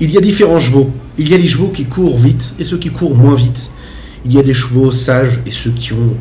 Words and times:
Il 0.00 0.10
y 0.12 0.16
a 0.16 0.20
différents 0.20 0.60
chevaux. 0.60 0.90
Il 1.18 1.28
y 1.28 1.34
a 1.34 1.38
les 1.38 1.48
chevaux 1.48 1.68
qui 1.68 1.84
courent 1.84 2.16
vite 2.16 2.54
et 2.58 2.64
ceux 2.64 2.78
qui 2.78 2.90
courent 2.90 3.16
moins 3.16 3.34
vite. 3.34 3.70
Il 4.24 4.32
y 4.32 4.38
a 4.38 4.42
des 4.42 4.54
chevaux 4.54 4.92
sages 4.92 5.40
et 5.44 5.50
ceux 5.50 5.70
qui 5.70 5.92
ont 5.92 6.16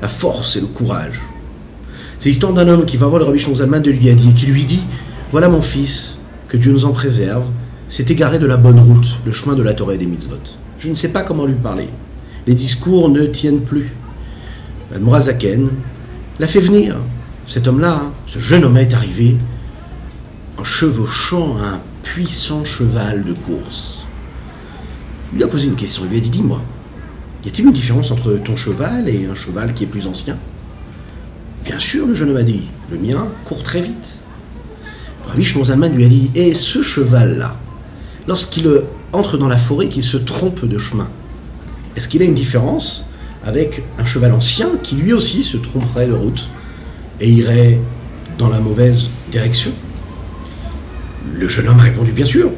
la 0.00 0.08
force 0.08 0.56
et 0.56 0.60
le 0.60 0.66
courage. 0.66 1.20
C'est 2.18 2.30
l'histoire 2.30 2.52
d'un 2.52 2.66
homme 2.68 2.84
qui 2.84 2.96
va 2.96 3.06
voir 3.06 3.20
le 3.20 3.26
rabbi 3.26 3.38
Zalman 3.38 3.80
de 3.80 3.90
Liadi 3.90 4.30
et 4.30 4.32
qui 4.32 4.46
lui 4.46 4.64
dit 4.64 4.80
Voilà 5.30 5.48
mon 5.48 5.60
fils, 5.60 6.18
que 6.48 6.56
Dieu 6.56 6.72
nous 6.72 6.84
en 6.84 6.92
préserve, 6.92 7.44
s'est 7.88 8.06
égaré 8.08 8.38
de 8.38 8.46
la 8.46 8.56
bonne 8.56 8.80
route, 8.80 9.18
le 9.24 9.32
chemin 9.32 9.54
de 9.54 9.62
la 9.62 9.74
Torah 9.74 9.94
et 9.94 9.98
des 9.98 10.06
mitzvot. 10.06 10.36
Je 10.78 10.88
ne 10.88 10.94
sais 10.94 11.08
pas 11.10 11.22
comment 11.22 11.44
lui 11.44 11.54
parler. 11.54 11.88
Les 12.46 12.54
discours 12.54 13.08
ne 13.08 13.26
tiennent 13.26 13.60
plus. 13.60 13.92
Mourazaken 14.98 15.68
l'a 16.38 16.46
fait 16.46 16.60
venir. 16.60 16.96
Cet 17.46 17.68
homme-là, 17.68 18.02
hein, 18.04 18.12
ce 18.26 18.38
jeune 18.38 18.64
homme 18.64 18.76
est 18.78 18.94
arrivé 18.94 19.36
en 20.56 20.64
chevauchant 20.64 21.56
un 21.58 21.80
puissant 22.02 22.64
cheval 22.64 23.24
de 23.24 23.32
course. 23.32 24.04
Il 25.32 25.36
lui 25.38 25.44
a 25.44 25.48
posé 25.48 25.66
une 25.66 25.76
question. 25.76 26.02
Il 26.04 26.10
lui 26.10 26.18
a 26.18 26.20
dit 26.20 26.30
Dis-moi, 26.30 26.60
y 27.44 27.48
a-t-il 27.48 27.66
une 27.66 27.72
différence 27.72 28.10
entre 28.10 28.32
ton 28.32 28.56
cheval 28.56 29.08
et 29.08 29.26
un 29.26 29.34
cheval 29.34 29.74
qui 29.74 29.84
est 29.84 29.88
plus 29.88 30.06
ancien? 30.06 30.38
Bien 31.64 31.78
sûr, 31.78 32.06
le 32.06 32.14
jeune 32.14 32.30
homme 32.30 32.36
a 32.36 32.42
dit 32.42 32.62
Le 32.90 32.98
mien 32.98 33.28
court 33.44 33.62
très 33.62 33.82
vite. 33.82 34.18
Rabbi 35.26 35.44
Zalman 35.44 35.90
lui 35.90 36.04
a 36.04 36.08
dit 36.08 36.30
Et 36.34 36.54
ce 36.54 36.82
cheval-là, 36.82 37.56
lorsqu'il 38.26 38.68
entre 39.12 39.38
dans 39.38 39.48
la 39.48 39.56
forêt, 39.56 39.88
qu'il 39.88 40.04
se 40.04 40.16
trompe 40.16 40.64
de 40.64 40.78
chemin, 40.78 41.08
est-ce 41.96 42.08
qu'il 42.08 42.22
a 42.22 42.24
une 42.24 42.34
différence 42.34 43.06
avec 43.44 43.82
un 43.98 44.04
cheval 44.04 44.32
ancien 44.32 44.70
qui 44.82 44.96
lui 44.96 45.12
aussi 45.12 45.42
se 45.42 45.56
tromperait 45.56 46.06
de 46.06 46.12
route 46.12 46.48
et 47.20 47.30
irait 47.30 47.78
dans 48.38 48.48
la 48.48 48.60
mauvaise 48.60 49.08
direction? 49.30 49.72
Le 51.34 51.48
jeune 51.48 51.68
homme 51.68 51.80
a 51.80 51.84
répondu 51.84 52.12
bien 52.12 52.24
sûr. 52.24 52.50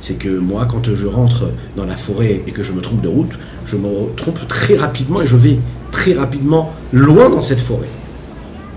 C'est 0.00 0.14
que 0.14 0.28
moi, 0.28 0.66
quand 0.68 0.94
je 0.94 1.06
rentre 1.06 1.50
dans 1.76 1.84
la 1.84 1.94
forêt 1.94 2.42
et 2.46 2.50
que 2.50 2.62
je 2.62 2.72
me 2.72 2.80
trompe 2.80 3.02
de 3.02 3.08
route, 3.08 3.38
je 3.66 3.76
me 3.76 4.14
trompe 4.16 4.46
très 4.48 4.76
rapidement 4.76 5.22
et 5.22 5.26
je 5.26 5.36
vais 5.36 5.58
très 5.92 6.14
rapidement 6.14 6.72
loin 6.92 7.30
dans 7.30 7.42
cette 7.42 7.60
forêt. 7.60 7.88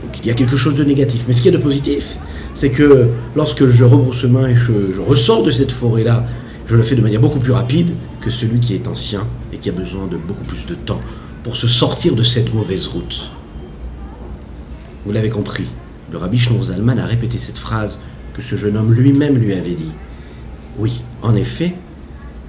Donc 0.03 0.19
il 0.21 0.27
y 0.27 0.31
a 0.31 0.35
quelque 0.35 0.55
chose 0.55 0.75
de 0.75 0.83
négatif. 0.83 1.25
Mais 1.27 1.33
ce 1.33 1.41
qui 1.41 1.47
est 1.47 1.51
de 1.51 1.57
positif, 1.57 2.17
c'est 2.53 2.69
que 2.69 3.07
lorsque 3.35 3.67
je 3.67 3.83
rebrousse 3.83 4.23
main 4.25 4.47
et 4.49 4.55
je, 4.55 4.93
je 4.93 5.01
ressors 5.01 5.43
de 5.43 5.51
cette 5.51 5.71
forêt-là, 5.71 6.25
je 6.67 6.75
le 6.75 6.83
fais 6.83 6.95
de 6.95 7.01
manière 7.01 7.21
beaucoup 7.21 7.39
plus 7.39 7.51
rapide 7.51 7.91
que 8.21 8.29
celui 8.29 8.59
qui 8.59 8.75
est 8.75 8.87
ancien 8.87 9.25
et 9.53 9.57
qui 9.57 9.69
a 9.69 9.71
besoin 9.71 10.07
de 10.07 10.17
beaucoup 10.17 10.43
plus 10.43 10.65
de 10.67 10.75
temps 10.75 10.99
pour 11.43 11.57
se 11.57 11.67
sortir 11.67 12.15
de 12.15 12.23
cette 12.23 12.53
mauvaise 12.53 12.87
route. 12.87 13.29
Vous 15.05 15.11
l'avez 15.11 15.29
compris, 15.29 15.65
le 16.11 16.17
rabbi 16.17 16.39
Shneur 16.39 16.63
Zalman 16.63 16.97
a 16.97 17.05
répété 17.05 17.37
cette 17.37 17.59
phrase 17.59 17.99
que 18.35 18.41
ce 18.41 18.57
jeune 18.57 18.75
homme 18.75 18.93
lui-même 18.93 19.37
lui 19.37 19.53
avait 19.53 19.73
dit. 19.73 19.91
Oui, 20.77 21.01
en 21.21 21.35
effet, 21.35 21.75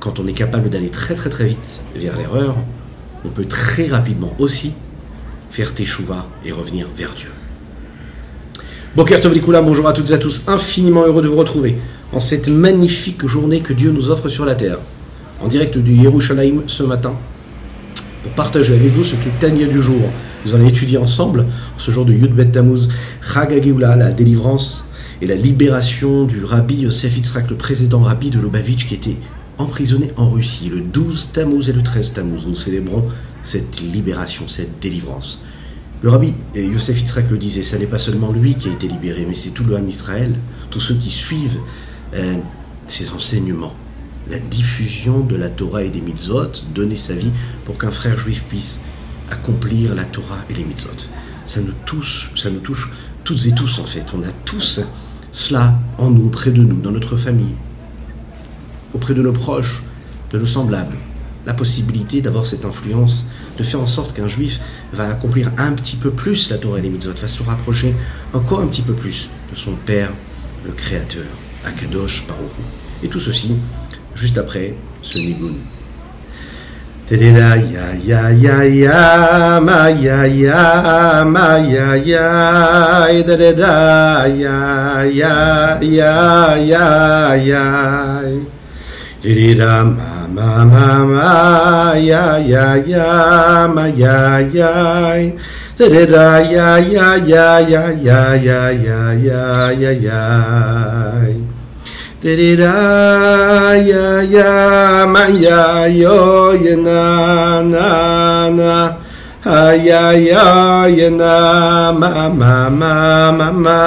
quand 0.00 0.18
on 0.18 0.26
est 0.26 0.32
capable 0.32 0.68
d'aller 0.68 0.88
très 0.88 1.14
très 1.14 1.30
très 1.30 1.46
vite 1.46 1.80
vers 1.94 2.16
l'erreur, 2.16 2.56
on 3.24 3.28
peut 3.28 3.44
très 3.44 3.86
rapidement 3.86 4.34
aussi 4.38 4.74
faire 5.48 5.74
teshuva 5.74 6.26
et 6.44 6.50
revenir 6.50 6.88
vers 6.96 7.14
Dieu. 7.14 7.30
Boker 8.96 9.20
Tov 9.20 9.38
bonjour 9.62 9.86
à 9.86 9.92
toutes 9.92 10.10
et 10.10 10.14
à 10.14 10.18
tous, 10.18 10.42
infiniment 10.48 11.04
heureux 11.04 11.22
de 11.22 11.28
vous 11.28 11.36
retrouver 11.36 11.76
en 12.12 12.20
cette 12.20 12.48
magnifique 12.48 13.26
journée 13.26 13.60
que 13.60 13.72
Dieu 13.72 13.92
nous 13.92 14.10
offre 14.10 14.28
sur 14.28 14.44
la 14.44 14.54
terre, 14.54 14.78
en 15.40 15.48
direct 15.48 15.78
du 15.78 15.92
Yerushalayim 15.92 16.62
ce 16.66 16.82
matin, 16.82 17.14
pour 18.22 18.32
partager 18.32 18.74
avec 18.74 18.90
vous 18.92 19.04
ce 19.04 19.14
Tania 19.38 19.66
du 19.66 19.82
jour. 19.82 20.00
Nous 20.44 20.54
allons 20.54 20.66
étudier 20.66 20.98
ensemble, 20.98 21.46
ce 21.76 21.90
jour 21.90 22.04
de 22.04 22.12
Yud 22.12 22.32
Bet 22.32 22.52
la 22.56 24.10
délivrance 24.12 24.85
et 25.20 25.26
la 25.26 25.34
libération 25.34 26.24
du 26.24 26.44
rabbi 26.44 26.76
Yosef 26.82 27.16
Yitzhak, 27.16 27.50
le 27.50 27.56
président 27.56 28.00
rabbi 28.00 28.30
de 28.30 28.38
Lubavitch, 28.38 28.86
qui 28.86 28.94
était 28.94 29.16
emprisonné 29.58 30.12
en 30.16 30.30
Russie 30.30 30.68
le 30.68 30.80
12 30.80 31.32
Tammuz 31.32 31.68
et 31.68 31.72
le 31.72 31.82
13 31.82 32.12
Tammuz. 32.12 32.46
Nous 32.46 32.54
célébrons 32.54 33.04
cette 33.42 33.80
libération, 33.80 34.48
cette 34.48 34.80
délivrance. 34.80 35.42
Le 36.02 36.10
rabbi 36.10 36.34
Yosef 36.54 37.00
Yitzhak 37.00 37.30
le 37.30 37.38
disait, 37.38 37.62
ce 37.62 37.76
n'est 37.76 37.86
pas 37.86 37.98
seulement 37.98 38.30
lui 38.30 38.54
qui 38.54 38.68
a 38.68 38.72
été 38.72 38.88
libéré, 38.88 39.24
mais 39.26 39.34
c'est 39.34 39.50
tout 39.50 39.64
le 39.64 39.76
Ham 39.76 39.88
Israël, 39.88 40.34
tous 40.70 40.80
ceux 40.80 40.94
qui 40.94 41.10
suivent 41.10 41.58
euh, 42.14 42.36
ses 42.86 43.10
enseignements 43.12 43.74
la 44.30 44.38
diffusion 44.38 45.20
de 45.20 45.36
la 45.36 45.48
Torah 45.48 45.84
et 45.84 45.90
des 45.90 46.00
mitzvot, 46.00 46.50
donner 46.74 46.96
sa 46.96 47.14
vie 47.14 47.30
pour 47.64 47.78
qu'un 47.78 47.90
frère 47.90 48.18
juif 48.18 48.42
puisse 48.48 48.80
accomplir 49.30 49.94
la 49.94 50.04
Torah 50.04 50.38
et 50.50 50.54
les 50.54 50.64
mitzvot. 50.64 51.08
Ça 51.44 51.60
nous 51.60 51.74
touche, 51.84 52.32
ça 52.36 52.50
nous 52.50 52.60
touche 52.60 52.90
toutes 53.24 53.46
et 53.46 53.52
tous 53.52 53.78
en 53.78 53.84
fait. 53.84 54.04
On 54.14 54.22
a 54.22 54.32
tous 54.44 54.80
cela 55.36 55.78
en 55.98 56.08
nous, 56.08 56.28
auprès 56.28 56.50
de 56.50 56.62
nous, 56.62 56.80
dans 56.80 56.92
notre 56.92 57.18
famille, 57.18 57.54
auprès 58.94 59.12
de 59.12 59.20
nos 59.20 59.34
proches, 59.34 59.82
de 60.32 60.38
nos 60.38 60.46
semblables. 60.46 60.96
La 61.44 61.52
possibilité 61.52 62.22
d'avoir 62.22 62.46
cette 62.46 62.64
influence, 62.64 63.26
de 63.58 63.62
faire 63.62 63.82
en 63.82 63.86
sorte 63.86 64.16
qu'un 64.16 64.28
juif 64.28 64.60
va 64.94 65.10
accomplir 65.10 65.52
un 65.58 65.72
petit 65.72 65.96
peu 65.96 66.10
plus 66.10 66.48
la 66.48 66.56
Torah 66.56 66.78
et 66.78 66.82
les 66.82 66.88
mitzvot, 66.88 67.12
va 67.20 67.28
se 67.28 67.42
rapprocher 67.42 67.94
encore 68.32 68.60
un 68.60 68.66
petit 68.66 68.80
peu 68.80 68.94
plus 68.94 69.28
de 69.52 69.56
son 69.56 69.74
Père, 69.84 70.10
le 70.64 70.72
Créateur, 70.72 71.26
Akadosh 71.66 72.26
Baruch 72.26 72.52
Et 73.02 73.08
tout 73.08 73.20
ceci 73.20 73.56
juste 74.14 74.38
après 74.38 74.74
ce 75.02 75.18
nigun. 75.18 75.52
Ya 77.54 77.86
ya 78.02 78.34
ya 78.34 78.56
ya 78.66 79.60
ma 79.62 79.86
ya 79.94 80.26
ya 80.26 81.22
ma 81.22 81.54
ya 81.62 81.94
ya 81.94 83.22
da 83.22 84.26
ya 84.26 85.06
ya 85.06 85.78
ya 85.86 86.58
ya 86.58 86.86
ya 87.38 87.64
da 89.54 89.84
ma 89.86 90.26
ma 90.26 90.66
ma 90.66 91.06
ma 91.06 91.94
ya 91.94 92.42
ya 92.42 92.74
ya 92.82 93.70
ma 93.70 93.86
ya 93.86 94.42
ya 94.50 94.74
da 96.10 96.42
ya 96.42 96.74
ya 96.82 97.14
ya 97.22 97.54
ya 97.62 97.86
ya 98.02 98.34
ya 98.34 98.62
ya 98.74 99.00
ya 99.14 99.70
ya 99.78 99.90
ya 99.94 100.22
Tirira 102.26 103.78
ya 103.86 104.18
ya 104.26 105.06
ma 105.06 105.30
ya 105.30 105.86
yo 105.86 106.58
ya 106.58 106.74
na 106.74 107.62
na 107.62 107.86
na 108.50 108.74
ya 109.78 110.10
ya 110.10 110.90
ya 110.90 111.06
na 111.14 111.92
ma 111.94 112.26
ma 112.26 112.66
ma 112.66 113.30
ma 113.30 113.48
ma 113.54 113.80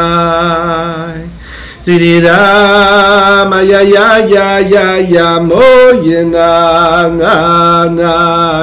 Tirira 1.84 3.44
ma 3.52 3.60
ya 3.60 3.84
ya 3.84 4.24
ya 4.24 4.48
ya 4.64 4.88
ya 5.04 5.28
mo 5.44 5.60
ya 6.00 6.24
na 6.24 7.12
na 7.12 7.36
na 7.92 8.14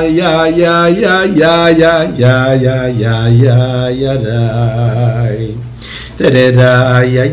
ya 0.09 0.49
ya 0.49 0.89
ya 0.89 1.29
ya 1.37 1.69
ya 1.69 1.97
ya 2.17 2.37
ya 2.57 2.89
ya 2.97 3.17
ya 3.29 3.61
ya 3.93 4.13
ya 4.25 5.66
Ay, 6.19 6.25
ay, 6.25 6.33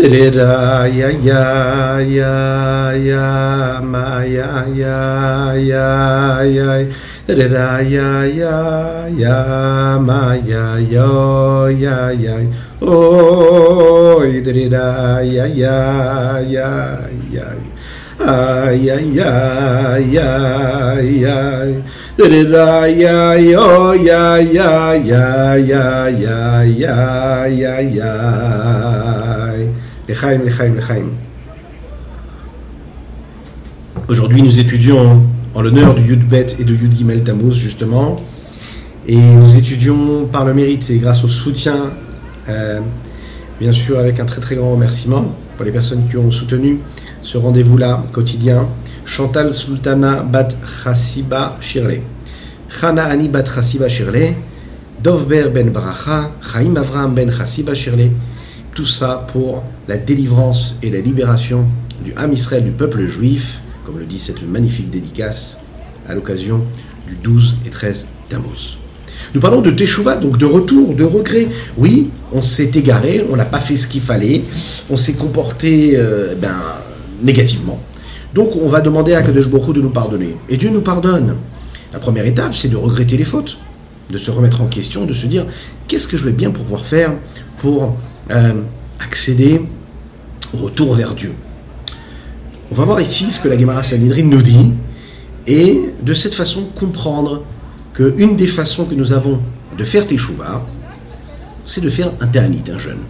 da 0.04 0.30
da 0.30 0.84
ya 0.86 1.08
ya 1.08 1.96
ya 2.00 2.00
ya 2.04 2.92
ya 2.92 2.92
ya 2.92 3.24
ya 3.24 3.80
ma 3.80 4.20
ya 4.20 4.68
ya 4.76 6.04
Ra 7.26 7.80
ya 7.80 8.20
ya 8.28 8.28
ya 8.28 9.08
ya 9.08 9.98
ma 9.98 10.36
ya 10.36 10.76
ya 10.76 11.08
ya 11.24 11.40
ya 11.56 11.64
Ra 11.64 11.70
ya 11.72 11.72
ya 11.72 11.72
ya 11.72 11.72
ma 11.72 11.72
ya 11.72 11.72
yo 11.72 11.72
ya 11.72 12.12
ya 12.12 12.36
Oi 12.84 14.44
Ra 14.44 15.24
ya 15.24 15.46
ya 15.48 15.80
ya 16.52 16.68
ya 17.32 17.48
Ay 18.20 18.84
ay 18.92 19.18
ay 19.24 20.16
ay 20.20 21.24
ay 21.24 21.72
Ra 22.52 22.86
ya 22.92 23.40
yo 23.40 23.96
ya 23.96 24.36
ya 24.36 24.92
ya 25.00 25.56
ya 25.56 25.96
ya 26.60 26.92
ya 27.48 27.80
ya 27.80 28.83
ya 30.22 30.94
Aujourd'hui, 34.08 34.42
nous 34.42 34.58
étudions 34.58 35.22
en 35.54 35.62
l'honneur 35.62 35.94
du 35.94 36.02
Yudbet 36.02 36.46
et 36.58 36.64
de 36.64 36.74
Yud 36.74 36.94
Gimel 36.96 37.24
Tammuz, 37.24 37.54
justement. 37.54 38.16
Et 39.06 39.16
nous 39.16 39.56
étudions 39.56 40.26
par 40.26 40.44
le 40.44 40.54
mérite 40.54 40.88
et 40.90 40.98
grâce 40.98 41.24
au 41.24 41.28
soutien, 41.28 41.92
euh, 42.48 42.80
bien 43.60 43.72
sûr, 43.72 43.98
avec 43.98 44.20
un 44.20 44.24
très 44.24 44.40
très 44.40 44.56
grand 44.56 44.72
remerciement 44.72 45.34
pour 45.56 45.64
les 45.64 45.72
personnes 45.72 46.06
qui 46.08 46.16
ont 46.16 46.30
soutenu 46.30 46.80
ce 47.22 47.38
rendez-vous-là 47.38 48.04
quotidien. 48.12 48.68
Chantal 49.04 49.52
Sultana 49.52 50.22
Bat 50.22 50.48
Chassiba 50.84 51.56
Shirley. 51.60 52.02
Chana 52.68 53.04
Ani 53.04 53.28
bat 53.28 53.44
Chassiba 53.44 53.88
Shirle, 53.88 54.34
Dovber 55.02 55.48
ben 55.50 55.70
Bracha, 55.70 56.32
Chaim 56.40 56.76
Avram 56.76 57.14
ben 57.14 57.30
Chassiba 57.30 57.74
Shirle. 57.74 58.10
Tout 58.74 58.86
ça 58.86 59.26
pour 59.32 59.62
la 59.86 59.96
délivrance 59.96 60.76
et 60.82 60.90
la 60.90 60.98
libération 61.00 61.66
du 62.04 62.12
Ham 62.16 62.32
Israël, 62.32 62.64
du 62.64 62.72
peuple 62.72 63.06
juif, 63.06 63.60
comme 63.86 64.00
le 64.00 64.04
dit 64.04 64.18
cette 64.18 64.42
magnifique 64.42 64.90
dédicace 64.90 65.56
à 66.08 66.14
l'occasion 66.14 66.64
du 67.06 67.14
12 67.14 67.58
et 67.66 67.70
13 67.70 68.08
d'Amos. 68.30 68.78
Nous 69.32 69.40
parlons 69.40 69.60
de 69.60 69.70
Teshuvah, 69.70 70.16
donc 70.16 70.38
de 70.38 70.44
retour, 70.44 70.94
de 70.96 71.04
regret. 71.04 71.46
Oui, 71.78 72.10
on 72.32 72.42
s'est 72.42 72.72
égaré, 72.74 73.24
on 73.30 73.36
n'a 73.36 73.44
pas 73.44 73.60
fait 73.60 73.76
ce 73.76 73.86
qu'il 73.86 74.00
fallait, 74.00 74.42
on 74.90 74.96
s'est 74.96 75.14
comporté 75.14 75.92
euh, 75.94 76.34
ben, 76.34 76.56
négativement. 77.22 77.80
Donc 78.34 78.56
on 78.56 78.68
va 78.68 78.80
demander 78.80 79.14
à 79.14 79.22
Kadosh 79.22 79.46
Hu 79.46 79.72
de 79.72 79.82
nous 79.82 79.90
pardonner. 79.90 80.34
Et 80.48 80.56
Dieu 80.56 80.70
nous 80.70 80.80
pardonne. 80.80 81.36
La 81.92 82.00
première 82.00 82.26
étape, 82.26 82.56
c'est 82.56 82.68
de 82.68 82.76
regretter 82.76 83.16
les 83.16 83.24
fautes, 83.24 83.56
de 84.10 84.18
se 84.18 84.32
remettre 84.32 84.62
en 84.62 84.66
question, 84.66 85.04
de 85.04 85.14
se 85.14 85.26
dire 85.26 85.46
qu'est-ce 85.86 86.08
que 86.08 86.18
je 86.18 86.24
vais 86.24 86.32
bien 86.32 86.50
pouvoir 86.50 86.84
faire 86.84 87.12
pour 87.64 87.96
euh, 88.30 88.52
accéder 89.00 89.58
au 90.52 90.58
retour 90.58 90.92
vers 90.92 91.14
Dieu. 91.14 91.32
On 92.70 92.74
va 92.74 92.84
voir 92.84 93.00
ici 93.00 93.30
ce 93.30 93.40
que 93.40 93.48
la 93.48 93.58
Gemara 93.58 93.82
Sanhedrin 93.82 94.24
nous 94.24 94.42
dit 94.42 94.72
et 95.46 95.80
de 96.02 96.12
cette 96.12 96.34
façon 96.34 96.64
comprendre 96.74 97.42
qu'une 97.94 98.36
des 98.36 98.46
façons 98.48 98.84
que 98.84 98.94
nous 98.94 99.14
avons 99.14 99.40
de 99.78 99.82
faire 99.82 100.06
Teshuvah, 100.06 100.60
c'est 101.64 101.80
de 101.80 101.88
faire 101.88 102.12
un 102.20 102.26
Ta'anit, 102.26 102.64
un 102.70 102.76
jeûne. 102.76 103.00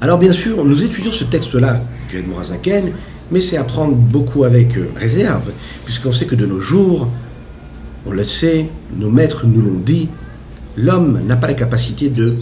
Alors 0.00 0.18
bien 0.18 0.32
sûr, 0.32 0.64
nous 0.64 0.82
étudions 0.82 1.12
ce 1.12 1.22
texte-là 1.22 1.80
du 2.10 2.18
Edmorazaken, 2.18 2.90
mais 3.30 3.40
c'est 3.40 3.58
à 3.58 3.62
prendre 3.64 3.94
beaucoup 3.94 4.42
avec 4.42 4.76
euh, 4.76 4.88
réserve, 4.96 5.52
puisqu'on 5.84 6.10
sait 6.10 6.26
que 6.26 6.34
de 6.34 6.46
nos 6.46 6.60
jours, 6.60 7.06
on 8.06 8.10
le 8.10 8.24
sait, 8.24 8.70
nos 8.96 9.08
maîtres 9.08 9.46
nous 9.46 9.62
l'ont 9.62 9.78
dit, 9.78 10.08
l'homme 10.76 11.20
n'a 11.28 11.36
pas 11.36 11.46
la 11.46 11.54
capacité 11.54 12.08
de 12.08 12.38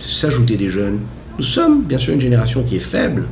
s'ajouter 0.00 0.56
des 0.56 0.70
jeunes. 0.70 1.00
Nous 1.38 1.44
sommes 1.44 1.82
bien 1.82 1.98
sûr 1.98 2.14
une 2.14 2.20
génération 2.20 2.62
qui 2.62 2.76
est 2.76 2.80
faible, 2.80 3.28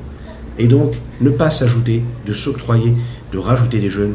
et 0.59 0.67
donc 0.67 0.95
ne 1.21 1.31
pas 1.31 1.51
s'ajouter, 1.51 2.03
de 2.27 2.33
s'octroyer, 2.33 2.95
de 3.33 3.39
rajouter 3.39 3.79
des 3.79 3.91
jeunes, 3.91 4.15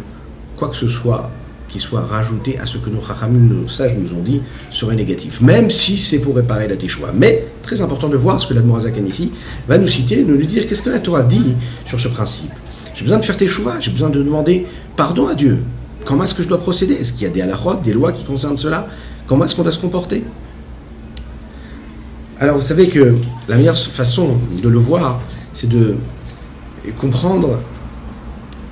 quoi 0.58 0.70
que 0.70 0.76
ce 0.76 0.88
soit 0.88 1.32
qui 1.74 1.80
soit 1.80 2.02
rajouté 2.02 2.60
à 2.60 2.68
ce 2.68 2.78
que 2.78 2.92
nos 2.92 3.02
chachamim, 3.02 3.52
nos 3.52 3.68
sages 3.68 3.96
nous 3.98 4.16
ont 4.16 4.22
dit, 4.22 4.42
serait 4.70 4.96
négatif, 4.96 5.42
même 5.42 5.72
si 5.72 5.98
c'est 5.98 6.20
pour 6.20 6.36
réparer 6.36 6.68
la 6.68 6.76
Teshua. 6.76 7.12
Mais, 7.16 7.48
très 7.64 7.82
important 7.82 8.10
de 8.10 8.16
voir 8.16 8.40
ce 8.40 8.46
que 8.46 8.54
l'Admorazakan 8.54 9.04
ici 9.06 9.32
va 9.68 9.80
nous 9.80 9.88
citer, 9.88 10.24
nous 10.24 10.38
dire 10.38 10.68
qu'est-ce 10.68 10.84
que 10.84 10.92
la 10.92 11.00
Torah 11.00 11.24
dit 11.24 11.56
sur 11.88 12.00
ce 12.00 12.10
principe. 12.10 12.52
J'ai 12.94 13.02
besoin 13.02 13.18
de 13.18 13.26
faire 13.26 13.38
Teshuvah, 13.38 13.80
j'ai 13.80 13.90
besoin 13.90 14.12
de 14.12 14.22
demander 14.22 14.68
pardon 14.96 15.28
à 15.28 15.34
Dieu. 15.34 15.64
Comment 16.06 16.26
est-ce 16.26 16.36
que 16.36 16.44
je 16.44 16.48
dois 16.48 16.60
procéder? 16.60 16.94
Est-ce 16.94 17.14
qu'il 17.14 17.24
y 17.24 17.26
a 17.26 17.30
des 17.30 17.42
halachot, 17.42 17.80
des 17.84 17.94
lois 17.94 18.12
qui 18.12 18.24
concernent 18.24 18.58
cela? 18.58 18.88
Comment 19.26 19.46
est-ce 19.46 19.56
qu'on 19.56 19.64
doit 19.64 19.72
se 19.72 19.80
comporter? 19.80 20.24
Alors, 22.40 22.58
vous 22.58 22.64
savez 22.64 22.90
que 22.90 23.16
la 23.48 23.56
meilleure 23.58 23.78
façon 23.78 24.38
de 24.62 24.68
le 24.68 24.80
voir, 24.80 25.22
c'est 25.54 25.70
de 25.70 25.96
comprendre 26.98 27.60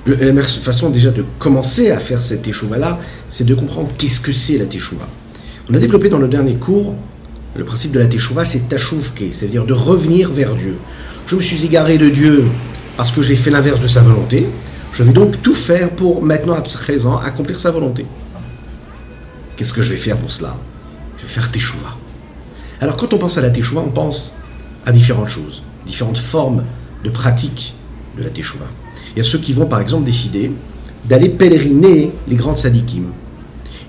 la 0.06 0.16
meilleure 0.16 0.48
façon 0.48 0.90
déjà 0.90 1.10
de 1.10 1.24
commencer 1.38 1.90
à 1.90 1.98
faire 1.98 2.22
cette 2.22 2.46
échouva-là, 2.46 2.98
c'est 3.28 3.44
de 3.44 3.54
comprendre 3.54 3.90
qu'est-ce 3.96 4.20
que 4.20 4.32
c'est 4.32 4.58
la 4.58 4.66
teshuva. 4.66 5.06
On 5.70 5.74
a 5.74 5.78
développé 5.78 6.08
dans 6.08 6.18
le 6.18 6.28
dernier 6.28 6.56
cours 6.56 6.94
le 7.54 7.64
principe 7.64 7.92
de 7.92 7.98
la 7.98 8.06
teshuva, 8.06 8.44
c'est 8.44 8.68
tachuvke, 8.68 9.24
c'est-à-dire 9.30 9.66
de 9.66 9.74
revenir 9.74 10.32
vers 10.32 10.54
Dieu. 10.54 10.78
Je 11.26 11.36
me 11.36 11.42
suis 11.42 11.64
égaré 11.64 11.98
de 11.98 12.08
Dieu 12.08 12.46
parce 12.96 13.12
que 13.12 13.22
j'ai 13.22 13.36
fait 13.36 13.50
l'inverse 13.50 13.80
de 13.80 13.86
sa 13.86 14.00
volonté. 14.00 14.48
Je 14.92 15.02
vais 15.02 15.12
donc 15.12 15.40
tout 15.42 15.54
faire 15.54 15.90
pour 15.90 16.22
maintenant, 16.22 16.54
à 16.54 16.62
présent, 16.62 17.18
accomplir 17.18 17.60
sa 17.60 17.70
volonté. 17.70 18.06
Qu'est-ce 19.56 19.72
que 19.72 19.82
je 19.82 19.90
vais 19.90 19.96
faire 19.96 20.16
pour 20.16 20.32
cela? 20.32 20.56
Je 21.18 21.22
vais 21.22 21.28
faire 21.28 21.50
teshuva. 21.50 21.96
Alors 22.82 22.96
quand 22.96 23.14
on 23.14 23.18
pense 23.18 23.38
à 23.38 23.42
la 23.42 23.50
teshuva, 23.50 23.80
on 23.80 23.90
pense 23.90 24.34
à 24.84 24.90
différentes 24.90 25.28
choses, 25.28 25.62
différentes 25.86 26.18
formes 26.18 26.64
de 27.04 27.10
pratique 27.10 27.74
de 28.18 28.24
la 28.24 28.28
teshuva. 28.28 28.64
Il 29.14 29.18
y 29.18 29.20
a 29.20 29.24
ceux 29.24 29.38
qui 29.38 29.52
vont 29.52 29.66
par 29.66 29.80
exemple 29.80 30.02
décider 30.02 30.50
d'aller 31.04 31.28
pèleriner 31.28 32.10
les 32.26 32.34
grands 32.34 32.56
tzadikim. 32.56 33.04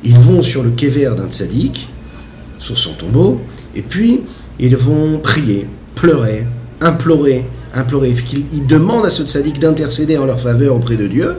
Ils 0.04 0.16
vont 0.20 0.44
sur 0.44 0.62
le 0.62 0.70
kever 0.70 1.10
d'un 1.18 1.28
tzadik, 1.28 1.90
sur 2.60 2.78
son 2.78 2.94
tombeau, 2.94 3.42
et 3.76 3.82
puis 3.82 4.22
ils 4.60 4.78
vont 4.78 5.18
prier, 5.18 5.68
pleurer, 5.96 6.46
implorer, 6.80 7.46
implorer. 7.74 8.14
Ils 8.54 8.68
demandent 8.68 9.08
à 9.08 9.10
ce 9.10 9.24
tzadik 9.24 9.58
d'intercéder 9.58 10.20
en 10.20 10.26
leur 10.26 10.40
faveur 10.40 10.76
auprès 10.76 10.98
de 10.98 11.08
Dieu, 11.08 11.38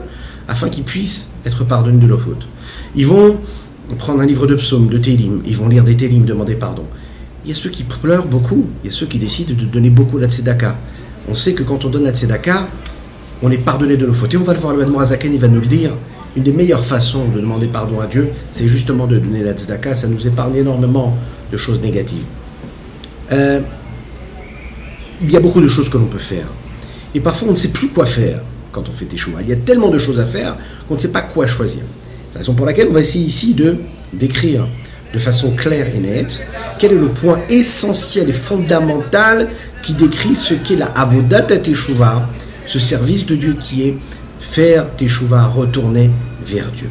afin 0.49 0.67
qu'ils 0.67 0.83
puissent 0.83 1.29
être 1.45 1.63
pardonnés 1.63 1.99
de 1.99 2.07
leurs 2.07 2.21
fautes. 2.21 2.47
Ils 2.97 3.07
vont 3.07 3.37
prendre 3.97 4.19
un 4.19 4.25
livre 4.25 4.45
de 4.45 4.55
psaumes, 4.55 4.89
de 4.89 4.97
télim, 4.97 5.41
ils 5.45 5.55
vont 5.55 5.69
lire 5.69 5.85
des 5.85 5.95
télim, 5.95 6.25
demander 6.25 6.55
pardon. 6.55 6.83
Il 7.45 7.49
y 7.49 7.51
a 7.51 7.55
ceux 7.55 7.69
qui 7.69 7.83
pleurent 7.83 8.25
beaucoup, 8.25 8.65
il 8.83 8.89
y 8.89 8.93
a 8.93 8.95
ceux 8.95 9.05
qui 9.05 9.19
décident 9.19 9.53
de 9.53 9.65
donner 9.65 9.91
beaucoup 9.91 10.17
la 10.17 10.27
tzedaka. 10.27 10.75
On 11.29 11.35
sait 11.35 11.53
que 11.53 11.61
quand 11.61 11.85
on 11.85 11.89
donne 11.89 12.03
la 12.03 12.11
tzedaka, 12.11 12.67
on 13.43 13.51
est 13.51 13.59
pardonné 13.59 13.97
de 13.97 14.05
nos 14.07 14.13
fautes. 14.13 14.33
Et 14.33 14.37
on 14.37 14.43
va 14.43 14.53
le 14.53 14.59
voir, 14.59 14.75
le 14.75 14.85
Azaken, 14.97 15.31
il 15.31 15.39
va 15.39 15.47
nous 15.47 15.61
le 15.61 15.67
dire. 15.67 15.91
Une 16.35 16.41
des 16.41 16.51
meilleures 16.51 16.83
façons 16.83 17.27
de 17.27 17.39
demander 17.39 17.67
pardon 17.67 17.99
à 17.99 18.07
Dieu, 18.07 18.29
c'est 18.51 18.67
justement 18.67 19.05
de 19.05 19.19
donner 19.19 19.43
la 19.43 19.53
tzedaka. 19.53 19.93
Ça 19.93 20.07
nous 20.07 20.25
épargne 20.25 20.55
énormément 20.55 21.15
de 21.51 21.57
choses 21.57 21.81
négatives. 21.81 22.25
Euh, 23.31 23.59
il 25.21 25.31
y 25.31 25.37
a 25.37 25.39
beaucoup 25.39 25.61
de 25.61 25.67
choses 25.67 25.87
que 25.87 25.99
l'on 25.99 26.07
peut 26.07 26.17
faire. 26.17 26.47
Et 27.13 27.19
parfois, 27.19 27.49
on 27.49 27.51
ne 27.51 27.57
sait 27.57 27.69
plus 27.69 27.89
quoi 27.89 28.07
faire 28.07 28.41
quand 28.71 28.89
on 28.89 28.91
fait 28.91 29.15
choix. 29.15 29.39
Il 29.41 29.49
y 29.49 29.53
a 29.53 29.57
tellement 29.57 29.89
de 29.89 29.99
choses 29.99 30.19
à 30.19 30.25
faire 30.25 30.57
qu'on 30.87 30.95
ne 30.95 30.99
sait 30.99 31.11
pas 31.11 31.21
quoi 31.21 31.45
choisir. 31.45 31.83
C'est 32.29 32.35
la 32.35 32.39
raison 32.39 32.55
pour 32.55 32.65
laquelle 32.65 32.87
on 32.89 32.93
va 32.93 33.01
essayer 33.01 33.25
ici 33.25 33.53
de 33.53 33.77
décrire 34.11 34.67
de 35.15 35.19
façon 35.19 35.51
claire 35.51 35.87
et 35.95 35.99
nette 35.99 36.45
quel 36.77 36.91
est 36.91 36.99
le 36.99 37.09
point 37.09 37.39
essentiel 37.49 38.29
et 38.29 38.33
fondamental 38.33 39.49
qui 39.81 39.93
décrit 39.93 40.35
ce 40.35 40.53
qu'est 40.53 40.75
la 40.75 40.87
avodat 40.87 41.41
teshuvah 41.41 42.29
ce 42.67 42.79
service 42.79 43.25
de 43.25 43.35
Dieu 43.35 43.55
qui 43.59 43.83
est 43.83 43.97
faire 44.39 44.95
teshuva, 44.95 45.47
retourner 45.47 46.11
vers 46.45 46.71
Dieu. 46.71 46.89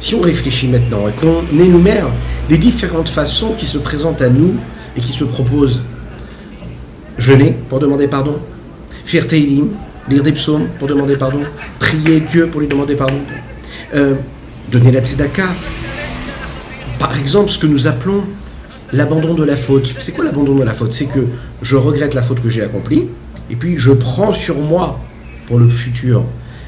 Si 0.00 0.14
on 0.14 0.20
réfléchit 0.20 0.68
maintenant 0.68 1.08
et 1.08 1.12
qu'on 1.12 1.42
énumère 1.58 2.06
les 2.48 2.58
différentes 2.58 3.08
façons 3.08 3.52
qui 3.56 3.66
se 3.66 3.78
présentent 3.78 4.22
à 4.22 4.28
nous 4.28 4.54
et 4.96 5.00
qui 5.00 5.12
se 5.12 5.24
proposent, 5.24 5.82
jeûner 7.16 7.56
pour 7.68 7.78
demander 7.78 8.08
pardon, 8.08 8.38
faire 9.04 9.26
teilim, 9.26 9.70
lire 10.08 10.22
des 10.22 10.32
psaumes 10.32 10.68
pour 10.78 10.88
demander 10.88 11.16
pardon, 11.16 11.42
prier 11.78 12.20
Dieu 12.20 12.48
pour 12.48 12.60
lui 12.60 12.68
demander 12.68 12.96
pardon, 12.96 13.18
euh, 13.94 14.14
donner 14.70 14.92
la 14.92 15.00
tzedaka, 15.00 15.46
par 16.98 17.18
exemple 17.18 17.50
ce 17.50 17.58
que 17.58 17.66
nous 17.66 17.86
appelons 17.86 18.24
l'abandon 18.92 19.34
de 19.34 19.44
la 19.44 19.56
faute. 19.56 19.94
C'est 20.00 20.12
quoi 20.12 20.24
l'abandon 20.24 20.54
de 20.54 20.64
la 20.64 20.72
faute? 20.72 20.92
C'est 20.92 21.06
que 21.06 21.26
je 21.62 21.76
regrette 21.76 22.14
la 22.14 22.22
faute 22.22 22.40
que 22.40 22.48
j'ai 22.48 22.62
accomplie, 22.62 23.08
et 23.50 23.56
puis 23.56 23.76
je 23.76 23.92
prends 23.92 24.32
sur 24.32 24.56
moi 24.56 25.00
pour 25.46 25.58
le 25.58 25.68
futur 25.68 26.24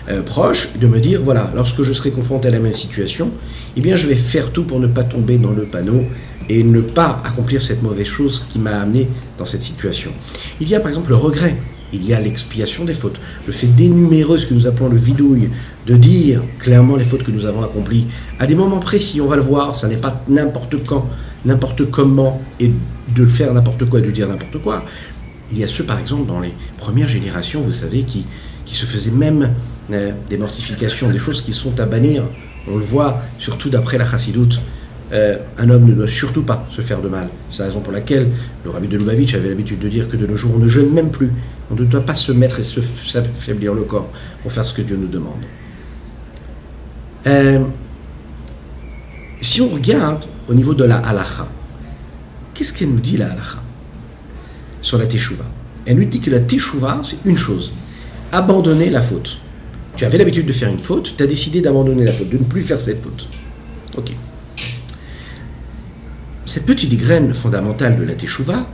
euh, 0.09 0.23
proche 0.23 0.71
de 0.79 0.87
me 0.87 1.00
dire 1.00 1.21
voilà, 1.23 1.50
lorsque 1.55 1.83
je 1.83 1.93
serai 1.93 2.11
confronté 2.11 2.49
à 2.49 2.50
la 2.50 2.59
même 2.59 2.75
situation, 2.75 3.31
eh 3.77 3.81
bien 3.81 3.97
je 3.97 4.07
vais 4.07 4.17
faire 4.17 4.53
tout 4.53 4.65
pour 4.65 4.81
ne 4.81 4.87
pas 4.87 5.05
tomber 5.05 5.39
dans 5.39 5.53
le 5.53 5.65
panneau 5.65 6.05
et 6.49 6.62
ne 6.62 6.81
pas 6.81 7.21
accomplir 7.25 7.62
cette 7.62 7.83
mauvaise 7.83 8.07
chose 8.07 8.47
qui 8.49 8.59
m'a 8.59 8.81
amené 8.81 9.09
dans 9.39 9.45
cette 9.45 9.62
situation. 9.62 10.12
Il 10.61 10.69
y 10.69 10.75
a 10.75 10.81
par 10.81 10.91
exemple 10.91 11.11
le 11.11 11.17
regret, 11.17 11.57
il 11.93 12.05
y 12.05 12.14
a 12.14 12.21
l'expiation 12.21 12.85
des 12.85 12.95
fautes, 12.95 13.21
le 13.47 13.52
fait 13.52 13.69
d'énumérer 13.69 14.38
ce 14.38 14.47
que 14.47 14.55
nous 14.55 14.66
appelons 14.66 14.88
le 14.88 14.97
vidouille, 14.97 15.50
de 15.87 15.97
dire 15.97 16.43
clairement 16.59 16.97
les 16.97 17.05
fautes 17.05 17.23
que 17.23 17.31
nous 17.31 17.47
avons 17.47 17.62
accomplies 17.62 18.07
à 18.38 18.47
des 18.47 18.55
moments 18.55 18.81
précis, 18.81 19.21
on 19.21 19.26
va 19.26 19.37
le 19.37 19.43
voir, 19.43 19.76
ça 19.76 19.88
n'est 19.88 19.97
pas 19.97 20.23
n'importe 20.28 20.85
quand, 20.85 21.09
n'importe 21.45 21.90
comment, 21.90 22.40
et 22.61 22.71
de 23.14 23.25
faire 23.25 23.52
n'importe 23.55 23.88
quoi 23.88 24.00
et 24.00 24.02
de 24.02 24.11
dire 24.11 24.28
n'importe 24.28 24.59
quoi. 24.59 24.85
Il 25.52 25.59
y 25.59 25.64
a 25.64 25.69
ceux, 25.69 25.85
par 25.85 25.99
exemple, 26.00 26.26
dans 26.26 26.40
les 26.40 26.52
premières 26.76 27.09
générations, 27.09 27.61
vous 27.61 27.73
savez, 27.73 28.02
qui, 28.02 28.26
se 28.66 28.85
faisaient 28.85 29.12
même 29.12 29.55
euh, 29.93 30.11
des 30.28 30.38
mortifications, 30.38 31.09
des 31.11 31.19
choses 31.19 31.40
qui 31.40 31.52
sont 31.52 31.78
à 31.78 31.87
bannir. 31.87 32.25
On 32.69 32.76
le 32.76 32.85
voit 32.85 33.23
surtout 33.38 33.71
d'après 33.71 33.97
la 33.97 34.05
chassidoute. 34.05 34.61
Euh, 35.13 35.37
un 35.59 35.71
homme 35.71 35.85
ne 35.85 35.95
doit 35.95 36.09
surtout 36.09 36.43
pas 36.43 36.67
se 36.71 36.81
faire 36.81 37.01
de 37.01 37.09
mal. 37.09 37.29
C'est 37.51 37.61
la 37.61 37.67
raison 37.67 37.81
pour 37.81 37.93
laquelle 37.93 38.29
le 38.65 38.71
rabbi 38.71 38.89
de 38.89 38.99
Lubavitch 38.99 39.35
avait 39.35 39.49
l'habitude 39.49 39.79
de 39.79 39.89
dire 39.89 40.09
que 40.09 40.17
de 40.17 40.27
nos 40.27 40.37
jours, 40.37 40.53
on 40.57 40.59
ne 40.59 40.69
jeûne 40.69 40.93
même 40.93 41.11
plus. 41.11 41.31
On 41.71 41.75
ne 41.75 41.85
doit 41.85 42.05
pas 42.05 42.17
se 42.17 42.33
mettre 42.33 42.59
et 42.59 42.63
se 42.65 42.81
s'affaiblir 42.81 43.73
le 43.73 43.83
corps 43.83 44.11
pour 44.43 44.53
faire 44.53 44.65
ce 44.65 44.75
que 44.75 44.83
Dieu 44.83 44.97
nous 44.97 45.07
demande. 45.07 45.43
Euh, 47.27 47.61
si 49.41 49.61
on 49.61 49.69
regarde 49.69 50.25
au 50.49 50.55
niveau 50.55 50.75
de 50.75 50.85
la 50.85 50.97
halacha, 50.97 51.47
qu'est-ce 52.55 52.73
qu'elle 52.73 52.91
nous 52.91 53.01
dit 53.01 53.17
la 53.17 53.31
halacha 53.31 53.63
sur 54.81 54.99
la 54.99 55.07
teshuva? 55.07 55.45
Elle 55.85 55.99
nous 55.99 56.05
dit 56.05 56.21
que 56.21 56.31
la 56.31 56.41
teshuva, 56.41 57.01
c'est 57.05 57.25
une 57.25 57.39
chose 57.39 57.73
abandonner 58.33 58.91
la 58.91 59.01
faute. 59.01 59.39
Tu 59.97 60.05
avais 60.05 60.19
l'habitude 60.19 60.47
de 60.47 60.53
faire 60.53 60.69
une 60.69 60.79
faute, 60.79 61.15
tu 61.17 61.23
as 61.23 61.27
décidé 61.27 61.61
d'abandonner 61.61 62.05
la 62.05 62.13
faute, 62.13 62.29
de 62.29 62.39
ne 62.39 62.45
plus 62.45 62.63
faire 62.63 62.81
cette 62.81 63.03
faute. 63.03 63.29
Ok. 63.97 64.13
Cette 66.57 66.65
petite 66.65 66.99
graine 66.99 67.35
fondamentale 67.35 67.99
de 67.99 68.03
la 68.03 68.15
teshuva, 68.15 68.67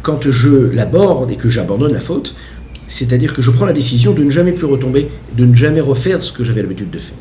quand 0.00 0.30
je 0.30 0.70
l'aborde 0.72 1.30
et 1.30 1.36
que 1.36 1.50
j'abandonne 1.50 1.92
la 1.92 2.00
faute, 2.00 2.34
c'est-à-dire 2.88 3.34
que 3.34 3.42
je 3.42 3.50
prends 3.50 3.66
la 3.66 3.74
décision 3.74 4.14
de 4.14 4.24
ne 4.24 4.30
jamais 4.30 4.52
plus 4.52 4.64
retomber, 4.64 5.10
de 5.36 5.44
ne 5.44 5.54
jamais 5.54 5.82
refaire 5.82 6.22
ce 6.22 6.32
que 6.32 6.42
j'avais 6.42 6.62
l'habitude 6.62 6.90
de 6.90 6.98
faire. 6.98 7.18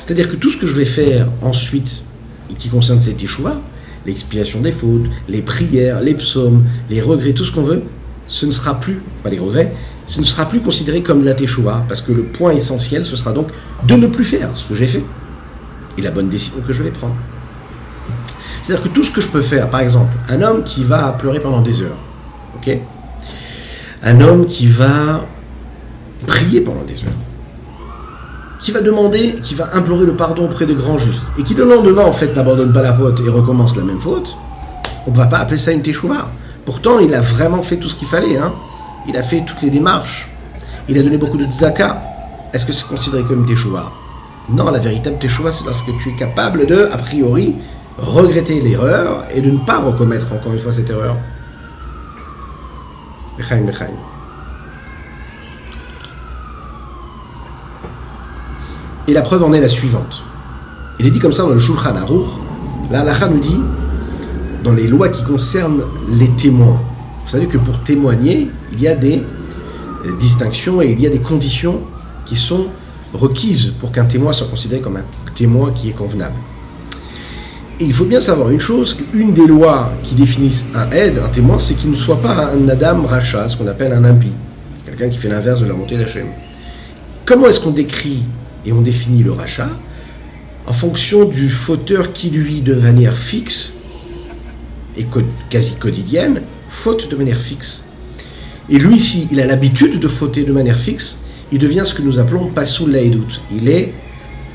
C'est-à-dire 0.00 0.28
que 0.28 0.34
tout 0.34 0.50
ce 0.50 0.56
que 0.56 0.66
je 0.66 0.74
vais 0.74 0.84
faire 0.84 1.28
ensuite, 1.42 2.02
et 2.50 2.54
qui 2.54 2.68
concerne 2.68 3.00
cette 3.00 3.22
échoua, 3.22 3.62
l'expiation 4.04 4.62
des 4.62 4.72
fautes, 4.72 5.06
les 5.28 5.42
prières, 5.42 6.00
les 6.00 6.14
psaumes, 6.14 6.64
les 6.90 7.00
regrets, 7.00 7.34
tout 7.34 7.44
ce 7.44 7.52
qu'on 7.52 7.62
veut, 7.62 7.84
ce 8.26 8.46
ne 8.46 8.50
sera 8.50 8.80
plus, 8.80 9.00
pas 9.22 9.30
les 9.30 9.38
regrets, 9.38 9.72
ce 10.08 10.18
ne 10.18 10.24
sera 10.24 10.48
plus 10.48 10.58
considéré 10.58 11.04
comme 11.04 11.24
la 11.24 11.34
teshuva, 11.34 11.84
parce 11.86 12.00
que 12.00 12.10
le 12.10 12.24
point 12.24 12.50
essentiel, 12.50 13.04
ce 13.04 13.14
sera 13.14 13.30
donc 13.30 13.50
de 13.86 13.94
ne 13.94 14.08
plus 14.08 14.24
faire 14.24 14.50
ce 14.54 14.66
que 14.68 14.74
j'ai 14.74 14.88
fait, 14.88 15.04
et 15.96 16.02
la 16.02 16.10
bonne 16.10 16.28
décision 16.28 16.60
que 16.66 16.72
je 16.72 16.82
vais 16.82 16.90
prendre. 16.90 17.14
C'est-à-dire 18.66 18.90
que 18.90 18.94
tout 18.96 19.04
ce 19.04 19.12
que 19.12 19.20
je 19.20 19.28
peux 19.28 19.42
faire, 19.42 19.70
par 19.70 19.78
exemple, 19.78 20.16
un 20.28 20.42
homme 20.42 20.64
qui 20.64 20.82
va 20.82 21.12
pleurer 21.12 21.38
pendant 21.38 21.60
des 21.60 21.82
heures, 21.82 21.98
ok? 22.56 22.76
Un 24.02 24.20
homme 24.20 24.44
qui 24.44 24.66
va 24.66 25.24
prier 26.26 26.62
pendant 26.62 26.82
des 26.82 26.94
heures, 26.94 27.12
qui 28.58 28.72
va 28.72 28.80
demander, 28.80 29.36
qui 29.40 29.54
va 29.54 29.68
implorer 29.72 30.04
le 30.04 30.16
pardon 30.16 30.46
auprès 30.46 30.66
des 30.66 30.74
grands 30.74 30.98
justes, 30.98 31.22
et 31.38 31.44
qui 31.44 31.54
le 31.54 31.62
lendemain, 31.64 32.02
en 32.02 32.10
fait, 32.10 32.34
n'abandonne 32.34 32.72
pas 32.72 32.82
la 32.82 32.92
faute 32.92 33.22
et 33.24 33.28
recommence 33.28 33.76
la 33.76 33.84
même 33.84 34.00
faute, 34.00 34.36
on 35.06 35.12
ne 35.12 35.16
va 35.16 35.26
pas 35.26 35.38
appeler 35.38 35.58
ça 35.58 35.70
une 35.70 35.82
teshuva. 35.82 36.28
Pourtant, 36.64 36.98
il 36.98 37.14
a 37.14 37.20
vraiment 37.20 37.62
fait 37.62 37.76
tout 37.76 37.88
ce 37.88 37.94
qu'il 37.94 38.08
fallait, 38.08 38.36
hein 38.36 38.52
il 39.06 39.16
a 39.16 39.22
fait 39.22 39.44
toutes 39.46 39.62
les 39.62 39.70
démarches, 39.70 40.28
il 40.88 40.98
a 40.98 41.04
donné 41.04 41.18
beaucoup 41.18 41.38
de 41.38 41.46
tzaka. 41.46 42.02
Est-ce 42.52 42.66
que 42.66 42.72
c'est 42.72 42.88
considéré 42.88 43.22
comme 43.22 43.46
teshuva 43.46 43.92
Non, 44.48 44.72
la 44.72 44.80
véritable 44.80 45.18
teshuva, 45.18 45.52
c'est 45.52 45.66
lorsque 45.66 45.96
tu 45.98 46.08
es 46.08 46.16
capable 46.16 46.66
de, 46.66 46.88
a 46.92 46.96
priori, 46.96 47.54
regretter 47.98 48.60
l'erreur 48.60 49.24
et 49.34 49.40
de 49.40 49.50
ne 49.50 49.58
pas 49.58 49.78
recommettre 49.78 50.32
encore 50.32 50.52
une 50.52 50.58
fois 50.58 50.72
cette 50.72 50.90
erreur. 50.90 51.16
Et 59.08 59.12
la 59.12 59.22
preuve 59.22 59.44
en 59.44 59.52
est 59.52 59.60
la 59.60 59.68
suivante. 59.68 60.24
Il 60.98 61.06
est 61.06 61.10
dit 61.10 61.18
comme 61.18 61.32
ça 61.32 61.42
dans 61.42 61.50
le 61.50 61.58
Shulchan 61.58 61.96
Aruch. 61.96 62.26
La 62.90 63.00
halakha 63.00 63.28
nous 63.28 63.40
dit, 63.40 63.60
dans 64.64 64.72
les 64.72 64.86
lois 64.86 65.08
qui 65.08 65.22
concernent 65.24 65.82
les 66.08 66.30
témoins, 66.30 66.80
vous 67.24 67.28
savez 67.28 67.46
que 67.46 67.58
pour 67.58 67.80
témoigner, 67.80 68.50
il 68.72 68.80
y 68.80 68.88
a 68.88 68.94
des 68.94 69.22
euh, 70.06 70.16
distinctions 70.18 70.80
et 70.80 70.92
il 70.92 71.00
y 71.00 71.06
a 71.06 71.10
des 71.10 71.20
conditions 71.20 71.80
qui 72.24 72.36
sont 72.36 72.66
requises 73.12 73.72
pour 73.80 73.92
qu'un 73.92 74.04
témoin 74.04 74.32
soit 74.32 74.48
considéré 74.48 74.80
comme 74.80 74.96
un 74.96 75.04
témoin 75.34 75.72
qui 75.72 75.88
est 75.88 75.92
convenable. 75.92 76.36
Et 77.78 77.84
il 77.84 77.92
faut 77.92 78.06
bien 78.06 78.22
savoir 78.22 78.50
une 78.50 78.60
chose, 78.60 78.94
qu'une 78.94 79.34
des 79.34 79.46
lois 79.46 79.92
qui 80.02 80.14
définissent 80.14 80.66
un 80.74 80.90
aide, 80.92 81.18
un 81.18 81.28
témoin, 81.28 81.58
c'est 81.60 81.74
qu'il 81.74 81.90
ne 81.90 81.96
soit 81.96 82.22
pas 82.22 82.50
un 82.52 82.68
Adam 82.68 83.02
Racha, 83.02 83.48
ce 83.50 83.56
qu'on 83.58 83.66
appelle 83.66 83.92
un 83.92 84.04
impie, 84.04 84.32
quelqu'un 84.86 85.10
qui 85.10 85.18
fait 85.18 85.28
l'inverse 85.28 85.60
de 85.60 85.66
la 85.66 85.74
montée 85.74 85.98
d'Hachem. 85.98 86.26
Comment 87.26 87.48
est-ce 87.48 87.60
qu'on 87.60 87.72
décrit 87.72 88.22
et 88.64 88.72
on 88.72 88.80
définit 88.80 89.22
le 89.22 89.32
rachat 89.32 89.68
En 90.66 90.72
fonction 90.72 91.26
du 91.26 91.50
fauteur 91.50 92.14
qui, 92.14 92.30
lui, 92.30 92.62
de 92.62 92.74
manière 92.74 93.16
fixe 93.16 93.74
et 94.96 95.04
quasi 95.50 95.74
quotidienne, 95.74 96.42
faute 96.68 97.10
de 97.10 97.16
manière 97.16 97.36
fixe. 97.36 97.84
Et 98.70 98.78
lui, 98.78 98.98
si 98.98 99.28
il 99.30 99.38
a 99.38 99.44
l'habitude 99.44 100.00
de 100.00 100.08
fauter 100.08 100.44
de 100.44 100.52
manière 100.52 100.78
fixe, 100.78 101.18
il 101.52 101.58
devient 101.58 101.82
ce 101.84 101.94
que 101.94 102.02
nous 102.02 102.18
appelons 102.18 102.46
pasoul 102.48 102.92
laïdout. 102.92 103.42
Il 103.54 103.68
est 103.68 103.92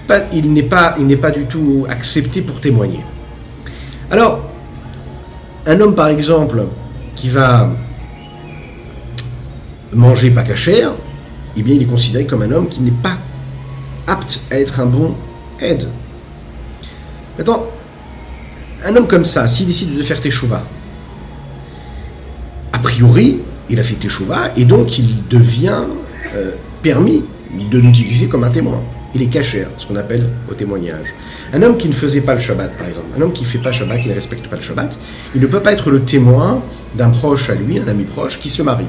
pas, 0.08 0.22
il 0.34 0.51
n'est 0.51 0.63
pas, 0.63 0.96
il 1.00 1.06
n'est 1.06 1.18
pas 1.18 1.32
du 1.32 1.46
tout 1.46 1.86
accepté 1.88 2.42
pour 2.42 2.60
témoigner. 2.60 3.00
Alors, 4.12 4.41
un 5.65 5.80
homme 5.80 5.96
par 5.96 6.10
exemple 6.10 6.65
qui 7.15 7.30
va 7.30 7.70
manger 9.94 10.32
pas 10.32 10.44
cachère, 10.44 10.91
eh 11.56 11.63
bien 11.63 11.75
il 11.75 11.82
est 11.82 11.86
considéré 11.86 12.25
comme 12.25 12.41
un 12.41 12.51
homme 12.51 12.68
qui 12.68 12.82
n'est 12.82 12.91
pas 12.91 13.18
apte 14.08 14.41
à 14.51 14.60
être 14.60 14.82
un 14.82 14.86
bon 14.86 15.15
aide. 15.62 15.88
Maintenant, 17.38 17.65
un 18.84 18.96
homme 18.98 19.08
comme 19.08 19.24
ça, 19.24 19.48
s'il 19.48 19.68
décide 19.68 19.98
de 19.98 20.03
faire 20.03 20.20
teshuva, 20.20 20.63
a 22.74 22.80
priori, 22.80 23.39
il 23.70 23.80
a 23.80 23.84
fait 23.84 23.96
teshuva 23.96 24.51
et 24.58 24.65
donc 24.65 25.00
il 25.00 25.25
devient 25.30 25.84
euh, 26.36 26.51
permis 26.82 27.24
de 27.72 27.80
l'utiliser 27.80 28.27
comme 28.27 28.44
un 28.44 28.50
témoin. 28.51 28.82
Il 29.13 29.22
est 29.22 29.27
caché, 29.27 29.65
ce 29.77 29.86
qu'on 29.86 29.98
appelle 29.98 30.25
au 30.50 30.53
témoignage. 30.53 31.08
Un 31.53 31.62
homme 31.63 31.75
qui 31.75 31.89
ne 31.89 31.94
faisait 31.94 32.22
pas 32.22 32.34
le 32.34 32.39
Shabbat, 32.39 32.77
par 32.77 32.88
exemple, 32.88 33.08
un 33.18 33.22
homme 33.22 33.34
qui 33.34 33.44
ne 33.44 33.48
fait 33.48 33.58
pas 33.58 33.72
Shabbat, 33.74 34.01
qui 34.01 34.08
ne 34.08 34.13
respecte 34.13 34.48
pas 34.48 34.56
le 34.56 34.62
Shabbat, 34.62 34.98
il 35.36 35.41
ne 35.41 35.48
peut 35.48 35.60
pas 35.60 35.74
être 35.74 35.91
le 35.91 36.01
témoin 36.01 36.63
d'un 36.96 37.10
proche 37.10 37.50
à 37.50 37.56
lui, 37.56 37.77
un 37.77 37.88
ami 37.88 38.06
proche, 38.06 38.39
qui 38.39 38.50
se 38.50 38.62
marie. 38.62 38.86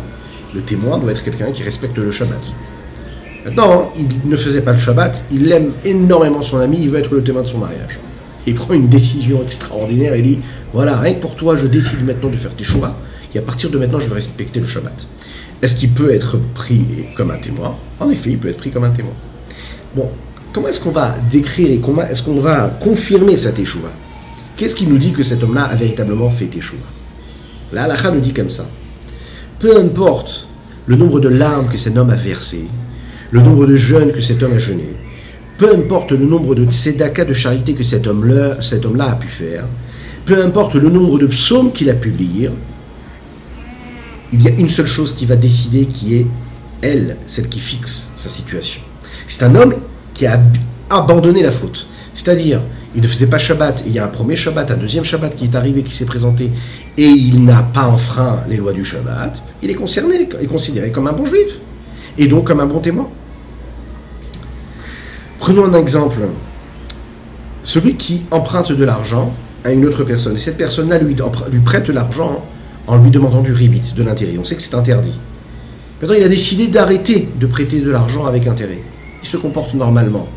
Le 0.54 0.60
témoin 0.60 0.98
doit 0.98 1.10
être 1.10 1.24
quelqu'un 1.24 1.50
qui 1.50 1.64
respecte 1.64 1.96
le 1.98 2.12
Shabbat. 2.12 2.40
Maintenant, 3.44 3.92
il 3.96 4.06
ne 4.28 4.36
faisait 4.36 4.60
pas 4.60 4.72
le 4.72 4.78
Shabbat, 4.78 5.24
il 5.32 5.50
aime 5.50 5.72
énormément 5.84 6.42
son 6.42 6.58
ami, 6.58 6.78
il 6.82 6.90
veut 6.90 7.00
être 7.00 7.12
le 7.12 7.24
témoin 7.24 7.42
de 7.42 7.48
son 7.48 7.58
mariage. 7.58 7.98
Il 8.46 8.54
prend 8.54 8.74
une 8.74 8.88
décision 8.88 9.42
extraordinaire 9.42 10.14
et 10.14 10.22
dit, 10.22 10.38
voilà, 10.72 10.96
rien 10.96 11.14
que 11.14 11.20
pour 11.20 11.34
toi, 11.34 11.56
je 11.56 11.66
décide 11.66 12.04
maintenant 12.06 12.30
de 12.30 12.36
faire 12.36 12.54
tes 12.54 12.64
choix, 12.64 12.96
et 13.34 13.38
à 13.38 13.42
partir 13.42 13.70
de 13.70 13.78
maintenant, 13.78 13.98
je 13.98 14.08
vais 14.08 14.14
respecter 14.14 14.60
le 14.60 14.66
Shabbat. 14.66 15.08
Est-ce 15.62 15.74
qu'il 15.74 15.90
peut 15.90 16.12
être 16.14 16.38
pris 16.54 16.84
comme 17.16 17.32
un 17.32 17.38
témoin? 17.38 17.76
En 17.98 18.10
effet, 18.10 18.30
il 18.30 18.38
peut 18.38 18.48
être 18.48 18.58
pris 18.58 18.70
comme 18.70 18.84
un 18.84 18.90
témoin. 18.90 19.14
Bon, 19.94 20.08
comment 20.52 20.68
est-ce 20.68 20.80
qu'on 20.80 20.90
va 20.90 21.16
décrire 21.30 21.70
et 21.70 21.78
comment 21.78 22.02
est-ce 22.02 22.22
qu'on 22.22 22.40
va 22.40 22.68
confirmer 22.80 23.36
cet 23.36 23.58
échouva? 23.58 23.90
Qu'est-ce 24.56 24.74
qui 24.74 24.86
nous 24.86 24.98
dit 24.98 25.12
que 25.12 25.22
cet 25.22 25.42
homme-là 25.42 25.64
a 25.64 25.74
véritablement 25.74 26.30
fait 26.30 26.54
échouva? 26.54 26.86
La 27.72 27.84
halakha 27.84 28.10
nous 28.10 28.20
dit 28.20 28.32
comme 28.32 28.50
ça. 28.50 28.66
Peu 29.58 29.76
importe 29.76 30.46
le 30.86 30.96
nombre 30.96 31.20
de 31.20 31.28
larmes 31.28 31.68
que 31.68 31.78
cet 31.78 31.96
homme 31.96 32.10
a 32.10 32.16
versées, 32.16 32.66
le 33.30 33.40
nombre 33.40 33.66
de 33.66 33.76
jeûnes 33.76 34.12
que 34.12 34.20
cet 34.20 34.42
homme 34.42 34.54
a 34.54 34.58
jeûné, 34.58 34.96
peu 35.58 35.74
importe 35.74 36.12
le 36.12 36.26
nombre 36.26 36.54
de 36.54 36.64
tzedaka 36.64 37.24
de 37.24 37.34
charité 37.34 37.74
que 37.74 37.84
cet 37.84 38.06
homme-là 38.06 38.58
homme 38.84 39.00
a 39.00 39.14
pu 39.14 39.28
faire, 39.28 39.64
peu 40.26 40.42
importe 40.42 40.74
le 40.74 40.88
nombre 40.88 41.18
de 41.18 41.26
psaumes 41.26 41.72
qu'il 41.72 41.90
a 41.90 41.94
pu 41.94 42.14
il 44.34 44.42
y 44.42 44.48
a 44.48 44.52
une 44.52 44.68
seule 44.68 44.86
chose 44.86 45.14
qui 45.14 45.26
va 45.26 45.36
décider 45.36 45.84
qui 45.84 46.14
est 46.14 46.26
elle, 46.80 47.18
celle 47.26 47.48
qui 47.48 47.60
fixe 47.60 48.10
sa 48.16 48.30
situation. 48.30 48.80
C'est 49.32 49.44
un 49.44 49.54
homme 49.54 49.74
qui 50.12 50.26
a 50.26 50.38
abandonné 50.90 51.42
la 51.42 51.50
faute. 51.50 51.86
C'est-à-dire, 52.14 52.60
il 52.94 53.00
ne 53.00 53.08
faisait 53.08 53.28
pas 53.28 53.38
Shabbat, 53.38 53.82
il 53.86 53.92
y 53.94 53.98
a 53.98 54.04
un 54.04 54.08
premier 54.08 54.36
Shabbat, 54.36 54.70
un 54.70 54.76
deuxième 54.76 55.04
Shabbat 55.04 55.34
qui 55.34 55.44
est 55.44 55.56
arrivé, 55.56 55.82
qui 55.82 55.94
s'est 55.94 56.04
présenté, 56.04 56.50
et 56.98 57.06
il 57.06 57.42
n'a 57.42 57.62
pas 57.62 57.86
enfreint 57.86 58.44
les 58.46 58.58
lois 58.58 58.74
du 58.74 58.84
Shabbat, 58.84 59.42
il 59.62 59.70
est 59.70 59.74
concerné, 59.74 60.28
considéré 60.50 60.90
comme 60.90 61.06
un 61.06 61.14
bon 61.14 61.24
juif, 61.24 61.60
et 62.18 62.26
donc 62.26 62.46
comme 62.46 62.60
un 62.60 62.66
bon 62.66 62.80
témoin. 62.80 63.08
Prenons 65.38 65.64
un 65.64 65.78
exemple. 65.78 66.18
Celui 67.64 67.94
qui 67.94 68.24
emprunte 68.30 68.70
de 68.70 68.84
l'argent 68.84 69.32
à 69.64 69.72
une 69.72 69.86
autre 69.86 70.04
personne, 70.04 70.36
et 70.36 70.40
cette 70.40 70.58
personne-là 70.58 70.98
lui, 70.98 71.16
lui 71.50 71.60
prête 71.60 71.88
l'argent 71.88 72.44
en 72.86 72.98
lui 72.98 73.10
demandant 73.10 73.40
du 73.40 73.54
ribit, 73.54 73.94
de 73.96 74.02
l'intérêt. 74.02 74.36
On 74.38 74.44
sait 74.44 74.56
que 74.56 74.62
c'est 74.62 74.74
interdit. 74.74 75.18
Maintenant, 76.02 76.16
il 76.18 76.22
a 76.22 76.28
décidé 76.28 76.66
d'arrêter 76.66 77.30
de 77.40 77.46
prêter 77.46 77.80
de 77.80 77.90
l'argent 77.90 78.26
avec 78.26 78.46
intérêt. 78.46 78.82
Il 79.22 79.28
se 79.28 79.36
comporte 79.36 79.74
normalement. 79.74 80.28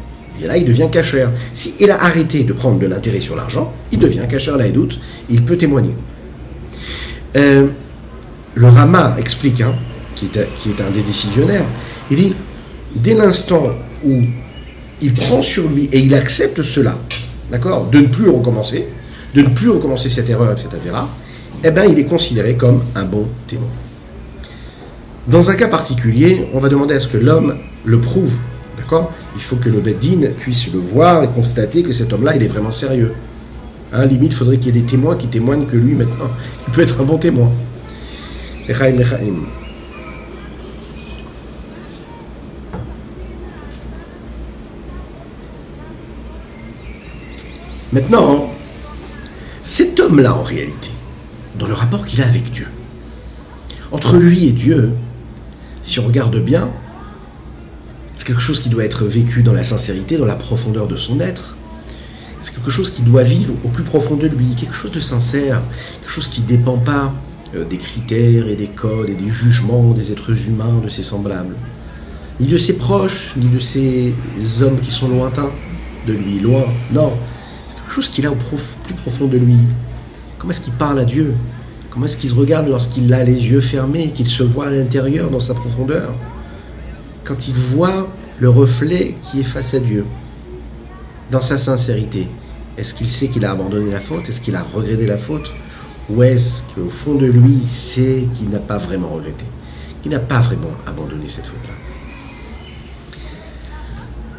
Et 0.41 0.47
là, 0.47 0.57
il 0.57 0.65
devient 0.65 0.89
cachère. 0.91 1.31
Si 1.53 1.75
il 1.79 1.89
a 1.91 2.03
arrêté 2.03 2.43
de 2.43 2.53
prendre 2.53 2.77
de 2.79 2.87
l'intérêt 2.87 3.21
sur 3.21 3.35
l'argent, 3.35 3.73
il 3.91 3.99
devient 3.99 4.23
cachère 4.29 4.57
là 4.57 4.67
et 4.67 4.71
doute. 4.71 4.99
Il 5.29 5.43
peut 5.43 5.57
témoigner. 5.57 5.95
Euh, 7.37 7.67
le 8.53 8.67
Rama 8.67 9.15
explique, 9.17 9.61
hein, 9.61 9.75
qui, 10.15 10.25
est, 10.25 10.47
qui 10.61 10.69
est 10.69 10.81
un 10.81 10.89
des 10.91 11.01
décisionnaires, 11.01 11.65
il 12.09 12.17
dit 12.17 12.33
dès 12.95 13.13
l'instant 13.13 13.71
où 14.05 14.21
il 15.01 15.13
prend 15.13 15.41
sur 15.41 15.67
lui 15.67 15.89
et 15.91 15.99
il 15.99 16.13
accepte 16.15 16.61
cela, 16.61 16.97
d'accord, 17.51 17.87
de 17.87 17.99
ne 17.99 18.07
plus 18.07 18.29
recommencer, 18.29 18.87
de 19.33 19.41
ne 19.41 19.49
plus 19.49 19.69
recommencer 19.69 20.09
cette 20.09 20.29
erreur, 20.29 20.53
etc., 20.53 20.69
eh 21.63 21.71
bien, 21.71 21.85
il 21.85 21.97
est 21.97 22.05
considéré 22.05 22.55
comme 22.55 22.83
un 22.95 23.03
bon 23.05 23.27
témoin. 23.47 23.67
Dans 25.27 25.49
un 25.49 25.55
cas 25.55 25.67
particulier, 25.67 26.47
on 26.53 26.59
va 26.59 26.69
demander 26.69 26.93
à 26.93 26.99
ce 26.99 27.07
que 27.07 27.17
l'homme 27.17 27.57
le 27.83 27.99
prouve. 27.99 28.33
Il 29.35 29.41
faut 29.41 29.55
que 29.55 29.69
le 29.69 29.79
Beddin 29.79 30.29
puisse 30.37 30.71
le 30.71 30.79
voir 30.79 31.23
et 31.23 31.27
constater 31.27 31.83
que 31.83 31.91
cet 31.91 32.13
homme-là, 32.13 32.35
il 32.35 32.43
est 32.43 32.47
vraiment 32.47 32.71
sérieux. 32.71 33.13
Hein, 33.93 34.05
limite, 34.05 34.33
il 34.33 34.35
faudrait 34.35 34.57
qu'il 34.57 34.75
y 34.75 34.77
ait 34.77 34.81
des 34.81 34.87
témoins 34.87 35.15
qui 35.15 35.27
témoignent 35.27 35.65
que 35.65 35.77
lui, 35.77 35.95
maintenant, 35.95 36.29
il 36.67 36.73
peut 36.73 36.81
être 36.81 37.01
un 37.01 37.05
bon 37.05 37.17
témoin. 37.17 37.51
Maintenant, 47.93 48.49
cet 49.63 49.99
homme-là, 49.99 50.35
en 50.35 50.43
réalité, 50.43 50.89
dans 51.57 51.67
le 51.67 51.73
rapport 51.73 52.05
qu'il 52.05 52.21
a 52.21 52.27
avec 52.27 52.51
Dieu. 52.51 52.67
Entre 53.91 54.17
lui 54.17 54.47
et 54.47 54.51
Dieu, 54.51 54.93
si 55.83 55.99
on 55.99 56.07
regarde 56.07 56.37
bien, 56.43 56.69
c'est 58.25 58.33
quelque 58.33 58.41
chose 58.41 58.59
qui 58.59 58.69
doit 58.69 58.83
être 58.83 59.05
vécu 59.05 59.43
dans 59.43 59.53
la 59.53 59.63
sincérité, 59.63 60.17
dans 60.17 60.25
la 60.25 60.35
profondeur 60.35 60.87
de 60.87 60.97
son 60.97 61.19
être. 61.19 61.55
C'est 62.39 62.55
quelque 62.55 62.71
chose 62.71 62.89
qui 62.89 63.03
doit 63.03 63.21
vivre 63.21 63.53
au 63.63 63.67
plus 63.67 63.83
profond 63.83 64.15
de 64.15 64.25
lui, 64.25 64.55
quelque 64.55 64.73
chose 64.73 64.89
de 64.89 64.99
sincère, 64.99 65.61
quelque 66.01 66.09
chose 66.09 66.27
qui 66.27 66.41
ne 66.41 66.47
dépend 66.47 66.79
pas 66.79 67.13
euh, 67.53 67.65
des 67.65 67.77
critères 67.77 68.47
et 68.47 68.55
des 68.55 68.65
codes 68.65 69.09
et 69.09 69.13
des 69.13 69.27
jugements 69.27 69.91
des 69.91 70.11
êtres 70.11 70.47
humains, 70.47 70.81
de 70.83 70.89
ses 70.89 71.03
semblables, 71.03 71.55
ni 72.39 72.47
de 72.47 72.57
ses 72.57 72.77
proches, 72.77 73.35
ni 73.37 73.47
de 73.47 73.59
ses 73.59 74.15
hommes 74.59 74.79
qui 74.79 74.89
sont 74.89 75.07
lointains. 75.07 75.51
de 76.07 76.13
lui, 76.13 76.39
loin. 76.39 76.63
Non, 76.91 77.13
c'est 77.69 77.75
quelque 77.75 77.93
chose 77.93 78.09
qu'il 78.09 78.25
a 78.25 78.31
au 78.31 78.35
plus 78.35 78.95
profond 78.95 79.27
de 79.27 79.37
lui. 79.37 79.59
Comment 80.39 80.49
est-ce 80.49 80.61
qu'il 80.61 80.73
parle 80.73 80.97
à 80.97 81.05
Dieu? 81.05 81.35
Comment 81.91 82.07
est-ce 82.07 82.17
qu'il 82.17 82.31
se 82.31 82.35
regarde 82.35 82.69
lorsqu'il 82.69 83.13
a 83.13 83.23
les 83.23 83.49
yeux 83.49 83.61
fermés, 83.61 84.09
qu'il 84.15 84.27
se 84.27 84.41
voit 84.41 84.65
à 84.65 84.71
l'intérieur, 84.71 85.29
dans 85.29 85.39
sa 85.39 85.53
profondeur? 85.53 86.15
Quand 87.25 87.47
il 87.49 87.55
voit 87.55 88.07
le 88.39 88.49
reflet 88.49 89.15
qui 89.23 89.41
est 89.41 89.43
face 89.43 89.73
à 89.73 89.79
Dieu, 89.79 90.05
dans 91.31 91.41
sa 91.41 91.57
sincérité. 91.57 92.27
Est-ce 92.77 92.93
qu'il 92.93 93.09
sait 93.09 93.27
qu'il 93.27 93.45
a 93.45 93.51
abandonné 93.51 93.91
la 93.91 93.99
faute? 93.99 94.29
Est-ce 94.29 94.41
qu'il 94.41 94.55
a 94.55 94.63
regretté 94.63 95.05
la 95.05 95.17
faute? 95.17 95.51
Ou 96.09 96.23
est-ce 96.23 96.63
qu'au 96.73 96.89
fond 96.89 97.15
de 97.15 97.25
lui, 97.25 97.53
il 97.61 97.65
sait 97.65 98.27
qu'il 98.33 98.49
n'a 98.49 98.59
pas 98.59 98.77
vraiment 98.77 99.09
regretté 99.09 99.45
Qu'il 100.01 100.11
n'a 100.11 100.19
pas 100.19 100.39
vraiment 100.39 100.71
abandonné 100.85 101.25
cette 101.27 101.47
faute-là? 101.47 101.73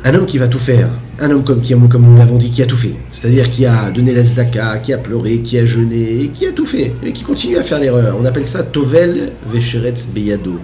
Un 0.04 0.14
homme 0.14 0.26
qui 0.26 0.38
va 0.38 0.46
tout 0.46 0.60
faire, 0.60 0.88
un 1.18 1.30
homme 1.30 1.42
comme, 1.42 1.60
nous 1.60 2.16
l'avons 2.16 2.36
dit, 2.36 2.52
qui 2.52 2.62
a 2.62 2.66
tout 2.66 2.76
fait, 2.76 2.94
c'est-à-dire 3.10 3.50
qui 3.50 3.66
a 3.66 3.90
donné 3.90 4.14
la 4.14 4.22
zdaka, 4.22 4.78
qui 4.78 4.92
a 4.92 4.98
pleuré, 4.98 5.40
qui 5.40 5.58
a 5.58 5.66
jeûné, 5.66 6.30
qui 6.32 6.46
a 6.46 6.52
tout 6.52 6.66
fait, 6.66 6.94
et 7.02 7.10
qui 7.10 7.24
continue 7.24 7.56
à 7.56 7.64
faire 7.64 7.80
l'erreur. 7.80 8.16
On 8.20 8.24
appelle 8.24 8.46
ça 8.46 8.62
Tovel 8.62 9.32
Vesheretz 9.52 10.06
Beyado. 10.06 10.60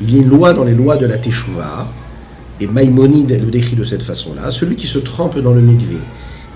Il 0.00 0.14
y 0.14 0.18
a 0.18 0.22
une 0.22 0.28
loi 0.28 0.52
dans 0.52 0.64
les 0.64 0.74
lois 0.74 0.96
de 0.96 1.06
la 1.06 1.18
Teshuvah, 1.18 1.88
et 2.60 2.66
Maïmonide 2.66 3.40
le 3.44 3.50
décrit 3.50 3.76
de 3.76 3.84
cette 3.84 4.02
façon-là, 4.02 4.50
celui 4.50 4.76
qui 4.76 4.86
se 4.86 4.98
trempe 4.98 5.38
dans 5.38 5.52
le 5.52 5.60
mikvé, 5.60 5.98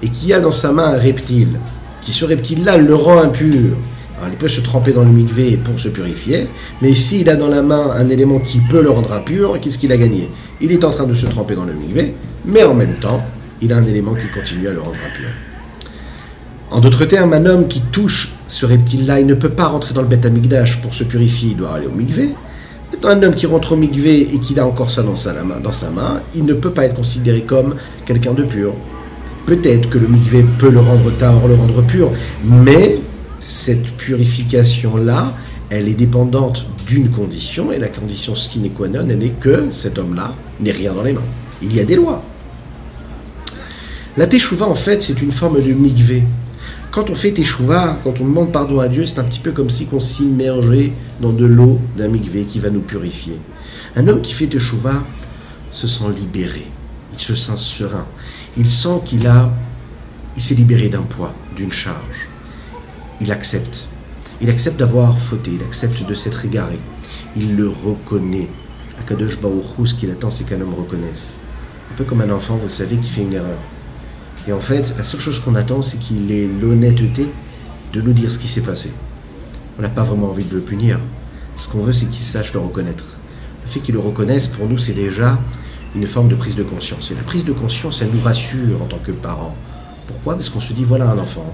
et 0.02 0.08
qui 0.08 0.32
a 0.32 0.40
dans 0.40 0.50
sa 0.50 0.72
main 0.72 0.94
un 0.94 0.98
reptile, 0.98 1.58
qui 2.02 2.12
ce 2.12 2.24
reptile-là 2.24 2.76
le 2.76 2.94
rend 2.94 3.20
impur, 3.20 3.76
alors, 4.18 4.30
il 4.30 4.38
peut 4.38 4.48
se 4.48 4.62
tremper 4.62 4.92
dans 4.92 5.04
le 5.04 5.10
mikvé 5.10 5.58
pour 5.58 5.78
se 5.78 5.88
purifier, 5.88 6.48
mais 6.80 6.94
s'il 6.94 7.28
a 7.28 7.36
dans 7.36 7.48
la 7.48 7.60
main 7.60 7.90
un 7.94 8.08
élément 8.08 8.38
qui 8.38 8.60
peut 8.60 8.82
le 8.82 8.88
rendre 8.88 9.12
impur, 9.12 9.58
qu'est-ce 9.60 9.78
qu'il 9.78 9.92
a 9.92 9.98
gagné? 9.98 10.30
Il 10.62 10.72
est 10.72 10.84
en 10.84 10.90
train 10.90 11.04
de 11.04 11.12
se 11.12 11.26
tremper 11.26 11.54
dans 11.54 11.64
le 11.64 11.74
mikvé, 11.74 12.14
mais 12.46 12.62
en 12.64 12.72
même 12.72 12.94
temps, 12.94 13.22
il 13.60 13.74
a 13.74 13.76
un 13.76 13.84
élément 13.84 14.14
qui 14.14 14.28
continue 14.28 14.68
à 14.68 14.72
le 14.72 14.80
rendre 14.80 14.96
impur. 15.06 15.28
En 16.70 16.80
d'autres 16.80 17.04
termes, 17.04 17.34
un 17.34 17.44
homme 17.44 17.68
qui 17.68 17.82
touche 17.92 18.34
ce 18.46 18.64
reptile-là, 18.64 19.20
il 19.20 19.26
ne 19.26 19.34
peut 19.34 19.50
pas 19.50 19.66
rentrer 19.66 19.92
dans 19.92 20.00
le 20.00 20.08
Beth 20.08 20.24
Amikdash 20.24 20.80
pour 20.80 20.94
se 20.94 21.04
purifier, 21.04 21.50
il 21.50 21.56
doit 21.56 21.74
aller 21.74 21.86
au 21.86 21.92
mikvé. 21.92 22.30
Un 23.04 23.22
homme 23.22 23.34
qui 23.34 23.46
rentre 23.46 23.72
au 23.72 23.76
mikvé 23.76 24.22
et 24.34 24.38
qui 24.38 24.58
a 24.58 24.66
encore 24.66 24.90
ça 24.90 25.02
dans 25.02 25.16
sa, 25.16 25.32
main, 25.44 25.60
dans 25.62 25.72
sa 25.72 25.90
main, 25.90 26.22
il 26.34 26.44
ne 26.44 26.54
peut 26.54 26.70
pas 26.70 26.86
être 26.86 26.94
considéré 26.94 27.42
comme 27.42 27.76
quelqu'un 28.04 28.32
de 28.32 28.42
pur. 28.42 28.72
Peut-être 29.44 29.88
que 29.88 29.98
le 29.98 30.08
mikvé 30.08 30.44
peut 30.58 30.70
le 30.70 30.80
rendre 30.80 31.10
tard, 31.16 31.46
le 31.46 31.54
rendre 31.54 31.82
pur, 31.82 32.10
mais 32.44 32.98
cette 33.38 33.96
purification-là, 33.96 35.34
elle 35.70 35.88
est 35.88 35.94
dépendante 35.94 36.66
d'une 36.86 37.10
condition, 37.10 37.70
et 37.70 37.78
la 37.78 37.88
condition 37.88 38.34
sine 38.34 38.70
qua 38.70 38.88
non, 38.88 39.06
elle 39.08 39.22
est 39.22 39.38
que 39.38 39.66
cet 39.70 39.98
homme-là 39.98 40.34
n'ait 40.60 40.72
rien 40.72 40.92
dans 40.92 41.02
les 41.02 41.12
mains. 41.12 41.20
Il 41.62 41.74
y 41.76 41.80
a 41.80 41.84
des 41.84 41.96
lois. 41.96 42.24
La 44.16 44.26
teshuva, 44.26 44.66
en 44.66 44.74
fait, 44.74 45.02
c'est 45.02 45.20
une 45.20 45.32
forme 45.32 45.62
de 45.62 45.72
mikvé. 45.72 46.22
Quand 46.96 47.10
on 47.10 47.14
fait 47.14 47.32
teshuva, 47.32 47.98
quand 48.02 48.22
on 48.22 48.24
demande 48.24 48.52
pardon 48.52 48.80
à 48.80 48.88
Dieu, 48.88 49.04
c'est 49.04 49.18
un 49.18 49.24
petit 49.24 49.40
peu 49.40 49.52
comme 49.52 49.68
si 49.68 49.86
on 49.92 50.00
s'immergeait 50.00 50.94
dans 51.20 51.34
de 51.34 51.44
l'eau 51.44 51.78
d'un 51.94 52.08
mikvé 52.08 52.44
qui 52.44 52.58
va 52.58 52.70
nous 52.70 52.80
purifier. 52.80 53.38
Un 53.96 54.08
homme 54.08 54.22
qui 54.22 54.32
fait 54.32 54.46
teshuva 54.46 55.04
se 55.70 55.86
sent 55.86 56.08
libéré, 56.18 56.66
il 57.12 57.18
se 57.20 57.34
sent 57.34 57.58
serein, 57.58 58.06
il 58.56 58.66
sent 58.66 59.02
qu'il 59.04 59.26
a, 59.26 59.52
il 60.36 60.42
s'est 60.42 60.54
libéré 60.54 60.88
d'un 60.88 61.02
poids, 61.02 61.34
d'une 61.54 61.70
charge 61.70 62.28
il 63.20 63.30
accepte. 63.30 63.88
Il 64.40 64.48
accepte 64.48 64.80
d'avoir 64.80 65.18
fauté, 65.18 65.50
il 65.54 65.62
accepte 65.66 66.02
de 66.02 66.14
s'être 66.14 66.46
égaré. 66.46 66.78
Il 67.36 67.56
le 67.56 67.68
reconnaît. 67.68 68.48
Akadosh 68.98 69.38
Baruch 69.38 69.64
ce 69.84 69.92
qu'il 69.92 70.10
attend, 70.10 70.30
c'est 70.30 70.44
qu'un 70.44 70.62
homme 70.62 70.72
reconnaisse. 70.72 71.40
Un 71.92 71.96
peu 71.98 72.04
comme 72.04 72.22
un 72.22 72.30
enfant, 72.30 72.56
vous 72.56 72.70
savez, 72.70 72.96
qui 72.96 73.10
fait 73.10 73.20
une 73.20 73.34
erreur. 73.34 73.58
Et 74.48 74.52
en 74.52 74.60
fait, 74.60 74.94
la 74.96 75.04
seule 75.04 75.20
chose 75.20 75.40
qu'on 75.40 75.54
attend, 75.54 75.82
c'est 75.82 75.98
qu'il 75.98 76.30
ait 76.30 76.46
l'honnêteté 76.46 77.28
de 77.92 78.00
nous 78.00 78.12
dire 78.12 78.30
ce 78.30 78.38
qui 78.38 78.48
s'est 78.48 78.60
passé. 78.60 78.92
On 79.78 79.82
n'a 79.82 79.88
pas 79.88 80.04
vraiment 80.04 80.28
envie 80.28 80.44
de 80.44 80.54
le 80.54 80.60
punir. 80.60 81.00
Ce 81.56 81.68
qu'on 81.68 81.80
veut, 81.80 81.92
c'est 81.92 82.06
qu'il 82.06 82.24
sache 82.24 82.52
le 82.52 82.60
reconnaître. 82.60 83.04
Le 83.64 83.70
fait 83.70 83.80
qu'il 83.80 83.94
le 83.94 84.00
reconnaisse, 84.00 84.46
pour 84.46 84.68
nous, 84.68 84.78
c'est 84.78 84.92
déjà 84.92 85.40
une 85.94 86.06
forme 86.06 86.28
de 86.28 86.34
prise 86.34 86.56
de 86.56 86.62
conscience. 86.62 87.10
Et 87.10 87.14
la 87.14 87.22
prise 87.22 87.44
de 87.44 87.52
conscience, 87.52 88.02
elle 88.02 88.10
nous 88.12 88.20
rassure 88.20 88.82
en 88.82 88.86
tant 88.86 88.98
que 88.98 89.12
parents. 89.12 89.56
Pourquoi? 90.06 90.34
Parce 90.34 90.48
qu'on 90.48 90.60
se 90.60 90.72
dit, 90.72 90.84
voilà 90.84 91.10
un 91.10 91.18
enfant 91.18 91.52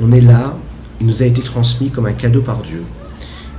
on 0.00 0.12
est 0.12 0.20
là, 0.20 0.56
il 1.00 1.06
nous 1.06 1.22
a 1.22 1.26
été 1.26 1.42
transmis 1.42 1.90
comme 1.90 2.06
un 2.06 2.12
cadeau 2.12 2.42
par 2.42 2.62
Dieu. 2.62 2.82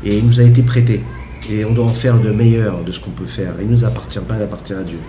Et 0.04 0.20
il 0.20 0.26
nous 0.26 0.40
a 0.40 0.44
été 0.44 0.62
prêté. 0.62 1.04
Et 1.50 1.64
on 1.66 1.74
doit 1.74 1.86
en 1.86 1.90
faire 1.90 2.18
le 2.18 2.34
meilleur 2.34 2.84
de 2.84 2.92
ce 2.92 3.00
qu'on 3.00 3.12
peut 3.12 3.26
faire. 3.26 3.54
Il 3.62 3.68
ne 3.68 3.72
nous 3.72 3.86
appartient 3.86 4.20
pas, 4.20 4.36
il 4.38 4.44
appartient 4.44 4.74
à 4.74 4.84
Dieu. 4.84 5.00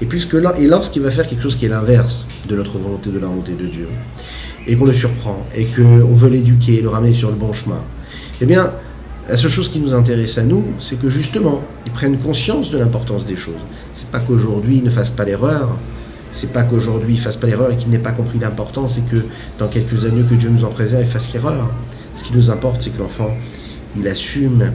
Et, 0.00 0.06
puisque 0.06 0.34
là, 0.34 0.54
lorsqu'il 0.60 1.02
va 1.02 1.10
faire 1.10 1.26
quelque 1.26 1.42
chose 1.42 1.56
qui 1.56 1.66
est 1.66 1.68
l'inverse 1.68 2.26
de 2.48 2.56
notre 2.56 2.78
volonté, 2.78 3.10
de 3.10 3.18
la 3.18 3.26
volonté 3.26 3.52
de 3.52 3.66
Dieu, 3.66 3.88
et 4.66 4.76
qu'on 4.76 4.86
le 4.86 4.94
surprend, 4.94 5.46
et 5.54 5.66
qu'on 5.66 6.14
veut 6.14 6.30
l'éduquer, 6.30 6.80
le 6.80 6.88
ramener 6.88 7.12
sur 7.12 7.28
le 7.28 7.36
bon 7.36 7.52
chemin, 7.52 7.82
eh 8.40 8.46
bien, 8.46 8.72
la 9.28 9.36
seule 9.36 9.50
chose 9.50 9.70
qui 9.70 9.78
nous 9.78 9.94
intéresse 9.94 10.38
à 10.38 10.42
nous, 10.42 10.64
c'est 10.78 11.00
que 11.00 11.08
justement, 11.08 11.62
ils 11.86 11.92
prennent 11.92 12.18
conscience 12.18 12.70
de 12.70 12.78
l'importance 12.78 13.26
des 13.26 13.36
choses. 13.36 13.54
C'est 13.94 14.08
pas 14.08 14.20
qu'aujourd'hui 14.20 14.78
ils 14.78 14.84
ne 14.84 14.90
fassent 14.90 15.10
pas 15.10 15.24
l'erreur, 15.24 15.78
c'est 16.32 16.52
pas 16.52 16.62
qu'aujourd'hui 16.62 17.14
il 17.14 17.20
fasse 17.20 17.36
pas 17.36 17.46
l'erreur 17.46 17.70
et 17.70 17.76
qu'il 17.76 17.88
n'ait 17.88 17.98
pas 17.98 18.12
compris 18.12 18.38
l'importance, 18.38 18.96
c'est 18.96 19.08
que 19.08 19.24
dans 19.58 19.68
quelques 19.68 20.04
années 20.04 20.24
que 20.28 20.34
Dieu 20.34 20.50
nous 20.50 20.64
en 20.64 20.68
préserve, 20.68 21.02
il 21.02 21.08
fasse 21.08 21.32
l'erreur. 21.32 21.72
Ce 22.14 22.22
qui 22.22 22.34
nous 22.34 22.50
importe, 22.50 22.82
c'est 22.82 22.90
que 22.90 23.00
l'enfant, 23.00 23.34
il 23.96 24.08
assume, 24.08 24.72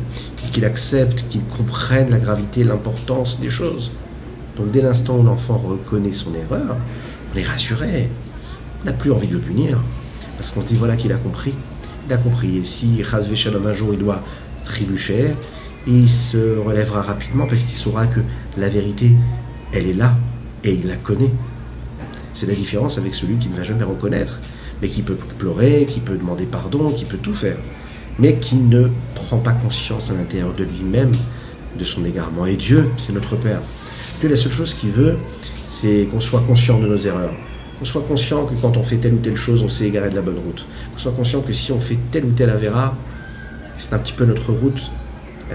qu'il 0.51 0.65
accepte, 0.65 1.25
qu'il 1.29 1.43
comprenne 1.45 2.09
la 2.09 2.19
gravité, 2.19 2.63
l'importance 2.63 3.39
des 3.39 3.49
choses. 3.49 3.91
Donc 4.57 4.71
dès 4.71 4.81
l'instant 4.81 5.17
où 5.17 5.23
l'enfant 5.23 5.57
reconnaît 5.57 6.11
son 6.11 6.33
erreur, 6.33 6.77
on 7.33 7.37
est 7.37 7.43
rassuré. 7.43 8.09
On 8.81 8.85
n'a 8.85 8.93
plus 8.93 9.11
envie 9.11 9.27
de 9.27 9.33
le 9.33 9.39
punir. 9.39 9.79
Parce 10.37 10.51
qu'on 10.51 10.61
se 10.61 10.67
dit 10.67 10.75
voilà 10.75 10.95
qu'il 10.95 11.11
a 11.11 11.17
compris. 11.17 11.53
Il 12.07 12.13
a 12.13 12.17
compris. 12.17 12.57
Et 12.57 12.63
si 12.63 13.03
Chazvé 13.03 13.35
Shalom 13.35 13.65
un 13.67 13.73
jour 13.73 13.93
il 13.93 13.99
doit 13.99 14.23
trébucher, 14.63 15.35
il 15.87 16.09
se 16.09 16.57
relèvera 16.57 17.01
rapidement 17.01 17.45
parce 17.47 17.63
qu'il 17.63 17.75
saura 17.75 18.07
que 18.07 18.21
la 18.57 18.69
vérité, 18.69 19.11
elle 19.73 19.87
est 19.87 19.93
là 19.93 20.17
et 20.63 20.73
il 20.73 20.87
la 20.87 20.95
connaît. 20.95 21.31
C'est 22.33 22.47
la 22.47 22.53
différence 22.53 22.97
avec 22.97 23.15
celui 23.15 23.35
qui 23.35 23.49
ne 23.49 23.55
va 23.55 23.63
jamais 23.63 23.83
reconnaître, 23.83 24.39
mais 24.81 24.87
qui 24.87 25.01
peut 25.01 25.17
pleurer, 25.37 25.85
qui 25.89 25.99
peut 25.99 26.15
demander 26.15 26.45
pardon, 26.45 26.91
qui 26.91 27.05
peut 27.05 27.17
tout 27.17 27.33
faire, 27.33 27.57
mais 28.19 28.35
qui 28.35 28.57
ne 28.57 28.89
prend 29.15 29.37
pas 29.37 29.53
conscience 29.53 30.11
à 30.11 30.13
l'intérieur 30.13 30.53
de 30.53 30.63
lui-même 30.63 31.13
de 31.77 31.85
son 31.85 32.03
égarement. 32.05 32.45
Et 32.45 32.55
Dieu, 32.55 32.89
c'est 32.97 33.13
notre 33.13 33.35
Père. 33.35 33.61
Dieu, 34.19 34.29
la 34.29 34.35
seule 34.35 34.51
chose 34.51 34.73
qu'il 34.73 34.91
veut, 34.91 35.17
c'est 35.67 36.07
qu'on 36.11 36.19
soit 36.19 36.41
conscient 36.41 36.79
de 36.79 36.87
nos 36.87 36.97
erreurs. 36.97 37.33
Qu'on 37.77 37.85
soit 37.85 38.01
conscient 38.01 38.45
que 38.45 38.53
quand 38.61 38.75
on 38.75 38.83
fait 38.83 38.97
telle 38.97 39.13
ou 39.13 39.19
telle 39.19 39.37
chose, 39.37 39.63
on 39.63 39.69
s'est 39.69 39.85
égaré 39.85 40.09
de 40.09 40.15
la 40.15 40.21
bonne 40.21 40.39
route. 40.39 40.67
Qu'on 40.91 40.99
soit 40.99 41.13
conscient 41.13 41.41
que 41.41 41.53
si 41.53 41.71
on 41.71 41.79
fait 41.79 41.97
telle 42.11 42.25
ou 42.25 42.31
telle 42.31 42.49
avéra, 42.49 42.97
c'est 43.77 43.93
un 43.93 43.99
petit 43.99 44.13
peu 44.13 44.25
notre 44.25 44.51
route 44.51 44.91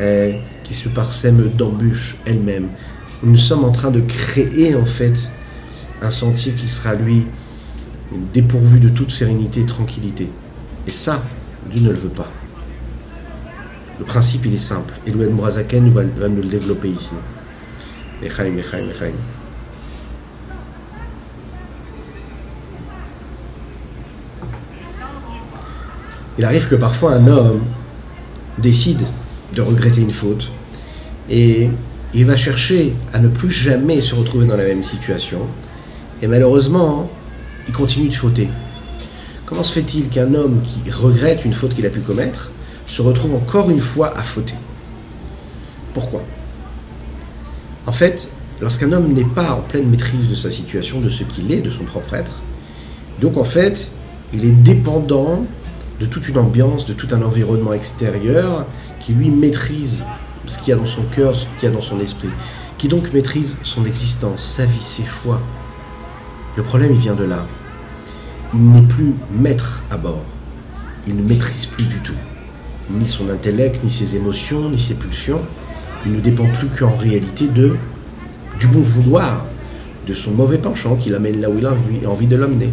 eh, 0.01 0.37
qui 0.63 0.73
se 0.73 0.89
parsème 0.89 1.51
d'embûches 1.51 2.17
elle-même. 2.25 2.69
Nous 3.23 3.37
sommes 3.37 3.65
en 3.65 3.71
train 3.73 3.91
de 3.91 4.01
créer 4.01 4.75
en 4.75 4.87
fait 4.87 5.31
un 6.01 6.11
sentier 6.11 6.53
qui 6.53 6.69
sera, 6.69 6.95
lui, 6.95 7.27
dépourvu 8.33 8.81
de 8.81 8.89
toute 8.89 9.11
sérénité 9.11 9.61
et 9.61 9.67
tranquillité. 9.67 10.29
Et 10.87 10.91
ça, 10.91 11.23
Dieu 11.71 11.83
ne 11.83 11.91
le 11.91 11.97
veut 11.97 12.09
pas. 12.09 12.31
Le 13.99 14.05
principe, 14.05 14.47
il 14.47 14.55
est 14.55 14.59
simple. 14.59 14.95
Et 15.07 15.11
Loued 15.11 15.31
Mourazaken 15.31 15.91
va, 15.91 16.03
nous 16.29 16.43
le 16.43 16.49
développer 16.49 16.89
ici. 16.89 17.15
Il 26.39 26.45
arrive 26.45 26.69
que 26.69 26.75
parfois 26.75 27.13
un 27.13 27.27
homme 27.27 27.63
décide 28.59 29.03
de 29.55 29.61
regretter 29.61 30.01
une 30.01 30.11
faute 30.11 30.51
et 31.29 31.69
il 32.13 32.25
va 32.25 32.37
chercher 32.37 32.95
à 33.13 33.19
ne 33.19 33.29
plus 33.29 33.51
jamais 33.51 34.01
se 34.01 34.15
retrouver 34.15 34.47
dans 34.47 34.57
la 34.57 34.65
même 34.65 34.85
situation 34.85 35.41
et 36.23 36.27
malheureusement, 36.27 37.11
il 37.69 37.75
continue 37.75 38.09
de 38.09 38.15
fauter. 38.15 38.49
Comment 39.45 39.63
se 39.63 39.73
fait-il 39.73 40.09
qu'un 40.09 40.35
homme 40.35 40.63
qui 40.63 40.91
regrette 40.91 41.45
une 41.45 41.53
faute 41.53 41.75
qu'il 41.75 41.85
a 41.87 41.91
pu 41.91 42.01
commettre 42.01 42.51
se 42.87 43.03
retrouve 43.03 43.35
encore 43.35 43.71
une 43.71 43.81
fois 43.81 44.17
à 44.17 44.23
fauter 44.23 44.55
Pourquoi? 45.93 46.23
En 47.87 47.93
fait, 47.93 48.31
lorsqu'un 48.61 48.93
homme 48.93 49.13
n'est 49.13 49.25
pas 49.25 49.53
en 49.55 49.61
pleine 49.61 49.89
maîtrise 49.89 50.29
de 50.29 50.35
sa 50.35 50.51
situation, 50.51 51.01
de 51.01 51.11
ce 51.11 51.25
qu'il 51.25 51.53
est, 51.53 51.61
de 51.61 51.71
son 51.71 51.85
propre 51.85 52.15
être, 52.15 52.43
donc 53.21 53.37
en 53.37 53.45
fait, 53.45 53.93
il 54.33 54.45
est 54.45 54.53
dépendant 54.53 55.45
de 56.01 56.07
toute 56.07 56.29
une 56.29 56.39
ambiance, 56.39 56.87
de 56.87 56.93
tout 56.93 57.09
un 57.13 57.23
environnement 57.23 57.73
extérieur 57.73 58.67
qui 59.01 59.13
lui 59.13 59.31
maîtrise 59.31 60.05
ce 60.47 60.59
qu'il 60.59 60.69
y 60.69 60.73
a 60.73 60.77
dans 60.77 60.87
son 60.87 61.03
cœur, 61.03 61.35
ce 61.37 61.47
qu'il 61.59 61.69
y 61.69 61.73
a 61.73 61.75
dans 61.75 61.83
son 61.83 62.01
esprit, 62.01 62.29
qui 62.79 62.89
donc 62.89 63.13
maîtrise 63.13 63.57
son 63.63 63.85
existence, 63.85 64.43
sa 64.43 64.67
vie, 64.67 64.81
ses 64.81 65.05
choix, 65.05 65.41
le 66.57 66.63
problème, 66.63 66.93
il 66.93 66.99
vient 66.99 67.15
de 67.15 67.25
là. 67.25 67.47
Il 68.53 68.71
n'est 68.71 68.83
plus 68.83 69.15
maître 69.33 69.83
à 69.91 69.97
bord. 69.97 70.23
Il 71.07 71.17
ne 71.17 71.23
maîtrise 71.23 71.67
plus 71.67 71.85
du 71.87 71.99
tout. 71.99 72.15
Ni 72.91 73.09
son 73.09 73.31
intellect, 73.31 73.83
ni 73.83 73.91
ses 73.91 74.17
émotions, 74.17 74.69
ni 74.69 74.79
ses 74.79 74.95
pulsions. 74.95 75.41
Il 76.07 76.13
ne 76.13 76.21
dépend 76.21 76.47
plus 76.47 76.69
qu'en 76.69 76.95
réalité 76.97 77.47
de, 77.47 77.77
du 78.59 78.67
bon 78.67 78.81
vouloir 78.81 79.47
de 80.07 80.15
son 80.15 80.33
mauvais 80.33 80.59
penchant 80.59 80.97
qui 80.97 81.11
l'amène 81.11 81.41
là 81.41 81.49
où 81.49 81.59
il 81.59 81.67
a 81.67 82.11
envie 82.11 82.27
de 82.27 82.37
l'amener. 82.37 82.71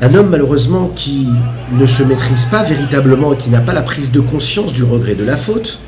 Un 0.00 0.14
homme 0.14 0.30
malheureusement 0.30 0.90
qui 0.96 1.28
ne 1.72 1.86
se 1.86 2.02
maîtrise 2.02 2.46
pas 2.46 2.62
véritablement 2.64 3.34
et 3.34 3.36
qui 3.36 3.50
n'a 3.50 3.60
pas 3.60 3.74
la 3.74 3.82
prise 3.82 4.10
de 4.10 4.20
conscience 4.20 4.72
du 4.72 4.82
regret 4.82 5.14
de 5.14 5.24
la 5.24 5.36
faute, 5.36 5.78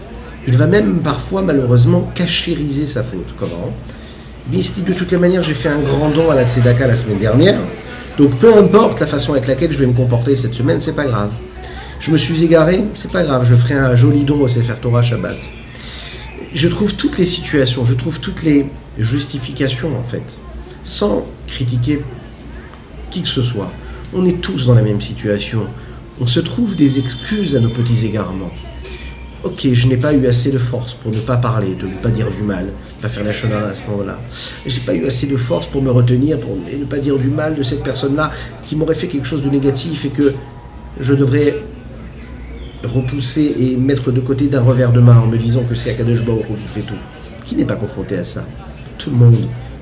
il 0.46 0.57
va 0.57 0.66
même 0.66 1.00
parfois 1.00 1.42
malheureusement 1.42 2.11
cachériser 2.14 2.87
sa 2.87 3.03
faute. 3.03 3.35
Comment? 3.38 3.72
Il 4.53 4.62
se 4.62 4.74
dit 4.74 4.83
de 4.83 4.92
toutes 4.92 5.11
les 5.11 5.16
manières 5.16 5.42
j'ai 5.42 5.55
fait 5.55 5.70
un 5.70 5.81
grand 5.81 6.11
don 6.11 6.31
à 6.31 6.35
la 6.35 6.46
Tzedaka 6.46 6.87
la 6.87 6.94
semaine 6.94 7.18
dernière, 7.18 7.59
donc 8.18 8.37
peu 8.37 8.57
importe 8.57 9.00
la 9.00 9.07
façon 9.07 9.33
avec 9.33 9.48
laquelle 9.48 9.72
je 9.72 9.79
vais 9.79 9.87
me 9.87 9.94
comporter 9.94 10.37
cette 10.37 10.55
semaine, 10.55 10.81
c'est 10.81 10.94
pas 10.94 11.07
grave. 11.07 11.31
Je 12.00 12.11
me 12.11 12.18
suis 12.18 12.44
égaré, 12.44 12.85
c'est 12.94 13.11
pas 13.11 13.24
grave, 13.24 13.46
je 13.48 13.54
ferai 13.54 13.74
un 13.74 13.96
joli 13.96 14.24
don 14.24 14.40
au 14.40 14.48
Sefer 14.48 14.74
Torah 14.80 15.02
Shabbat. 15.02 15.37
Je 16.52 16.68
trouve 16.68 16.94
toutes 16.94 17.18
les 17.18 17.24
situations, 17.24 17.85
je 17.85 17.94
trouve 17.94 18.20
toutes 18.20 18.42
les 18.42 18.66
justifications 18.98 19.98
en 19.98 20.02
fait, 20.02 20.38
sans 20.85 21.26
critiquer 21.46 22.02
qui 23.11 23.22
que 23.22 23.28
ce 23.28 23.42
soit. 23.42 23.72
On 24.12 24.24
est 24.26 24.40
tous 24.40 24.66
dans 24.66 24.74
la 24.74 24.83
même 24.83 25.00
situation. 25.00 25.66
On 26.20 26.26
se 26.26 26.40
trouve 26.40 26.76
des 26.76 26.98
excuses 26.98 27.57
à 27.57 27.61
nos 27.61 27.70
petits 27.70 28.07
égarements. 28.07 28.52
Ok, 29.42 29.68
je 29.72 29.87
n'ai 29.88 29.96
pas 29.96 30.14
eu 30.14 30.26
assez 30.26 30.50
de 30.50 30.59
force 30.59 30.94
pour 30.94 31.12
ne 31.12 31.18
pas 31.18 31.37
parler, 31.37 31.74
de 31.74 31.87
ne 31.87 31.96
pas 31.96 32.09
dire 32.11 32.30
du 32.30 32.42
mal, 32.42 32.66
ne 32.66 33.02
pas 33.02 33.09
faire 33.09 33.24
la 33.24 33.33
chenard 33.33 33.64
à 33.64 33.74
ce 33.74 33.83
moment-là. 33.90 34.18
J'ai 34.64 34.80
pas 34.80 34.94
eu 34.94 35.07
assez 35.07 35.26
de 35.26 35.37
force 35.37 35.66
pour 35.66 35.83
me 35.83 35.90
retenir, 35.90 36.38
pour 36.40 36.57
ne 36.57 36.85
pas 36.85 36.98
dire 36.98 37.18
du 37.18 37.28
mal 37.28 37.54
de 37.54 37.62
cette 37.62 37.83
personne-là 37.83 38.30
qui 38.64 38.76
m'aurait 38.76 38.94
fait 38.94 39.09
quelque 39.09 39.26
chose 39.26 39.42
de 39.42 39.50
négatif 39.50 40.04
et 40.07 40.09
que 40.09 40.35
je 41.00 41.14
devrais 41.14 41.57
repousser 42.87 43.55
et 43.59 43.77
mettre 43.77 44.12
de 44.12 44.20
côté 44.20 44.49
d'un 44.49 44.62
revers 44.62 44.92
de 44.92 45.01
main 45.01 45.18
en 45.18 45.27
me 45.27 45.37
disant 45.37 45.62
que 45.62 45.75
c'est 45.75 45.90
Akadosh 45.90 46.25
qui 46.25 46.68
fait 46.68 46.81
tout. 46.81 46.94
Qui 47.44 47.57
n'est 47.57 47.64
pas 47.64 47.77
confronté 47.77 48.16
à 48.16 48.25
ça 48.25 48.47
Tout 48.99 49.11
le 49.11 49.16
monde, 49.16 49.37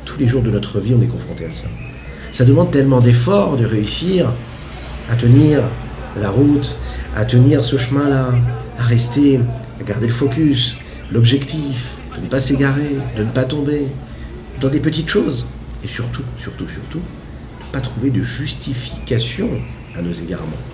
tous 0.04 0.18
les 0.18 0.26
jours 0.26 0.42
de 0.42 0.50
notre 0.50 0.80
vie, 0.80 0.94
on 0.98 1.02
est 1.02 1.06
confronté 1.06 1.46
à 1.46 1.54
ça. 1.54 1.68
Ça 2.30 2.44
demande 2.44 2.70
tellement 2.70 3.00
d'efforts 3.00 3.56
de 3.56 3.64
réussir 3.64 4.32
à 5.10 5.16
tenir 5.16 5.62
la 6.20 6.30
route, 6.30 6.78
à 7.16 7.24
tenir 7.24 7.64
ce 7.64 7.76
chemin-là, 7.76 8.34
à 8.78 8.82
rester, 8.82 9.40
à 9.80 9.84
garder 9.84 10.06
le 10.06 10.12
focus, 10.12 10.76
l'objectif, 11.12 11.96
de 12.16 12.24
ne 12.24 12.28
pas 12.28 12.40
s'égarer, 12.40 12.96
de 13.16 13.22
ne 13.22 13.30
pas 13.30 13.44
tomber 13.44 13.86
dans 14.60 14.68
des 14.68 14.80
petites 14.80 15.08
choses. 15.08 15.46
Et 15.84 15.88
surtout, 15.88 16.22
surtout, 16.36 16.68
surtout, 16.68 17.00
ne 17.00 17.72
pas 17.72 17.80
trouver 17.80 18.10
de 18.10 18.20
justification 18.20 19.50
à 19.96 20.02
nos 20.02 20.12
égarements. 20.12 20.71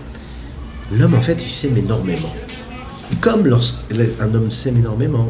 L'homme, 0.93 1.15
en 1.15 1.21
fait, 1.21 1.45
il 1.45 1.51
s'aime 1.51 1.77
énormément. 1.77 2.35
Comme 3.21 3.47
lorsqu'un 3.47 4.35
homme 4.35 4.51
s'aime 4.51 4.77
énormément, 4.77 5.29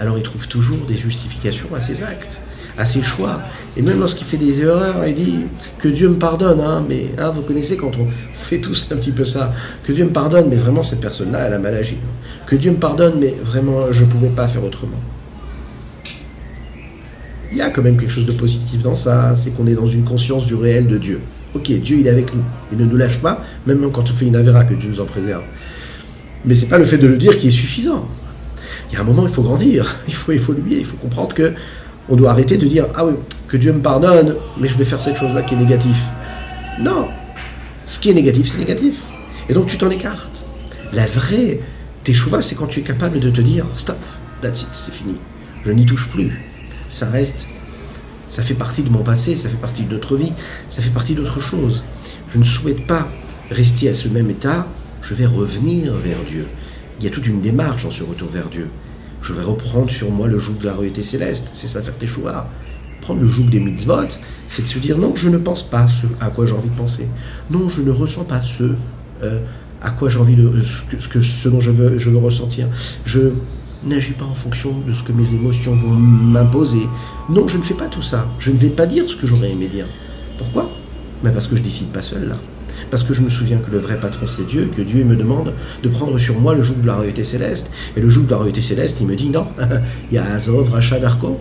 alors 0.00 0.18
il 0.18 0.22
trouve 0.22 0.48
toujours 0.48 0.84
des 0.86 0.96
justifications 0.96 1.68
à 1.74 1.80
ses 1.80 2.02
actes 2.02 2.40
à 2.80 2.86
ses 2.86 3.02
choix. 3.02 3.42
Et 3.76 3.82
même 3.82 4.00
lorsqu'il 4.00 4.26
fait 4.26 4.36
des 4.36 4.62
erreurs, 4.62 5.06
il 5.06 5.14
dit 5.14 5.40
que 5.78 5.88
Dieu 5.88 6.08
me 6.08 6.16
pardonne. 6.16 6.60
Hein, 6.60 6.84
mais 6.88 7.06
hein, 7.18 7.30
vous 7.30 7.42
connaissez 7.42 7.76
quand 7.76 7.92
on 7.98 8.06
fait 8.32 8.58
tous 8.58 8.88
un 8.92 8.96
petit 8.96 9.12
peu 9.12 9.24
ça, 9.24 9.52
que 9.84 9.92
Dieu 9.92 10.04
me 10.04 10.10
pardonne, 10.10 10.48
mais 10.48 10.56
vraiment 10.56 10.82
cette 10.82 11.00
personne-là, 11.00 11.46
elle 11.46 11.52
a 11.52 11.58
mal 11.58 11.74
agi. 11.74 11.98
Que 12.46 12.56
Dieu 12.56 12.70
me 12.72 12.78
pardonne, 12.78 13.14
mais 13.20 13.34
vraiment 13.44 13.92
je 13.92 14.04
ne 14.04 14.10
pouvais 14.10 14.30
pas 14.30 14.48
faire 14.48 14.64
autrement. 14.64 14.98
Il 17.52 17.58
y 17.58 17.62
a 17.62 17.70
quand 17.70 17.82
même 17.82 17.98
quelque 17.98 18.12
chose 18.12 18.26
de 18.26 18.32
positif 18.32 18.82
dans 18.82 18.94
ça, 18.94 19.34
c'est 19.34 19.50
qu'on 19.50 19.66
est 19.66 19.74
dans 19.74 19.88
une 19.88 20.04
conscience 20.04 20.46
du 20.46 20.54
réel 20.54 20.86
de 20.86 20.98
Dieu. 20.98 21.20
Ok, 21.54 21.70
Dieu 21.80 21.98
il 21.98 22.06
est 22.06 22.10
avec 22.10 22.34
nous, 22.34 22.42
il 22.72 22.78
ne 22.78 22.84
nous 22.84 22.96
lâche 22.96 23.20
pas, 23.20 23.42
même 23.66 23.90
quand 23.90 24.08
on 24.10 24.14
fait 24.14 24.26
une 24.26 24.36
avéra, 24.36 24.64
que 24.64 24.74
Dieu 24.74 24.88
nous 24.88 25.00
en 25.00 25.04
préserve. 25.04 25.42
Mais 26.44 26.54
c'est 26.54 26.68
pas 26.68 26.78
le 26.78 26.84
fait 26.84 26.98
de 26.98 27.06
le 27.06 27.16
dire 27.16 27.36
qui 27.36 27.48
est 27.48 27.52
suffisant. 27.52 28.08
Il 28.88 28.94
y 28.94 28.96
a 28.96 29.00
un 29.00 29.04
moment, 29.04 29.26
il 29.26 29.32
faut 29.32 29.42
grandir, 29.42 29.96
il 30.08 30.14
faut 30.14 30.32
évoluer, 30.32 30.78
il 30.78 30.84
faut 30.84 30.96
comprendre 30.96 31.34
que 31.34 31.52
on 32.08 32.16
doit 32.16 32.30
arrêter 32.30 32.56
de 32.56 32.66
dire 32.66 32.86
Ah 32.94 33.04
oui, 33.04 33.14
que 33.48 33.56
Dieu 33.56 33.72
me 33.72 33.80
pardonne, 33.80 34.36
mais 34.58 34.68
je 34.68 34.76
vais 34.76 34.84
faire 34.84 35.00
cette 35.00 35.16
chose-là 35.16 35.42
qui 35.42 35.54
est 35.54 35.58
négative. 35.58 35.98
Non 36.80 37.08
Ce 37.84 37.98
qui 37.98 38.10
est 38.10 38.14
négatif, 38.14 38.48
c'est 38.52 38.58
négatif. 38.58 39.02
Et 39.48 39.54
donc 39.54 39.66
tu 39.66 39.76
t'en 39.76 39.90
écartes. 39.90 40.46
La 40.92 41.06
vraie 41.06 41.60
teshuva, 42.04 42.42
c'est 42.42 42.54
quand 42.54 42.66
tu 42.66 42.80
es 42.80 42.82
capable 42.82 43.20
de 43.20 43.30
te 43.30 43.40
dire 43.40 43.66
Stop, 43.74 43.98
that's 44.40 44.62
it, 44.62 44.68
c'est 44.72 44.94
fini. 44.94 45.16
Je 45.64 45.72
n'y 45.72 45.84
touche 45.84 46.08
plus. 46.08 46.42
Ça 46.88 47.08
reste. 47.10 47.48
Ça 48.30 48.42
fait 48.42 48.54
partie 48.54 48.82
de 48.82 48.88
mon 48.88 49.02
passé, 49.02 49.36
ça 49.36 49.48
fait 49.48 49.56
partie 49.56 49.82
de 49.82 49.92
notre 49.92 50.16
vie, 50.16 50.32
ça 50.70 50.80
fait 50.80 50.90
partie 50.90 51.14
d'autre 51.14 51.40
chose. 51.40 51.84
Je 52.28 52.38
ne 52.38 52.44
souhaite 52.44 52.86
pas 52.86 53.08
rester 53.50 53.88
à 53.88 53.94
ce 53.94 54.08
même 54.08 54.30
état, 54.30 54.66
je 55.02 55.14
vais 55.14 55.26
revenir 55.26 55.92
vers 55.94 56.22
Dieu. 56.24 56.46
Il 56.98 57.04
y 57.04 57.08
a 57.08 57.10
toute 57.10 57.26
une 57.26 57.40
démarche 57.40 57.84
dans 57.84 57.90
ce 57.90 58.04
retour 58.04 58.28
vers 58.30 58.48
Dieu 58.48 58.70
je 59.22 59.32
vais 59.32 59.42
reprendre 59.42 59.90
sur 59.90 60.10
moi 60.10 60.28
le 60.28 60.38
joug 60.38 60.54
de 60.60 60.66
la 60.66 60.74
royauté 60.74 61.02
céleste. 61.02 61.50
C'est 61.54 61.66
ça 61.66 61.82
faire 61.82 61.96
tes 61.96 62.06
choix. 62.06 62.48
Prendre 63.00 63.20
le 63.20 63.28
joug 63.28 63.48
des 63.48 63.60
mitzvot, 63.60 64.08
c'est 64.46 64.62
de 64.62 64.66
se 64.68 64.78
dire 64.78 64.98
non, 64.98 65.14
je 65.16 65.28
ne 65.28 65.38
pense 65.38 65.62
pas 65.62 65.88
ce 65.88 66.06
à 66.20 66.28
quoi 66.30 66.46
j'ai 66.46 66.52
envie 66.52 66.68
de 66.68 66.76
penser. 66.76 67.08
Non, 67.50 67.68
je 67.68 67.80
ne 67.80 67.90
ressens 67.90 68.24
pas 68.24 68.42
ce 68.42 68.74
euh, 69.22 69.40
à 69.80 69.90
quoi 69.90 70.10
j'ai 70.10 70.18
envie 70.18 70.36
de 70.36 70.60
ce, 70.60 71.08
que, 71.08 71.20
ce 71.20 71.48
dont 71.48 71.60
je 71.60 71.70
veux, 71.70 71.98
je 71.98 72.10
veux 72.10 72.18
ressentir. 72.18 72.68
Je 73.04 73.32
n'agis 73.84 74.12
pas 74.12 74.24
en 74.24 74.34
fonction 74.34 74.74
de 74.86 74.92
ce 74.92 75.02
que 75.02 75.12
mes 75.12 75.34
émotions 75.34 75.74
vont 75.74 75.94
m'imposer. 75.94 76.86
Non, 77.28 77.48
je 77.48 77.58
ne 77.58 77.62
fais 77.62 77.74
pas 77.74 77.88
tout 77.88 78.02
ça. 78.02 78.28
Je 78.38 78.50
ne 78.50 78.56
vais 78.56 78.70
pas 78.70 78.86
dire 78.86 79.08
ce 79.08 79.16
que 79.16 79.26
j'aurais 79.26 79.50
aimé 79.50 79.66
dire. 79.66 79.86
Pourquoi? 80.38 80.70
Mais 81.22 81.30
parce 81.30 81.46
que 81.46 81.56
je 81.56 81.62
décide 81.62 81.88
pas 81.88 82.02
seul 82.02 82.28
là 82.28 82.36
parce 82.90 83.02
que 83.02 83.14
je 83.14 83.22
me 83.22 83.30
souviens 83.30 83.58
que 83.58 83.70
le 83.70 83.78
vrai 83.78 83.98
patron 83.98 84.26
c'est 84.26 84.46
Dieu, 84.46 84.68
que 84.74 84.82
Dieu 84.82 85.04
me 85.04 85.16
demande 85.16 85.52
de 85.82 85.88
prendre 85.88 86.18
sur 86.18 86.38
moi 86.38 86.54
le 86.54 86.62
joug 86.62 86.80
de 86.82 86.86
la 86.86 86.94
royauté 86.94 87.24
céleste. 87.24 87.70
Et 87.96 88.00
le 88.00 88.10
joug 88.10 88.24
de 88.24 88.30
la 88.30 88.36
royauté 88.36 88.60
céleste, 88.60 88.98
il 89.00 89.06
me 89.06 89.16
dit 89.16 89.30
non, 89.30 89.46
il 90.10 90.14
y 90.14 90.18
a 90.18 90.24
Azov, 90.24 90.70
Rachat, 90.72 90.98
Darko. 90.98 91.38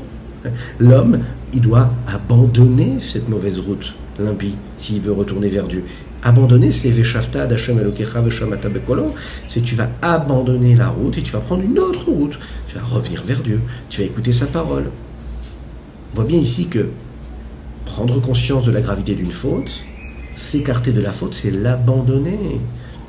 L'homme, 0.80 1.19
il 1.54 1.62
doit 1.62 1.91
abandonner 2.08 2.99
cette 2.99 3.28
mauvaise 3.28 3.60
route 3.60 3.93
limpie 4.17 4.56
s'il 4.78 5.02
veut 5.02 5.12
retourner 5.12 5.49
vers 5.49 5.67
Dieu. 5.67 5.84
Abandonner, 6.23 6.71
c'est 6.71 6.91
Veshafta, 6.91 7.47
Dachem 7.47 7.79
Elokecha, 7.79 8.21
Bekolo. 8.21 9.15
C'est 9.47 9.62
tu 9.62 9.75
vas 9.75 9.89
abandonner 10.01 10.75
la 10.75 10.89
route 10.89 11.17
et 11.17 11.21
tu 11.21 11.32
vas 11.32 11.39
prendre 11.39 11.63
une 11.63 11.79
autre 11.79 12.10
route. 12.10 12.38
Tu 12.67 12.75
vas 12.75 12.84
revenir 12.84 13.23
vers 13.23 13.41
Dieu. 13.41 13.62
Tu 13.89 14.01
vas 14.01 14.08
écouter 14.08 14.34
sa 14.34 14.47
parole. 14.47 14.91
On 16.13 16.15
voit 16.15 16.25
bien 16.25 16.39
ici 16.39 16.67
que 16.67 16.89
prendre 17.86 18.21
conscience 18.21 18.65
de 18.65 18.71
la 18.71 18.82
gravité 18.82 19.15
d'une 19.15 19.32
faute, 19.32 19.84
S'écarter 20.39 20.93
de 20.93 21.01
la 21.01 21.12
faute, 21.12 21.34
c'est 21.34 21.51
l'abandonner, 21.51 22.62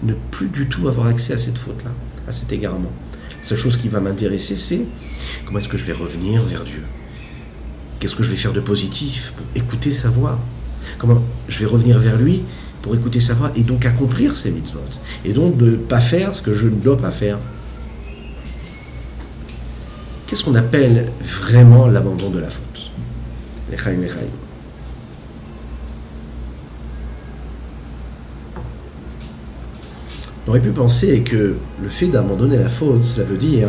ne 0.02 0.14
plus 0.32 0.48
du 0.48 0.66
tout 0.66 0.88
avoir 0.88 1.06
accès 1.06 1.32
à 1.32 1.38
cette 1.38 1.58
faute-là, 1.58 1.92
à 2.26 2.32
cet 2.32 2.50
égarement. 2.50 2.90
La 3.40 3.46
seule 3.46 3.56
chose 3.56 3.76
qui 3.76 3.86
va 3.86 4.00
m'intéresser, 4.00 4.56
c'est 4.56 4.84
comment 5.44 5.60
est-ce 5.60 5.68
que 5.68 5.78
je 5.78 5.84
vais 5.84 5.92
revenir 5.92 6.42
vers 6.42 6.64
Dieu? 6.64 6.82
Qu'est-ce 8.00 8.16
que 8.16 8.24
je 8.24 8.30
vais 8.30 8.36
faire 8.36 8.52
de 8.52 8.58
positif 8.58 9.32
pour 9.36 9.46
écouter 9.54 9.92
sa 9.92 10.08
voix? 10.08 10.40
Comment 10.98 11.22
je 11.48 11.60
vais 11.60 11.66
revenir 11.66 12.00
vers 12.00 12.16
lui 12.16 12.42
pour 12.82 12.94
écouter 12.94 13.20
sa 13.20 13.34
voix 13.34 13.52
et 13.56 13.62
donc 13.62 13.84
accomplir 13.84 14.36
ses 14.36 14.50
mitzvot 14.50 14.80
Et 15.24 15.32
donc 15.32 15.56
de 15.56 15.72
ne 15.72 15.76
pas 15.76 16.00
faire 16.00 16.34
ce 16.34 16.42
que 16.42 16.54
je 16.54 16.68
ne 16.68 16.76
dois 16.76 16.96
pas 16.96 17.10
faire. 17.10 17.38
Qu'est-ce 20.26 20.44
qu'on 20.44 20.54
appelle 20.54 21.10
vraiment 21.22 21.88
l'abandon 21.88 22.30
de 22.30 22.38
la 22.38 22.48
faute? 22.48 22.90
On 30.46 30.50
aurait 30.50 30.60
pu 30.60 30.70
penser 30.70 31.22
que 31.22 31.56
le 31.82 31.88
fait 31.88 32.06
d'abandonner 32.06 32.58
la 32.58 32.68
faute, 32.68 33.02
cela 33.02 33.24
veut 33.24 33.36
dire 33.36 33.68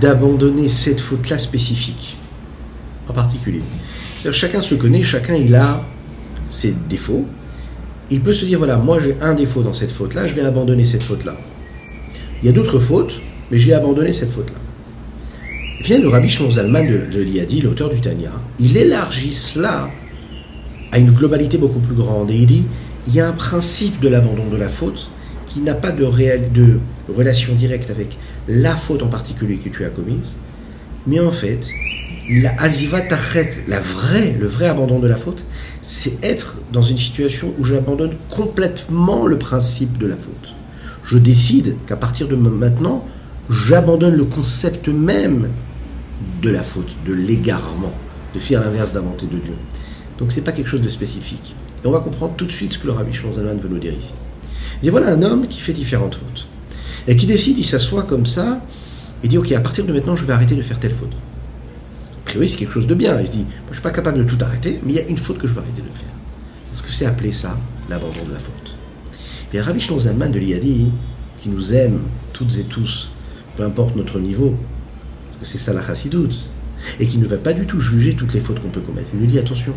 d'abandonner 0.00 0.68
cette 0.68 1.00
faute-là 1.00 1.38
spécifique, 1.38 2.16
en 3.08 3.12
particulier. 3.12 3.62
chacun 4.32 4.60
se 4.60 4.74
connaît, 4.74 5.02
chacun 5.02 5.34
il 5.34 5.54
a 5.54 5.84
ses 6.50 6.74
défauts. 6.88 7.24
Il 8.10 8.20
peut 8.20 8.34
se 8.34 8.44
dire 8.44 8.58
voilà, 8.58 8.76
moi 8.76 9.00
j'ai 9.00 9.16
un 9.22 9.34
défaut 9.34 9.62
dans 9.62 9.72
cette 9.72 9.92
faute-là, 9.92 10.26
je 10.26 10.34
vais 10.34 10.42
abandonner 10.42 10.84
cette 10.84 11.02
faute-là. 11.02 11.36
Il 12.42 12.46
y 12.46 12.48
a 12.48 12.52
d'autres 12.52 12.78
fautes, 12.78 13.20
mais 13.50 13.58
j'ai 13.58 13.72
abandonné 13.72 14.12
cette 14.12 14.30
faute-là. 14.30 14.58
Vient 15.82 15.98
le 15.98 16.08
rabbi 16.08 16.28
Shlomo 16.28 16.50
Zalman 16.50 16.86
de, 16.86 16.98
de 17.10 17.22
l'Iadi, 17.22 17.62
l'auteur 17.62 17.88
du 17.88 18.00
Tanya, 18.00 18.32
il 18.58 18.76
élargit 18.76 19.32
cela 19.32 19.88
à 20.92 20.98
une 20.98 21.12
globalité 21.12 21.56
beaucoup 21.56 21.78
plus 21.78 21.94
grande 21.94 22.30
et 22.30 22.36
il 22.36 22.46
dit 22.46 22.66
il 23.06 23.14
y 23.14 23.20
a 23.20 23.28
un 23.28 23.32
principe 23.32 24.00
de 24.00 24.08
l'abandon 24.08 24.48
de 24.50 24.56
la 24.56 24.68
faute 24.68 25.10
qui 25.46 25.60
n'a 25.60 25.74
pas 25.74 25.90
de 25.90 26.04
relation 27.08 27.54
directe 27.54 27.90
avec 27.90 28.16
la 28.46 28.76
faute 28.76 29.02
en 29.02 29.08
particulier 29.08 29.56
que 29.56 29.68
tu 29.68 29.84
as 29.84 29.88
commise, 29.88 30.36
mais 31.06 31.18
en 31.18 31.32
fait, 31.32 31.70
la 32.30 32.54
aziva 32.62 33.00
tachet, 33.00 33.64
la 33.66 33.80
vraie, 33.80 34.36
le 34.38 34.46
vrai 34.46 34.66
abandon 34.66 35.00
de 35.00 35.08
la 35.08 35.16
faute, 35.16 35.46
c'est 35.82 36.22
être 36.22 36.58
dans 36.72 36.82
une 36.82 36.96
situation 36.96 37.52
où 37.58 37.64
j'abandonne 37.64 38.14
complètement 38.28 39.26
le 39.26 39.36
principe 39.36 39.98
de 39.98 40.06
la 40.06 40.16
faute. 40.16 40.54
Je 41.02 41.18
décide 41.18 41.76
qu'à 41.86 41.96
partir 41.96 42.28
de 42.28 42.36
maintenant, 42.36 43.04
j'abandonne 43.48 44.14
le 44.14 44.24
concept 44.24 44.86
même 44.88 45.48
de 46.40 46.50
la 46.50 46.62
faute, 46.62 46.94
de 47.04 47.12
l'égarement, 47.12 47.92
de 48.34 48.38
faire 48.38 48.60
l'inverse 48.60 48.92
de 48.92 49.00
de 49.00 49.38
Dieu. 49.38 49.54
Donc 50.18 50.30
c'est 50.30 50.42
pas 50.42 50.52
quelque 50.52 50.68
chose 50.68 50.82
de 50.82 50.88
spécifique. 50.88 51.56
Et 51.82 51.86
on 51.88 51.90
va 51.90 51.98
comprendre 51.98 52.34
tout 52.36 52.44
de 52.44 52.52
suite 52.52 52.74
ce 52.74 52.78
que 52.78 52.86
le 52.86 52.92
Rabbi 52.92 53.12
Zalman 53.12 53.58
veut 53.58 53.68
nous 53.68 53.78
dire 53.78 53.92
ici. 53.92 54.14
Il 54.76 54.82
dit 54.82 54.90
voilà 54.90 55.08
un 55.08 55.22
homme 55.22 55.48
qui 55.48 55.60
fait 55.60 55.72
différentes 55.72 56.14
fautes. 56.14 56.46
Et 57.08 57.16
qui 57.16 57.26
décide, 57.26 57.58
il 57.58 57.64
s'assoit 57.64 58.04
comme 58.04 58.26
ça, 58.26 58.62
et 59.24 59.28
dit 59.28 59.38
ok, 59.38 59.50
à 59.52 59.60
partir 59.60 59.84
de 59.84 59.92
maintenant, 59.92 60.14
je 60.14 60.24
vais 60.24 60.32
arrêter 60.32 60.54
de 60.54 60.62
faire 60.62 60.78
telle 60.78 60.94
faute. 60.94 61.16
Priori, 62.30 62.48
c'est 62.48 62.56
quelque 62.56 62.72
chose 62.72 62.86
de 62.86 62.94
bien. 62.94 63.20
Il 63.20 63.26
se 63.26 63.32
dit, 63.32 63.46
je 63.68 63.74
suis 63.74 63.82
pas 63.82 63.90
capable 63.90 64.18
de 64.18 64.24
tout 64.24 64.38
arrêter, 64.40 64.80
mais 64.84 64.92
il 64.92 64.96
y 64.96 65.00
a 65.00 65.06
une 65.06 65.18
faute 65.18 65.38
que 65.38 65.48
je 65.48 65.52
veux 65.52 65.60
arrêter 65.60 65.82
de 65.82 65.88
faire. 65.88 66.08
Est-ce 66.72 66.82
que 66.82 66.90
c'est 66.90 67.06
appelé 67.06 67.32
ça 67.32 67.58
l'abandon 67.88 68.24
de 68.26 68.32
la 68.32 68.38
faute 68.38 68.76
Et 69.52 69.56
le 69.56 69.62
Rabbi 69.62 69.84
de 69.84 70.38
l'Iyadi, 70.38 70.92
qui 71.38 71.48
nous 71.48 71.74
aime 71.74 72.00
toutes 72.32 72.56
et 72.58 72.64
tous, 72.64 73.10
peu 73.56 73.64
importe 73.64 73.96
notre 73.96 74.20
niveau, 74.20 74.56
parce 75.26 75.38
que 75.40 75.46
c'est 75.46 75.58
ça 75.58 75.72
la 75.72 75.82
chassidoute, 75.82 76.50
et 77.00 77.06
qui 77.06 77.18
ne 77.18 77.26
va 77.26 77.36
pas 77.36 77.52
du 77.52 77.66
tout 77.66 77.80
juger 77.80 78.14
toutes 78.14 78.32
les 78.32 78.40
fautes 78.40 78.60
qu'on 78.60 78.68
peut 78.68 78.80
commettre. 78.80 79.10
Il 79.12 79.20
nous 79.20 79.26
dit 79.26 79.38
attention, 79.38 79.74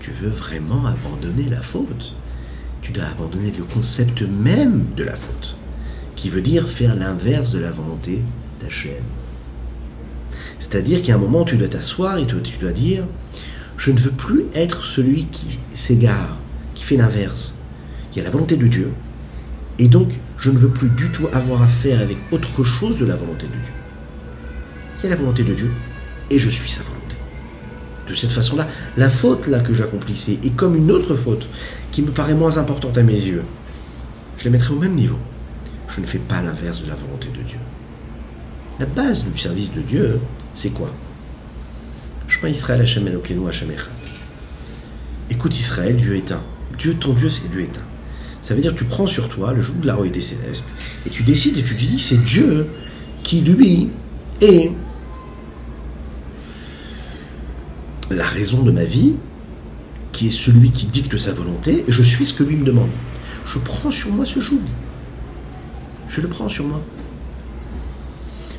tu 0.00 0.10
veux 0.10 0.28
vraiment 0.28 0.84
abandonner 0.86 1.48
la 1.48 1.62
faute? 1.62 2.14
Tu 2.82 2.92
dois 2.92 3.04
abandonner 3.04 3.52
le 3.56 3.64
concept 3.64 4.22
même 4.22 4.84
de 4.96 5.04
la 5.04 5.14
faute, 5.14 5.56
qui 6.14 6.28
veut 6.28 6.42
dire 6.42 6.68
faire 6.68 6.94
l'inverse 6.94 7.52
de 7.52 7.58
la 7.58 7.70
volonté 7.70 8.20
d'Hachem. 8.60 9.02
C'est-à-dire 10.60 11.02
qu'à 11.02 11.14
un 11.14 11.18
moment, 11.18 11.44
tu 11.44 11.56
dois 11.56 11.68
t'asseoir 11.68 12.18
et 12.18 12.26
tu 12.26 12.58
dois 12.60 12.72
dire, 12.72 13.04
je 13.76 13.90
ne 13.90 13.98
veux 13.98 14.10
plus 14.10 14.44
être 14.54 14.84
celui 14.84 15.24
qui 15.24 15.58
s'égare, 15.72 16.36
qui 16.74 16.84
fait 16.84 16.96
l'inverse. 16.96 17.56
Il 18.12 18.18
y 18.18 18.20
a 18.20 18.24
la 18.24 18.30
volonté 18.30 18.56
de 18.56 18.66
Dieu, 18.66 18.92
et 19.78 19.88
donc 19.88 20.12
je 20.36 20.50
ne 20.50 20.58
veux 20.58 20.68
plus 20.68 20.90
du 20.90 21.08
tout 21.08 21.26
avoir 21.32 21.62
affaire 21.62 22.00
avec 22.00 22.18
autre 22.30 22.62
chose 22.62 22.98
de 22.98 23.06
la 23.06 23.16
volonté 23.16 23.46
de 23.46 23.52
Dieu. 23.52 23.72
Il 24.98 25.04
y 25.04 25.06
a 25.06 25.10
la 25.10 25.16
volonté 25.16 25.42
de 25.42 25.54
Dieu, 25.54 25.70
et 26.30 26.38
je 26.38 26.50
suis 26.50 26.70
sa 26.70 26.82
volonté. 26.82 27.16
De 28.06 28.14
cette 28.14 28.32
façon-là, 28.32 28.68
la 28.98 29.08
faute 29.08 29.46
là 29.46 29.60
que 29.60 29.72
j'accomplissais 29.72 30.38
est 30.44 30.54
comme 30.54 30.76
une 30.76 30.90
autre 30.90 31.14
faute 31.14 31.48
qui 31.90 32.02
me 32.02 32.10
paraît 32.10 32.34
moins 32.34 32.58
importante 32.58 32.98
à 32.98 33.02
mes 33.02 33.14
yeux. 33.14 33.44
Je 34.36 34.44
la 34.44 34.50
mettrai 34.50 34.74
au 34.74 34.78
même 34.78 34.94
niveau. 34.94 35.18
Je 35.88 36.00
ne 36.00 36.06
fais 36.06 36.18
pas 36.18 36.42
l'inverse 36.42 36.82
de 36.82 36.88
la 36.88 36.96
volonté 36.96 37.28
de 37.28 37.42
Dieu. 37.42 37.58
La 38.78 38.86
base 38.86 39.24
du 39.24 39.38
service 39.38 39.72
de 39.72 39.80
Dieu, 39.80 40.20
c'est 40.54 40.70
quoi? 40.70 40.92
Shema 42.28 42.48
Israël 42.48 42.80
Hashem 42.80 43.06
Elokeinu 43.06 43.48
Hashem 43.48 43.70
Echad. 43.70 43.88
Écoute 45.30 45.58
Israël, 45.58 45.96
Dieu 45.96 46.16
est 46.16 46.32
un. 46.32 46.42
Dieu, 46.78 46.94
ton 46.94 47.12
Dieu, 47.12 47.30
c'est 47.30 47.50
Dieu 47.50 47.62
est 47.62 47.78
un. 47.78 47.84
Ça 48.42 48.54
veut 48.54 48.62
dire 48.62 48.72
que 48.74 48.78
tu 48.78 48.84
prends 48.84 49.06
sur 49.06 49.28
toi 49.28 49.52
le 49.52 49.60
joug 49.60 49.80
de 49.80 49.86
la 49.86 49.94
royauté 49.94 50.20
céleste 50.20 50.68
et 51.06 51.10
tu 51.10 51.22
décides 51.22 51.58
et 51.58 51.62
tu 51.62 51.74
te 51.74 51.80
dis 51.80 51.98
c'est 51.98 52.22
Dieu 52.24 52.66
qui 53.22 53.42
lui 53.42 53.90
est 54.40 54.72
la 58.10 58.26
raison 58.26 58.62
de 58.62 58.72
ma 58.72 58.84
vie, 58.84 59.14
qui 60.12 60.26
est 60.26 60.30
celui 60.30 60.72
qui 60.72 60.86
dicte 60.86 61.16
sa 61.16 61.32
volonté, 61.32 61.84
et 61.86 61.92
je 61.92 62.02
suis 62.02 62.26
ce 62.26 62.34
que 62.34 62.42
lui 62.42 62.56
me 62.56 62.64
demande. 62.64 62.90
Je 63.46 63.58
prends 63.58 63.90
sur 63.90 64.10
moi 64.10 64.26
ce 64.26 64.40
joug. 64.40 64.60
Je 66.08 66.20
le 66.20 66.28
prends 66.28 66.48
sur 66.48 66.66
moi. 66.66 66.82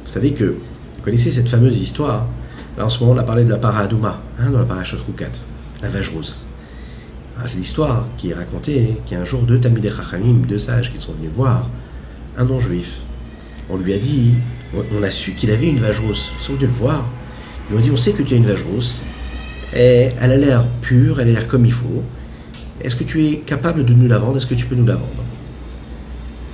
Vous 0.05 0.11
savez 0.11 0.33
que, 0.33 0.55
vous 1.01 1.05
connaissez 1.05 1.31
cette 1.31 1.49
fameuse 1.49 1.81
histoire, 1.81 2.27
là 2.77 2.85
en 2.85 2.89
ce 2.89 2.99
moment 2.99 3.15
on 3.15 3.17
a 3.17 3.23
parlé 3.23 3.43
de 3.43 3.49
la 3.49 3.57
paradouma, 3.57 4.21
hein, 4.39 4.51
dans 4.51 4.59
la 4.59 4.65
parachat 4.65 4.97
Roukat, 5.03 5.31
la 5.81 5.89
vache 5.89 6.09
rousse. 6.09 6.45
Ah, 7.39 7.47
c'est 7.47 7.57
l'histoire 7.57 8.05
qui 8.17 8.29
est 8.29 8.35
racontée 8.35 8.97
qu'il 9.03 9.17
y 9.17 9.19
a 9.19 9.23
un 9.23 9.25
jour 9.25 9.41
deux 9.41 9.59
Tamidei 9.59 9.89
Chachamim, 9.89 10.45
deux 10.47 10.59
sages 10.59 10.93
qui 10.93 10.99
sont 10.99 11.13
venus 11.13 11.31
voir 11.31 11.67
un 12.37 12.45
non-juif. 12.45 12.99
On 13.67 13.77
lui 13.77 13.93
a 13.93 13.97
dit, 13.97 14.35
on 14.75 15.01
a 15.01 15.09
su 15.09 15.31
qu'il 15.31 15.49
avait 15.49 15.69
une 15.69 15.79
vache 15.79 15.97
rousse. 16.01 16.33
Ils 16.37 16.43
sont 16.43 16.53
venus 16.53 16.67
le 16.67 16.75
voir. 16.75 17.03
Ils 17.71 17.77
ont 17.77 17.79
dit, 17.79 17.89
on 17.89 17.97
sait 17.97 18.11
que 18.11 18.21
tu 18.21 18.35
as 18.35 18.37
une 18.37 18.45
vache 18.45 18.63
rousse. 18.63 19.01
Et 19.75 20.11
elle 20.21 20.31
a 20.31 20.37
l'air 20.37 20.67
pure, 20.81 21.19
elle 21.19 21.29
a 21.29 21.31
l'air 21.31 21.47
comme 21.47 21.65
il 21.65 21.73
faut. 21.73 22.03
Est-ce 22.79 22.95
que 22.95 23.03
tu 23.03 23.25
es 23.25 23.37
capable 23.37 23.85
de 23.85 23.93
nous 23.93 24.07
la 24.07 24.19
vendre? 24.19 24.37
Est-ce 24.37 24.45
que 24.45 24.53
tu 24.53 24.67
peux 24.67 24.75
nous 24.75 24.85
la 24.85 24.95
vendre? 24.95 25.23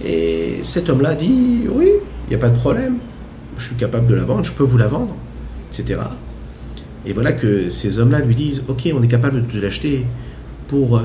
Et 0.05 0.61
cet 0.63 0.89
homme-là 0.89 1.15
dit 1.15 1.65
Oui, 1.69 1.89
il 2.27 2.29
n'y 2.29 2.35
a 2.35 2.39
pas 2.39 2.49
de 2.49 2.57
problème. 2.57 2.99
Je 3.57 3.65
suis 3.65 3.75
capable 3.75 4.07
de 4.07 4.15
la 4.15 4.23
vendre, 4.23 4.43
je 4.43 4.53
peux 4.53 4.63
vous 4.63 4.77
la 4.77 4.87
vendre, 4.87 5.15
etc. 5.71 6.01
Et 7.05 7.13
voilà 7.13 7.31
que 7.31 7.69
ces 7.69 7.99
hommes-là 7.99 8.19
lui 8.19 8.35
disent 8.35 8.63
Ok, 8.67 8.91
on 8.93 9.01
est 9.01 9.07
capable 9.07 9.45
de 9.45 9.51
te 9.51 9.57
l'acheter 9.57 10.05
pour 10.67 11.01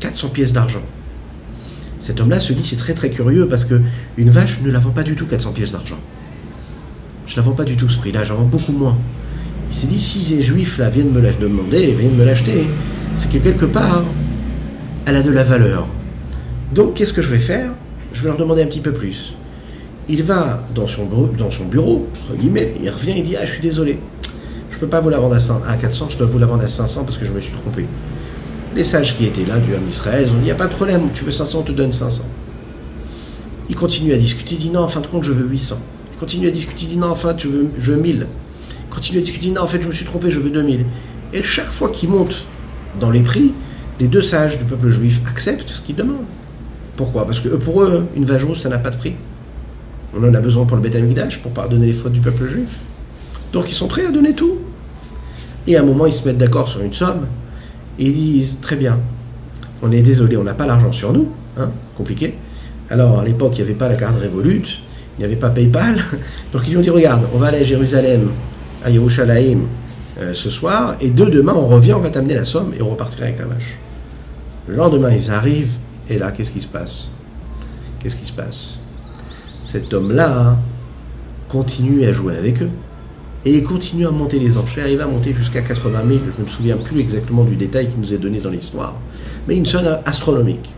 400 0.00 0.26
euh, 0.26 0.30
pièces 0.30 0.52
d'argent. 0.52 0.82
Cet 1.98 2.20
homme-là 2.20 2.40
se 2.40 2.52
dit 2.52 2.64
C'est 2.64 2.76
très 2.76 2.94
très 2.94 3.10
curieux 3.10 3.48
parce 3.48 3.64
que 3.64 3.80
une 4.16 4.30
vache 4.30 4.60
ne 4.62 4.70
la 4.70 4.78
vend 4.78 4.90
pas 4.90 5.02
du 5.02 5.14
tout 5.14 5.26
400 5.26 5.52
pièces 5.52 5.72
d'argent. 5.72 5.98
Je 7.26 7.36
la 7.36 7.42
vends 7.42 7.52
pas 7.52 7.64
du 7.64 7.76
tout 7.76 7.88
ce 7.88 7.98
prix-là, 7.98 8.24
j'en 8.24 8.36
vends 8.36 8.44
beaucoup 8.44 8.72
moins. 8.72 8.96
Il 9.70 9.74
s'est 9.74 9.86
dit, 9.86 9.98
si 9.98 10.22
ces 10.22 10.42
juifs 10.42 10.76
là 10.76 10.90
viennent 10.90 11.12
me 11.12 11.20
la 11.20 11.32
demander, 11.32 11.92
viennent 11.92 12.16
me 12.16 12.26
l'acheter, 12.26 12.66
c'est 13.14 13.32
que 13.32 13.38
quelque 13.38 13.64
part, 13.64 14.04
elle 15.06 15.16
a 15.16 15.22
de 15.22 15.30
la 15.30 15.44
valeur. 15.44 15.86
Donc 16.74 16.94
qu'est-ce 16.94 17.14
que 17.14 17.22
je 17.22 17.28
vais 17.28 17.38
faire? 17.38 17.72
Je 18.12 18.20
vais 18.20 18.28
leur 18.28 18.36
demander 18.36 18.62
un 18.62 18.66
petit 18.66 18.80
peu 18.80 18.92
plus. 18.92 19.34
Il 20.08 20.22
va 20.22 20.66
dans 20.74 20.86
son, 20.86 21.04
bureau, 21.70 22.08
entre 22.24 22.36
guillemets, 22.36 22.74
il 22.82 22.90
revient, 22.90 23.14
il 23.16 23.24
dit, 23.24 23.36
ah 23.36 23.46
je 23.46 23.52
suis 23.52 23.60
désolé, 23.60 23.98
je 24.70 24.76
ne 24.76 24.80
peux 24.80 24.88
pas 24.88 25.00
vous 25.00 25.10
la 25.10 25.18
vendre 25.18 25.36
à, 25.66 25.76
400, 25.76 26.08
je 26.10 26.18
dois 26.18 26.26
vous 26.26 26.38
la 26.38 26.46
vendre 26.46 26.64
à 26.64 26.68
500 26.68 27.04
parce 27.04 27.16
que 27.16 27.24
je 27.24 27.32
me 27.32 27.40
suis 27.40 27.52
trompé. 27.52 27.86
Les 28.74 28.84
sages 28.84 29.16
qui 29.16 29.26
étaient 29.26 29.44
là 29.44 29.58
du 29.58 29.74
Ham 29.74 29.82
Israël 29.88 30.28
ont 30.30 30.34
dit, 30.34 30.40
il 30.40 30.44
n'y 30.44 30.50
a 30.50 30.56
pas 30.56 30.66
de 30.66 30.74
problème, 30.74 31.10
tu 31.14 31.24
veux 31.24 31.30
500, 31.30 31.60
on 31.60 31.62
te 31.62 31.72
donne 31.72 31.92
500. 31.92 32.22
Il 33.68 33.76
continue 33.76 34.12
à 34.12 34.16
discuter, 34.16 34.56
il 34.56 34.60
dit, 34.60 34.70
non, 34.70 34.80
en 34.80 34.88
fin 34.88 35.00
de 35.00 35.06
compte, 35.06 35.24
je 35.24 35.32
veux 35.32 35.46
800. 35.46 35.78
Il 36.12 36.18
continue 36.18 36.48
à 36.48 36.50
discuter, 36.50 36.82
il 36.82 36.88
dit, 36.88 36.96
non, 36.98 37.08
en 37.08 37.14
fin, 37.14 37.34
je 37.36 37.48
veux, 37.48 37.68
je 37.78 37.92
veux 37.92 37.98
1000 37.98 38.26
continue 38.92 39.18
à 39.18 39.22
discuter, 39.22 39.50
non, 39.50 39.62
en 39.62 39.66
fait, 39.66 39.80
je 39.80 39.88
me 39.88 39.92
suis 39.92 40.04
trompé, 40.04 40.30
je 40.30 40.38
veux 40.38 40.50
2000. 40.50 40.84
Et 41.32 41.42
chaque 41.42 41.72
fois 41.72 41.88
qu'il 41.88 42.10
monte 42.10 42.44
dans 43.00 43.10
les 43.10 43.22
prix, 43.22 43.52
les 43.98 44.06
deux 44.06 44.20
sages 44.20 44.58
du 44.58 44.64
peuple 44.64 44.90
juif 44.90 45.20
acceptent 45.28 45.70
ce 45.70 45.80
qu'ils 45.80 45.96
demandent. 45.96 46.26
Pourquoi? 46.96 47.24
Parce 47.24 47.40
que 47.40 47.48
pour 47.48 47.82
eux, 47.82 48.06
une 48.14 48.26
vache 48.26 48.44
rousse, 48.44 48.60
ça 48.60 48.68
n'a 48.68 48.78
pas 48.78 48.90
de 48.90 48.96
prix. 48.96 49.14
On 50.14 50.22
en 50.22 50.34
a 50.34 50.40
besoin 50.40 50.66
pour 50.66 50.76
le 50.76 50.82
Beth 50.82 51.40
pour 51.42 51.52
pardonner 51.52 51.86
les 51.86 51.92
fautes 51.92 52.12
du 52.12 52.20
peuple 52.20 52.46
juif. 52.46 52.80
Donc 53.52 53.70
ils 53.70 53.74
sont 53.74 53.88
prêts 53.88 54.06
à 54.06 54.10
donner 54.10 54.34
tout. 54.34 54.58
Et 55.66 55.76
à 55.76 55.80
un 55.80 55.84
moment, 55.84 56.06
ils 56.06 56.12
se 56.12 56.26
mettent 56.26 56.38
d'accord 56.38 56.68
sur 56.68 56.82
une 56.82 56.92
somme 56.92 57.26
ils 57.98 58.12
disent 58.12 58.58
très 58.60 58.76
bien, 58.76 58.98
on 59.82 59.90
est 59.92 60.02
désolé, 60.02 60.36
on 60.36 60.44
n'a 60.44 60.54
pas 60.54 60.66
l'argent 60.66 60.92
sur 60.92 61.12
nous, 61.12 61.28
hein, 61.58 61.70
compliqué. 61.96 62.34
Alors 62.90 63.20
à 63.20 63.24
l'époque, 63.24 63.52
il 63.54 63.64
n'y 63.64 63.70
avait 63.70 63.78
pas 63.78 63.88
la 63.88 63.96
carte 63.96 64.20
Revolut, 64.20 64.62
il 65.18 65.18
n'y 65.18 65.24
avait 65.24 65.36
pas 65.36 65.50
PayPal. 65.50 65.96
Donc 66.52 66.62
ils 66.66 66.70
lui 66.70 66.78
ont 66.78 66.82
dit 66.82 66.90
regarde, 66.90 67.24
on 67.34 67.38
va 67.38 67.48
aller 67.48 67.58
à 67.58 67.64
Jérusalem 67.64 68.30
à 68.84 68.90
Yerushalayim 68.90 69.60
euh, 70.20 70.34
ce 70.34 70.50
soir, 70.50 70.96
et 71.00 71.10
de 71.10 71.24
demain 71.26 71.54
on 71.54 71.66
revient, 71.66 71.94
on 71.94 72.00
va 72.00 72.10
t'amener 72.10 72.34
la 72.34 72.44
somme 72.44 72.72
et 72.78 72.82
on 72.82 72.90
repartira 72.90 73.24
avec 73.24 73.38
la 73.38 73.46
vache. 73.46 73.78
Le 74.66 74.76
lendemain 74.76 75.10
ils 75.10 75.30
arrivent, 75.30 75.74
et 76.08 76.18
là 76.18 76.32
qu'est-ce 76.32 76.52
qui 76.52 76.60
se 76.60 76.68
passe? 76.68 77.10
Qu'est-ce 78.00 78.16
qui 78.16 78.26
se 78.26 78.32
passe? 78.32 78.81
Cet 79.64 79.94
homme-là 79.94 80.56
continue 81.48 82.04
à 82.04 82.12
jouer 82.12 82.36
avec 82.36 82.62
eux, 82.62 82.70
et 83.44 83.56
il 83.56 83.64
continue 83.64 84.06
à 84.06 84.10
monter 84.10 84.38
les 84.38 84.56
enchères, 84.56 84.88
il 84.88 84.98
va 84.98 85.06
monter 85.06 85.34
jusqu'à 85.34 85.62
80 85.62 86.02
000, 86.06 86.20
je 86.36 86.40
ne 86.40 86.46
me 86.46 86.50
souviens 86.50 86.76
plus 86.76 87.00
exactement 87.00 87.44
du 87.44 87.56
détail 87.56 87.90
qui 87.90 87.98
nous 87.98 88.12
est 88.12 88.18
donné 88.18 88.38
dans 88.38 88.50
l'histoire, 88.50 88.94
mais 89.48 89.56
une 89.56 89.66
somme 89.66 89.98
astronomique. 90.04 90.74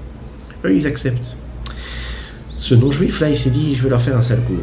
Eux, 0.65 0.75
ils 0.75 0.87
acceptent. 0.87 1.37
Ce 2.57 2.75
non-juif, 2.75 3.21
là, 3.21 3.29
il 3.29 3.37
s'est 3.37 3.51
dit, 3.51 3.75
je 3.75 3.83
vais 3.83 3.91
leur 3.91 4.01
faire 4.01 4.17
un 4.17 4.23
sale 4.23 4.43
coup, 4.43 4.57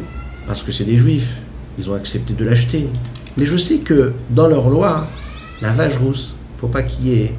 parce 0.46 0.62
que 0.62 0.72
c'est 0.72 0.84
des 0.84 0.96
juifs, 0.96 1.36
ils 1.78 1.88
ont 1.90 1.94
accepté 1.94 2.34
de 2.34 2.44
l'acheter, 2.44 2.88
mais 3.36 3.46
je 3.46 3.56
sais 3.56 3.78
que 3.78 4.12
dans 4.30 4.48
leur 4.48 4.68
loi, 4.68 5.06
la 5.60 5.72
vache 5.72 5.96
rousse, 5.96 6.34
il 6.34 6.56
ne 6.56 6.60
faut 6.60 6.68
pas 6.68 6.82
qu'il 6.82 7.06
y 7.06 7.22
ait, 7.22 7.34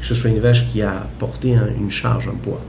que 0.00 0.06
ce 0.06 0.14
soit 0.14 0.30
une 0.30 0.40
vache 0.40 0.66
qui 0.72 0.80
a 0.82 1.06
porté 1.18 1.54
une 1.78 1.90
charge, 1.90 2.28
un 2.28 2.36
poids. 2.36 2.62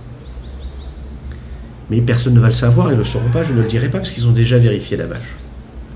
Mais 1.90 2.02
personne 2.02 2.34
ne 2.34 2.40
va 2.40 2.48
le 2.48 2.54
savoir, 2.54 2.90
ils 2.92 2.94
ne 2.94 3.00
le 3.00 3.06
sauront 3.06 3.30
pas, 3.32 3.44
je 3.44 3.54
ne 3.54 3.62
le 3.62 3.68
dirai 3.68 3.90
pas 3.90 4.00
parce 4.00 4.12
qu'ils 4.12 4.28
ont 4.28 4.32
déjà 4.32 4.58
vérifié 4.58 4.96
la 4.98 5.08
vache. 5.08 5.38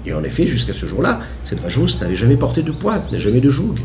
Et 0.05 0.13
en 0.13 0.23
effet, 0.23 0.47
jusqu'à 0.47 0.73
ce 0.73 0.85
jour-là, 0.85 1.21
cette 1.43 1.61
vache 1.61 1.77
rousse 1.77 2.01
n'avait 2.01 2.15
jamais 2.15 2.35
porté 2.35 2.63
de 2.63 2.71
poids, 2.71 3.03
n'a 3.11 3.19
jamais 3.19 3.41
de 3.41 3.49
joug. 3.49 3.75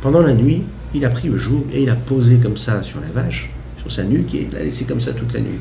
Pendant 0.00 0.20
la 0.20 0.34
nuit, 0.34 0.62
il 0.94 1.04
a 1.04 1.10
pris 1.10 1.28
le 1.28 1.38
joug 1.38 1.64
et 1.72 1.82
il 1.82 1.90
a 1.90 1.94
posé 1.94 2.38
comme 2.38 2.56
ça 2.56 2.82
sur 2.82 3.00
la 3.00 3.08
vache, 3.08 3.50
sur 3.78 3.90
sa 3.90 4.04
nuque, 4.04 4.34
et 4.34 4.48
il 4.50 4.56
l'a 4.56 4.64
laissé 4.64 4.84
comme 4.84 5.00
ça 5.00 5.12
toute 5.12 5.32
la 5.32 5.40
nuit. 5.40 5.60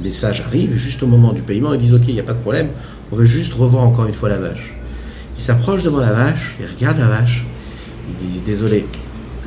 Les 0.00 0.12
sages 0.12 0.40
arrivent 0.40 0.76
juste 0.76 1.02
au 1.02 1.06
moment 1.06 1.32
du 1.32 1.42
paiement 1.42 1.74
et 1.74 1.78
disent 1.78 1.94
Ok, 1.94 2.08
il 2.08 2.14
n'y 2.14 2.20
a 2.20 2.24
pas 2.24 2.32
de 2.32 2.40
problème, 2.40 2.68
on 3.10 3.16
veut 3.16 3.26
juste 3.26 3.52
revoir 3.52 3.84
encore 3.84 4.06
une 4.06 4.14
fois 4.14 4.28
la 4.28 4.38
vache. 4.38 4.74
Il 5.36 5.42
s'approche 5.42 5.82
devant 5.82 6.00
la 6.00 6.12
vache, 6.12 6.56
il 6.60 6.66
regarde 6.66 6.98
la 6.98 7.08
vache, 7.08 7.44
il 8.22 8.30
dit 8.30 8.40
Désolé, 8.40 8.86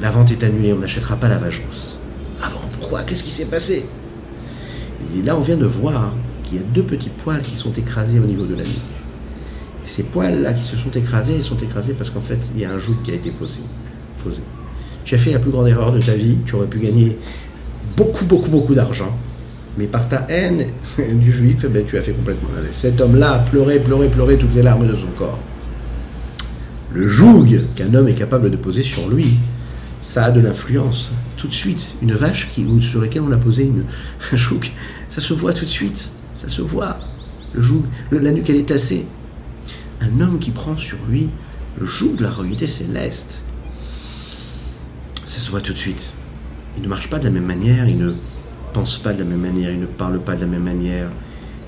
la 0.02 0.12
vente 0.12 0.32
est 0.32 0.44
annulée, 0.44 0.74
on 0.74 0.80
n'achètera 0.80 1.16
pas 1.16 1.30
la 1.30 1.38
vache 1.38 1.62
rousse. 1.66 1.98
Ah 2.42 2.50
bon, 2.54 2.60
pourquoi? 2.80 3.04
Qu'est-ce 3.04 3.24
qui 3.24 3.32
s'est 3.32 3.50
passé? 3.50 3.86
Il 5.02 5.22
dit 5.22 5.26
Là, 5.26 5.38
on 5.38 5.42
vient 5.42 5.58
de 5.58 5.66
voir 5.66 6.14
qu'il 6.44 6.58
y 6.58 6.60
a 6.60 6.64
deux 6.64 6.84
petits 6.84 7.10
poils 7.10 7.42
qui 7.42 7.56
sont 7.56 7.74
écrasés 7.74 8.20
au 8.20 8.26
niveau 8.26 8.46
de 8.46 8.56
la 8.56 8.64
nuque. 8.64 8.96
Et 9.84 9.88
ces 9.88 10.04
poils-là 10.04 10.54
qui 10.54 10.64
se 10.64 10.78
sont 10.78 10.92
écrasés, 10.92 11.36
ils 11.36 11.44
sont 11.44 11.58
écrasés 11.58 11.94
parce 11.94 12.10
qu'en 12.10 12.22
fait, 12.22 12.40
il 12.56 12.62
y 12.62 12.66
a 12.66 12.72
un 12.72 12.80
joug 12.80 12.96
qui 13.04 13.12
a 13.12 13.16
été 13.16 13.32
posé. 13.38 13.62
posé. 14.24 14.42
Tu 15.04 15.16
as 15.16 15.18
fait 15.18 15.32
la 15.32 15.40
plus 15.40 15.52
grande 15.52 15.68
erreur 15.68 15.92
de 15.92 16.00
ta 16.00 16.14
vie, 16.14 16.38
tu 16.46 16.56
aurais 16.56 16.68
pu 16.68 16.80
gagner 16.80 17.18
beaucoup, 17.96 18.26
beaucoup, 18.26 18.50
beaucoup 18.50 18.74
d'argent. 18.74 19.16
Mais 19.78 19.86
par 19.88 20.08
ta 20.08 20.26
haine 20.30 20.66
du 20.98 21.32
juif, 21.32 21.66
eh 21.66 21.68
ben, 21.68 21.86
tu 21.86 21.98
as 21.98 22.02
fait 22.02 22.14
complètement. 22.14 22.50
Cet 22.72 23.00
homme-là 23.02 23.34
a 23.34 23.40
pleuré, 23.40 23.80
pleuré, 23.80 24.08
pleuré 24.08 24.38
toutes 24.38 24.56
les 24.56 24.64
larmes 24.64 24.88
de 24.88 24.96
son 24.96 25.08
corps 25.18 25.40
le 26.96 27.10
joug 27.10 27.46
qu'un 27.76 27.94
homme 27.94 28.08
est 28.08 28.14
capable 28.14 28.50
de 28.50 28.56
poser 28.56 28.82
sur 28.82 29.10
lui, 29.10 29.36
ça 30.06 30.26
a 30.26 30.32
de 30.32 30.40
l'influence. 30.40 31.12
Tout 31.36 31.48
de 31.48 31.54
suite, 31.54 31.96
une 32.04 32.14
vache 32.14 32.50
qui, 32.52 32.80
sur 32.80 33.02
laquelle 33.02 33.24
on 33.24 33.32
a 33.32 33.38
posé 33.38 33.64
une, 33.64 33.86
un 34.32 34.38
joug, 34.38 34.62
ça 35.10 35.20
se 35.20 35.34
voit 35.34 35.52
tout 35.52 35.66
de 35.66 35.70
suite. 35.70 36.12
Ça 36.36 36.48
se 36.48 36.62
voit. 36.62 36.98
Le 37.56 37.62
joug, 37.62 37.84
la 38.12 38.32
nuque, 38.32 38.50
elle 38.50 38.58
est 38.58 38.68
tassée. 38.68 39.08
Un 40.02 40.22
homme 40.22 40.38
qui 40.38 40.52
prend 40.52 40.78
sur 40.78 40.98
lui 41.10 41.30
le 41.80 41.86
joug 41.88 42.16
de 42.18 42.24
la 42.24 42.30
royauté 42.30 42.68
céleste, 42.68 43.44
ça 45.24 45.40
se 45.40 45.50
voit 45.50 45.62
tout 45.62 45.74
de 45.74 45.78
suite. 45.78 46.14
Il 46.78 46.84
ne 46.84 46.88
marche 46.88 47.10
pas 47.10 47.18
de 47.18 47.24
la 47.24 47.32
même 47.32 47.46
manière, 47.46 47.90
il 47.90 47.98
ne 47.98 48.14
pense 48.74 49.00
pas 49.00 49.12
de 49.12 49.20
la 49.20 49.26
même 49.26 49.42
manière, 49.42 49.72
il 49.72 49.80
ne 49.80 49.86
parle 49.88 50.20
pas 50.20 50.36
de 50.36 50.42
la 50.42 50.48
même 50.48 50.64
manière, 50.64 51.10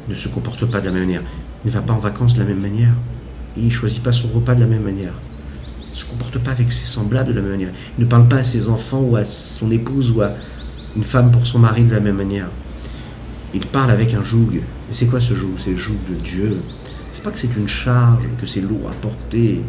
il 0.08 0.12
ne 0.12 0.16
se 0.16 0.28
comporte 0.28 0.70
pas 0.70 0.80
de 0.80 0.86
la 0.86 0.92
même 0.92 1.06
manière, 1.06 1.24
il 1.66 1.70
ne 1.70 1.74
va 1.74 1.82
pas 1.82 1.94
en 1.94 2.00
vacances 2.00 2.36
de 2.36 2.40
la 2.40 2.46
même 2.46 2.62
manière, 2.62 2.94
il 3.56 3.66
ne 3.66 3.70
choisit 3.70 4.04
pas 4.04 4.12
son 4.12 4.28
repas 4.28 4.54
de 4.54 4.60
la 4.60 4.68
même 4.68 4.84
manière, 4.84 5.14
ne 5.90 5.96
se 5.96 6.06
comporte 6.06 6.38
pas 6.40 6.52
avec 6.52 6.72
ses 6.72 6.86
semblables 6.86 7.30
de 7.30 7.34
la 7.34 7.42
même 7.42 7.52
manière, 7.52 7.72
il 7.98 8.06
ne 8.06 8.10
parle 8.10 8.28
pas 8.28 8.38
à 8.38 8.44
ses 8.44 8.70
enfants 8.70 9.02
ou 9.02 9.16
à 9.16 9.26
son 9.26 9.72
épouse 9.72 10.12
ou 10.12 10.22
à 10.22 10.34
une 10.96 11.04
femme 11.04 11.32
pour 11.32 11.46
son 11.46 11.60
mari 11.60 11.84
de 11.84 11.94
la 11.94 12.00
même 12.00 12.18
manière. 12.18 12.50
Il 13.54 13.66
parle 13.66 13.92
avec 13.92 14.14
un 14.14 14.24
joug. 14.24 14.52
Mais 14.54 14.94
c'est 14.94 15.08
quoi 15.08 15.22
ce 15.22 15.34
joug? 15.34 15.54
C'est 15.58 15.72
le 15.72 15.78
joug 15.78 15.98
de 16.10 16.16
Dieu. 16.16 16.62
C'est 17.12 17.24
pas 17.24 17.32
que 17.32 17.40
c'est 17.40 17.56
une 17.56 17.68
charge, 17.68 18.24
que 18.40 18.46
c'est 18.46 18.62
lourd 18.62 18.90
à 18.90 18.94
porter 18.94 19.64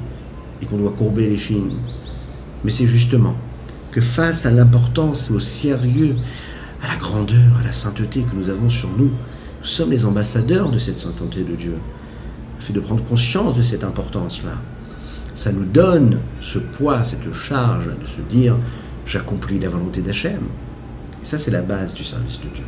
et 0.61 0.67
qu'on 0.67 0.79
doit 0.79 0.93
courber 0.93 1.29
les 1.29 1.39
chines. 1.39 1.79
Mais 2.65 2.71
c'est 2.71 2.87
justement 2.87 3.37
que 3.93 4.01
face 4.01 4.47
à 4.47 4.51
l'importance, 4.51 5.31
au 5.31 5.41
sérieux, 5.41 6.17
à 6.83 6.89
la 6.89 6.97
grandeur, 6.97 7.59
à 7.61 7.65
la 7.65 7.73
sainteté 7.73 8.23
que 8.23 8.37
nous 8.37 8.51
avons 8.51 8.69
sur 8.69 8.91
nous, 8.97 9.11
nous 9.61 9.67
sommes 9.67 9.91
les 9.91 10.05
ambassadeurs 10.07 10.71
de 10.71 10.79
cette 10.79 10.99
sainteté 10.99 11.45
de 11.45 11.55
Dieu. 11.55 11.75
Le 12.59 12.65
fait 12.65 12.73
de 12.73 12.81
prendre 12.81 13.05
conscience 13.05 13.57
de 13.57 13.63
cette 13.63 13.85
importance-là, 13.85 14.61
ça 15.39 15.53
nous 15.53 15.65
donne 15.65 16.19
ce 16.41 16.59
poids, 16.59 17.05
cette 17.05 17.33
charge 17.33 17.87
de 17.87 18.07
se 18.07 18.21
dire 18.29 18.57
j'accomplis 19.07 19.61
la 19.61 19.69
volonté 19.69 20.01
d'Hachem. 20.03 20.41
Et 21.23 21.25
ça, 21.25 21.39
c'est 21.39 21.53
la 21.53 21.63
base 21.63 21.95
du 21.95 22.03
service 22.03 22.41
de 22.41 22.49
Dieu. 22.53 22.65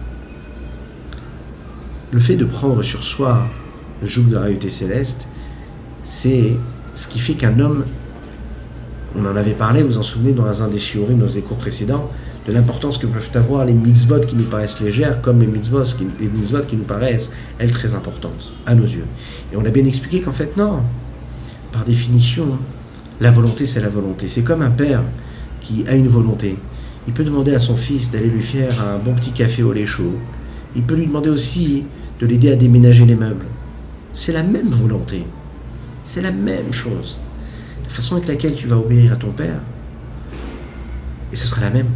Le 2.13 2.21
fait 2.21 2.37
de 2.37 2.45
prendre 2.45 2.81
sur 2.85 3.03
soi 3.03 3.49
le 4.01 4.07
joug 4.07 4.29
de 4.29 4.37
la 4.37 4.43
réalité 4.43 4.71
céleste, 4.71 5.27
c'est 6.05 6.57
ce 6.95 7.09
qui 7.09 7.19
fait 7.19 7.35
qu'un 7.35 7.59
homme, 7.59 7.85
on 9.17 9.27
en 9.27 9.35
avait 9.35 9.55
parlé, 9.55 9.83
vous 9.83 9.89
vous 9.89 9.99
en 9.99 10.03
souvenez 10.03 10.33
dans 10.33 10.63
un 10.63 10.69
des 10.69 10.79
shiurim, 10.79 11.19
dans 11.19 11.27
les 11.27 11.43
cours 11.43 11.59
précédents, 11.59 12.09
de 12.47 12.53
l'importance 12.53 12.99
que 12.99 13.07
peuvent 13.09 13.31
avoir 13.35 13.65
les 13.65 13.75
mitzvot 13.75 14.21
qui 14.21 14.37
nous 14.37 14.45
paraissent 14.45 14.79
légères, 14.81 15.21
comme 15.23 15.41
les 15.41 15.49
mitzvot 15.49 15.83
qui, 15.83 16.07
les 16.21 16.29
mitzvot 16.29 16.63
qui 16.69 16.77
nous 16.77 16.85
paraissent, 16.85 17.33
elles, 17.59 17.73
très 17.73 17.95
importantes, 17.95 18.53
à 18.65 18.77
nos 18.77 18.85
yeux. 18.87 19.07
Et 19.53 19.57
on 19.57 19.65
a 19.65 19.71
bien 19.71 19.85
expliqué 19.87 20.21
qu'en 20.21 20.33
fait, 20.33 20.57
non. 20.57 20.85
Par 21.73 21.85
définition, 21.85 22.59
la 23.21 23.31
volonté, 23.31 23.67
c'est 23.67 23.81
la 23.81 23.89
volonté. 23.89 24.29
C'est 24.29 24.43
comme 24.43 24.63
un 24.63 24.71
père 24.71 25.03
qui 25.61 25.85
a 25.87 25.95
une 25.95 26.09
volonté. 26.09 26.57
Il 27.07 27.15
peut 27.15 27.25
demander 27.25 27.55
à 27.55 27.61
son 27.61 27.77
fils 27.77 28.11
d'aller 28.11 28.29
lui 28.29 28.43
faire 28.43 28.83
un 28.83 28.99
bon 28.99 29.15
petit 29.15 29.33
café 29.33 29.63
au 29.63 29.73
lait 29.73 29.87
chaud. 29.87 30.15
Il 30.75 30.83
peut 30.83 30.95
lui 30.95 31.07
demander 31.07 31.31
aussi 31.31 31.87
de 32.21 32.27
l'aider 32.27 32.51
à 32.51 32.57
déménager 32.57 33.05
les 33.07 33.17
meubles. 33.17 33.47
C'est 34.13 34.33
la 34.33 34.43
même 34.43 34.71
volonté. 34.71 35.25
C'est 36.05 36.23
la 36.23 36.33
même 36.33 36.73
chose. 36.73 37.21
La 37.85 37.91
façon 37.91 38.17
avec 38.17 38.29
laquelle 38.29 38.55
tu 38.55 38.67
vas 38.67 38.79
obéir 38.79 39.13
à 39.13 39.17
ton 39.17 39.31
père, 39.31 39.61
et 41.33 41.37
ce 41.37 41.47
sera 41.47 41.63
la 41.63 41.71
même. 41.71 41.89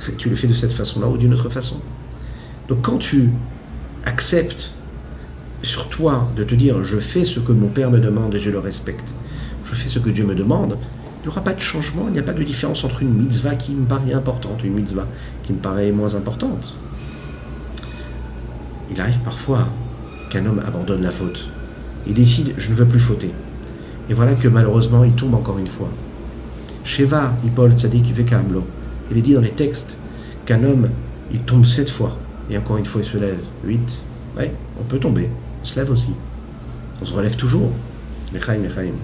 Tu 0.18 0.28
le 0.28 0.36
fais 0.36 0.46
de 0.46 0.52
cette 0.52 0.72
façon-là 0.72 1.08
ou 1.08 1.16
d'une 1.16 1.34
autre 1.34 1.48
façon. 1.48 1.80
Donc 2.68 2.82
quand 2.82 2.98
tu 2.98 3.30
acceptes 4.04 4.70
sur 5.62 5.88
toi 5.88 6.28
de 6.36 6.44
te 6.44 6.54
dire 6.54 6.84
je 6.84 6.98
fais 6.98 7.24
ce 7.24 7.38
que 7.40 7.52
mon 7.52 7.68
père 7.68 7.90
me 7.90 7.98
demande 7.98 8.34
et 8.34 8.40
je 8.40 8.50
le 8.50 8.58
respecte, 8.58 9.12
je 9.64 9.74
fais 9.74 9.88
ce 9.88 9.98
que 9.98 10.10
Dieu 10.10 10.24
me 10.24 10.34
demande, 10.34 10.78
il 11.20 11.26
n'y 11.26 11.28
aura 11.28 11.42
pas 11.42 11.52
de 11.52 11.60
changement, 11.60 12.04
il 12.08 12.12
n'y 12.12 12.18
a 12.18 12.22
pas 12.22 12.32
de 12.32 12.42
différence 12.42 12.82
entre 12.84 13.02
une 13.02 13.12
mitzvah 13.14 13.54
qui 13.54 13.74
me 13.74 13.86
paraît 13.86 14.14
importante 14.14 14.64
et 14.64 14.68
une 14.68 14.74
mitzvah 14.74 15.06
qui 15.42 15.52
me 15.52 15.58
paraît 15.58 15.92
moins 15.92 16.14
importante. 16.14 16.76
Il 18.90 19.00
arrive 19.00 19.20
parfois 19.20 19.68
qu'un 20.30 20.46
homme 20.46 20.62
abandonne 20.66 21.02
la 21.02 21.10
faute. 21.10 21.50
Il 22.06 22.14
décide 22.14 22.54
je 22.56 22.70
ne 22.70 22.76
veux 22.76 22.86
plus 22.86 23.00
fauter. 23.00 23.30
Et 24.08 24.14
voilà 24.14 24.34
que 24.34 24.48
malheureusement 24.48 25.04
il 25.04 25.12
tombe 25.12 25.34
encore 25.34 25.58
une 25.58 25.66
fois. 25.66 25.90
Sheva, 26.84 27.34
Ipol, 27.44 27.72
Tzadik, 27.72 28.14
Vekamlo. 28.14 28.64
Il 29.10 29.18
est 29.18 29.22
dit 29.22 29.34
dans 29.34 29.40
les 29.40 29.50
textes 29.50 29.98
qu'un 30.46 30.64
homme, 30.64 30.88
il 31.32 31.40
tombe 31.40 31.64
sept 31.64 31.90
fois. 31.90 32.16
Et 32.48 32.58
encore 32.58 32.78
une 32.78 32.86
fois, 32.86 33.02
il 33.02 33.06
se 33.06 33.18
lève. 33.18 33.38
Huit. 33.64 34.04
Ouais, 34.36 34.52
on 34.80 34.84
peut 34.84 34.98
tomber. 34.98 35.28
On 35.62 35.64
se 35.64 35.78
lève 35.78 35.90
aussi. 35.90 36.14
On 37.00 37.04
se 37.04 37.14
relève 37.14 37.36
toujours. 37.36 37.70
Mechaim, 38.32 38.58
Mechaim. 38.58 38.94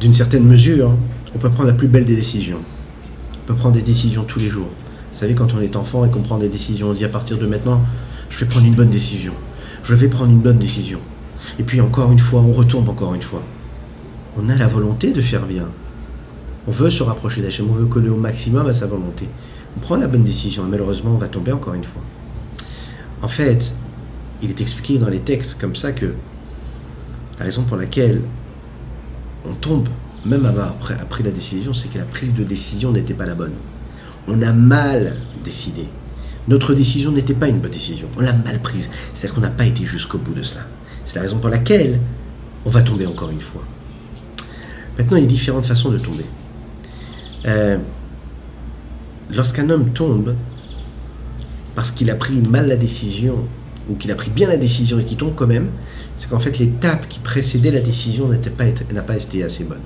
D'une 0.00 0.12
certaine 0.12 0.44
mesure, 0.44 0.92
on 1.34 1.38
peut 1.38 1.50
prendre 1.50 1.68
la 1.68 1.74
plus 1.74 1.88
belle 1.88 2.04
des 2.04 2.14
décisions. 2.14 2.60
On 3.34 3.46
peut 3.48 3.54
prendre 3.54 3.74
des 3.74 3.82
décisions 3.82 4.22
tous 4.22 4.38
les 4.38 4.48
jours. 4.48 4.68
Vous 5.12 5.18
savez, 5.18 5.34
quand 5.34 5.54
on 5.54 5.60
est 5.60 5.74
enfant 5.74 6.04
et 6.04 6.10
qu'on 6.10 6.22
prend 6.22 6.38
des 6.38 6.48
décisions, 6.48 6.90
on 6.90 6.94
dit 6.94 7.04
à 7.04 7.08
partir 7.08 7.36
de 7.36 7.46
maintenant, 7.46 7.82
je 8.30 8.38
vais 8.38 8.46
prendre 8.46 8.66
une 8.66 8.74
bonne 8.74 8.90
décision. 8.90 9.32
Je 9.82 9.96
vais 9.96 10.08
prendre 10.08 10.30
une 10.30 10.38
bonne 10.38 10.58
décision. 10.58 11.00
Et 11.58 11.64
puis 11.64 11.80
encore 11.80 12.12
une 12.12 12.20
fois, 12.20 12.40
on 12.42 12.52
retombe 12.52 12.88
encore 12.88 13.14
une 13.14 13.22
fois. 13.22 13.42
On 14.36 14.48
a 14.48 14.54
la 14.54 14.68
volonté 14.68 15.12
de 15.12 15.20
faire 15.20 15.46
bien. 15.46 15.66
On 16.68 16.70
veut 16.70 16.90
se 16.90 17.02
rapprocher 17.02 17.42
d'Hachem, 17.42 17.66
on 17.68 17.72
veut 17.72 17.86
coller 17.86 18.08
au 18.08 18.16
maximum 18.16 18.68
à 18.68 18.74
sa 18.74 18.86
volonté. 18.86 19.26
On 19.76 19.80
prend 19.80 19.96
la 19.96 20.06
bonne 20.06 20.22
décision 20.22 20.64
et 20.64 20.68
malheureusement, 20.68 21.10
on 21.12 21.18
va 21.18 21.26
tomber 21.26 21.50
encore 21.50 21.74
une 21.74 21.84
fois. 21.84 22.02
En 23.20 23.28
fait, 23.28 23.74
il 24.42 24.50
est 24.50 24.60
expliqué 24.60 24.98
dans 24.98 25.08
les 25.08 25.20
textes 25.20 25.60
comme 25.60 25.74
ça 25.74 25.90
que 25.90 26.14
la 27.40 27.46
raison 27.46 27.64
pour 27.64 27.76
laquelle 27.76 28.22
on 29.48 29.54
tombe, 29.54 29.88
même 30.24 30.46
après, 30.46 30.94
après 31.00 31.22
la 31.22 31.30
décision, 31.30 31.72
c'est 31.72 31.88
que 31.88 31.98
la 31.98 32.04
prise 32.04 32.34
de 32.34 32.44
décision 32.44 32.92
n'était 32.92 33.14
pas 33.14 33.26
la 33.26 33.34
bonne. 33.34 33.54
On 34.26 34.42
a 34.42 34.52
mal 34.52 35.16
décidé. 35.44 35.86
Notre 36.48 36.74
décision 36.74 37.12
n'était 37.12 37.34
pas 37.34 37.48
une 37.48 37.58
bonne 37.58 37.70
décision. 37.70 38.08
On 38.16 38.20
l'a 38.20 38.32
mal 38.32 38.60
prise. 38.60 38.90
C'est-à-dire 39.14 39.34
qu'on 39.34 39.40
n'a 39.40 39.50
pas 39.50 39.66
été 39.66 39.84
jusqu'au 39.84 40.18
bout 40.18 40.34
de 40.34 40.42
cela. 40.42 40.62
C'est 41.04 41.16
la 41.16 41.22
raison 41.22 41.38
pour 41.38 41.50
laquelle 41.50 42.00
on 42.64 42.70
va 42.70 42.82
tomber 42.82 43.06
encore 43.06 43.30
une 43.30 43.40
fois. 43.40 43.64
Maintenant, 44.98 45.16
il 45.16 45.22
y 45.22 45.26
a 45.26 45.28
différentes 45.28 45.66
façons 45.66 45.90
de 45.90 45.98
tomber. 45.98 46.24
Euh, 47.46 47.78
lorsqu'un 49.30 49.70
homme 49.70 49.90
tombe 49.90 50.34
parce 51.74 51.92
qu'il 51.92 52.10
a 52.10 52.14
pris 52.14 52.40
mal 52.42 52.66
la 52.66 52.76
décision 52.76 53.46
ou 53.88 53.94
qu'il 53.94 54.10
a 54.10 54.16
pris 54.16 54.30
bien 54.30 54.48
la 54.48 54.56
décision 54.56 54.98
et 54.98 55.04
qu'il 55.04 55.16
tombe 55.16 55.34
quand 55.34 55.46
même, 55.46 55.70
c'est 56.18 56.28
qu'en 56.28 56.40
fait 56.40 56.58
l'étape 56.58 57.08
qui 57.08 57.20
précédait 57.20 57.70
la 57.70 57.78
décision 57.78 58.28
n'a 58.28 58.38
pas, 58.38 59.16
été 59.16 59.44
assez 59.44 59.62
bonne. 59.62 59.78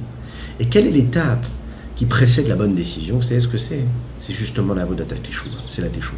Et 0.58 0.64
quelle 0.64 0.86
est 0.86 0.90
l'étape 0.90 1.46
qui 1.94 2.06
précède 2.06 2.48
la 2.48 2.56
bonne 2.56 2.74
décision? 2.74 3.16
Vous 3.16 3.22
savez 3.22 3.40
ce 3.40 3.48
que 3.48 3.58
c'est? 3.58 3.84
C'est 4.18 4.32
justement 4.32 4.72
la 4.72 4.86
Vodata 4.86 5.14
Teshuva, 5.14 5.58
c'est 5.68 5.82
la 5.82 5.88
Teshuva. 5.88 6.16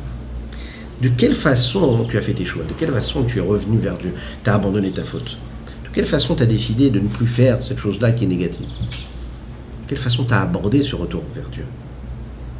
De 1.02 1.08
quelle 1.08 1.34
façon 1.34 2.06
tu 2.08 2.16
as 2.16 2.22
fait 2.22 2.32
tes 2.32 2.44
choix? 2.44 2.62
De 2.62 2.74
quelle 2.74 2.92
façon 2.92 3.24
tu 3.24 3.38
es 3.38 3.40
revenu 3.40 3.76
vers 3.78 3.98
Dieu? 3.98 4.14
Tu 4.44 4.48
as 4.48 4.54
abandonné 4.54 4.92
ta 4.92 5.02
faute? 5.02 5.36
De 5.82 5.88
quelle 5.92 6.06
façon 6.06 6.36
tu 6.36 6.44
as 6.44 6.46
décidé 6.46 6.90
de 6.90 7.00
ne 7.00 7.08
plus 7.08 7.26
faire 7.26 7.60
cette 7.60 7.80
chose-là 7.80 8.12
qui 8.12 8.22
est 8.22 8.28
négative? 8.28 8.68
De 8.68 9.88
quelle 9.88 9.98
façon 9.98 10.24
tu 10.24 10.32
as 10.32 10.42
abordé 10.42 10.84
ce 10.84 10.94
retour 10.94 11.24
vers 11.34 11.48
Dieu? 11.48 11.64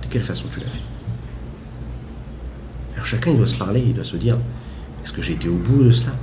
De 0.03 0.09
quelle 0.09 0.25
façon 0.25 0.47
tu 0.53 0.59
l'as 0.59 0.71
fait? 0.71 0.83
Alors 2.95 3.07
chacun 3.07 3.31
il 3.31 3.37
doit 3.37 3.47
se 3.47 3.55
parler, 3.55 3.85
il 3.87 3.95
doit 3.95 4.03
se 4.03 4.17
dire 4.17 4.39
est-ce 5.05 5.13
que 5.13 5.23
j'ai 5.23 5.35
été 5.35 5.49
au 5.49 5.59
bout 5.59 5.85
de 5.85 5.93
cela? 5.93 6.15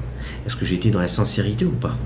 Est-ce 0.46 0.56
que 0.56 0.66
j'ai 0.66 0.76
été 0.76 0.92
dans 0.92 1.00
la 1.00 1.08
sincérité 1.08 1.66
ou 1.66 1.72
pas? 1.72 1.98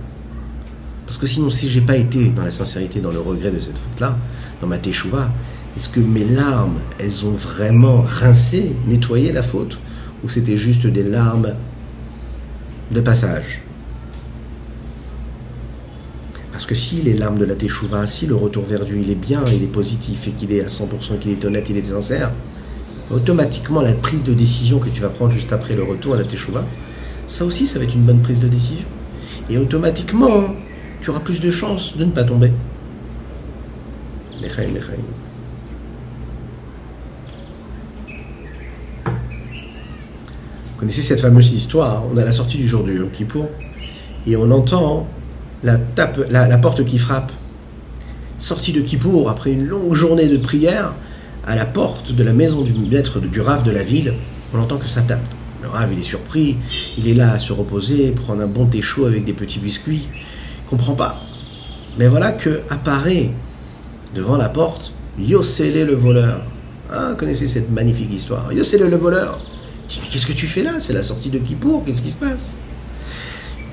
Parce 1.06 1.17
que 1.17 1.28
sinon, 1.28 1.49
si 1.49 1.69
j'ai 1.69 1.82
pas 1.82 1.97
été 1.97 2.30
dans 2.30 2.43
la 2.43 2.51
sincérité, 2.51 2.99
dans 2.99 3.12
le 3.12 3.19
regret 3.19 3.51
de 3.51 3.60
cette 3.60 3.78
faute-là, 3.78 4.17
dans 4.62 4.67
ma 4.67 4.78
teshuva, 4.78 5.32
est-ce 5.78 5.89
que 5.89 5.99
mes 5.99 6.25
larmes, 6.25 6.80
elles 6.99 7.25
ont 7.25 7.32
vraiment 7.32 8.01
rincé, 8.01 8.75
nettoyé 8.88 9.32
la 9.32 9.43
faute? 9.43 9.80
Ou 10.23 10.30
c'était 10.30 10.58
juste 10.58 10.88
des 10.88 11.04
larmes 11.04 11.54
de 12.91 13.01
passage? 13.01 13.62
Parce 16.51 16.65
que 16.65 16.73
si 16.73 17.01
les 17.01 17.13
larmes 17.13 17.38
de 17.38 17.45
la 17.45 17.56
teshuva, 17.56 18.08
si 18.08 18.25
le 18.25 18.36
retour 18.36 18.63
vers 18.63 18.86
Dieu, 18.86 18.97
il 18.97 19.12
est 19.12 19.15
bien, 19.15 19.43
il 19.47 19.62
est 19.62 19.71
positif 19.71 20.28
et 20.30 20.32
qu'il 20.32 20.54
est 20.54 20.62
à 20.62 20.67
100%, 20.67 21.19
qu'il 21.19 21.32
est 21.32 21.43
honnête, 21.43 21.69
il 21.69 21.78
est 21.78 21.84
sincère, 21.84 22.32
automatiquement 23.12 23.82
la 23.82 23.92
prise 23.92 24.23
de 24.23 24.33
décision 24.33 24.79
que 24.79 24.90
tu 24.90 25.02
vas 25.02 25.10
prendre 25.10 25.33
juste 25.33 25.52
après 25.52 25.75
le 25.75 25.83
retour 25.83 26.13
à 26.13 26.17
la 26.17 26.23
Teshuvah, 26.23 26.65
ça 27.28 27.46
aussi, 27.46 27.65
ça 27.65 27.80
va 27.80 27.86
être 27.86 27.96
une 27.96 28.04
bonne 28.04 28.21
prise 28.21 28.40
de 28.40 28.48
décision. 28.48 28.86
Et 29.50 29.58
automatiquement, 29.58 30.56
tu 31.02 31.10
auras 31.10 31.19
plus 31.19 31.40
de 31.40 31.52
chances 31.52 31.98
de 31.98 32.06
ne 32.06 32.12
pas 32.12 32.23
tomber. 32.23 32.52
Lechaim, 34.42 34.73
lechaim. 34.73 34.94
Vous 40.65 40.80
connaissez 40.80 41.02
cette 41.02 41.19
fameuse 41.19 41.52
histoire? 41.52 42.04
On 42.12 42.17
a 42.17 42.26
la 42.26 42.32
sortie 42.32 42.58
du 42.58 42.67
jour 42.67 42.84
du 42.84 42.96
Yom 42.96 43.10
Kippour 43.10 43.48
et 44.28 44.36
on 44.36 44.52
entend 44.52 45.08
la, 45.63 45.78
tape, 45.78 46.28
la, 46.30 46.58
porte 46.58 46.84
qui 46.86 47.00
frappe. 47.00 47.32
Sortie 48.38 48.73
de 48.73 48.82
Kippour 48.82 49.30
après 49.30 49.52
une 49.52 49.65
longue 49.65 49.94
journée 49.94 50.28
de 50.28 50.38
prière, 50.38 50.94
à 51.48 51.56
la 51.56 51.65
porte 51.65 52.12
de 52.12 52.23
la 52.23 52.34
maison 52.34 52.62
du 52.62 52.73
maître 52.73 53.19
du 53.19 53.40
Rav 53.42 53.63
de 53.63 53.71
la 53.71 53.84
ville, 53.84 54.13
on 54.54 54.60
entend 54.60 54.78
que 54.78 54.88
ça 54.88 55.02
tape. 55.02 55.23
Le 55.66 55.94
il 55.94 56.00
est 56.00 56.04
surpris, 56.04 56.58
il 56.98 57.08
est 57.08 57.13
là 57.13 57.34
à 57.34 57.40
se 57.40 57.54
reposer, 57.54 58.12
prendre 58.12 58.42
un 58.42 58.48
bon 58.48 58.66
thé 58.66 58.82
chaud 58.82 59.06
avec 59.06 59.26
des 59.26 59.34
petits 59.34 59.60
biscuits. 59.60 60.08
Il 60.13 60.70
comprend 60.70 60.94
pas. 60.94 61.22
Mais 61.98 62.08
voilà 62.08 62.32
que 62.32 62.62
apparaît 62.70 63.32
devant 64.13 64.38
la 64.38 64.50
porte 64.50 64.94
Yossele 65.18 65.86
le 65.86 65.94
voleur. 65.94 66.44
Ah, 66.92 67.13
connaissez 67.18 67.48
cette 67.48 67.72
magnifique 67.72 68.12
histoire. 68.12 68.52
Yossele 68.54 68.90
le 68.90 68.98
voleur. 68.98 69.40
Il 69.84 69.88
dit, 69.88 70.00
mais 70.04 70.10
qu'est-ce 70.10 70.26
que 70.26 70.34
tu 70.34 70.48
fais 70.48 70.63
là? 70.63 70.80
C'est 70.80 70.94
la 70.94 71.04
sortie 71.04 71.30
de 71.30 71.40
Kippour, 71.40 71.84
qu'est-ce 71.86 72.02
qui 72.02 72.12
se 72.12 72.18
passe? 72.18 72.58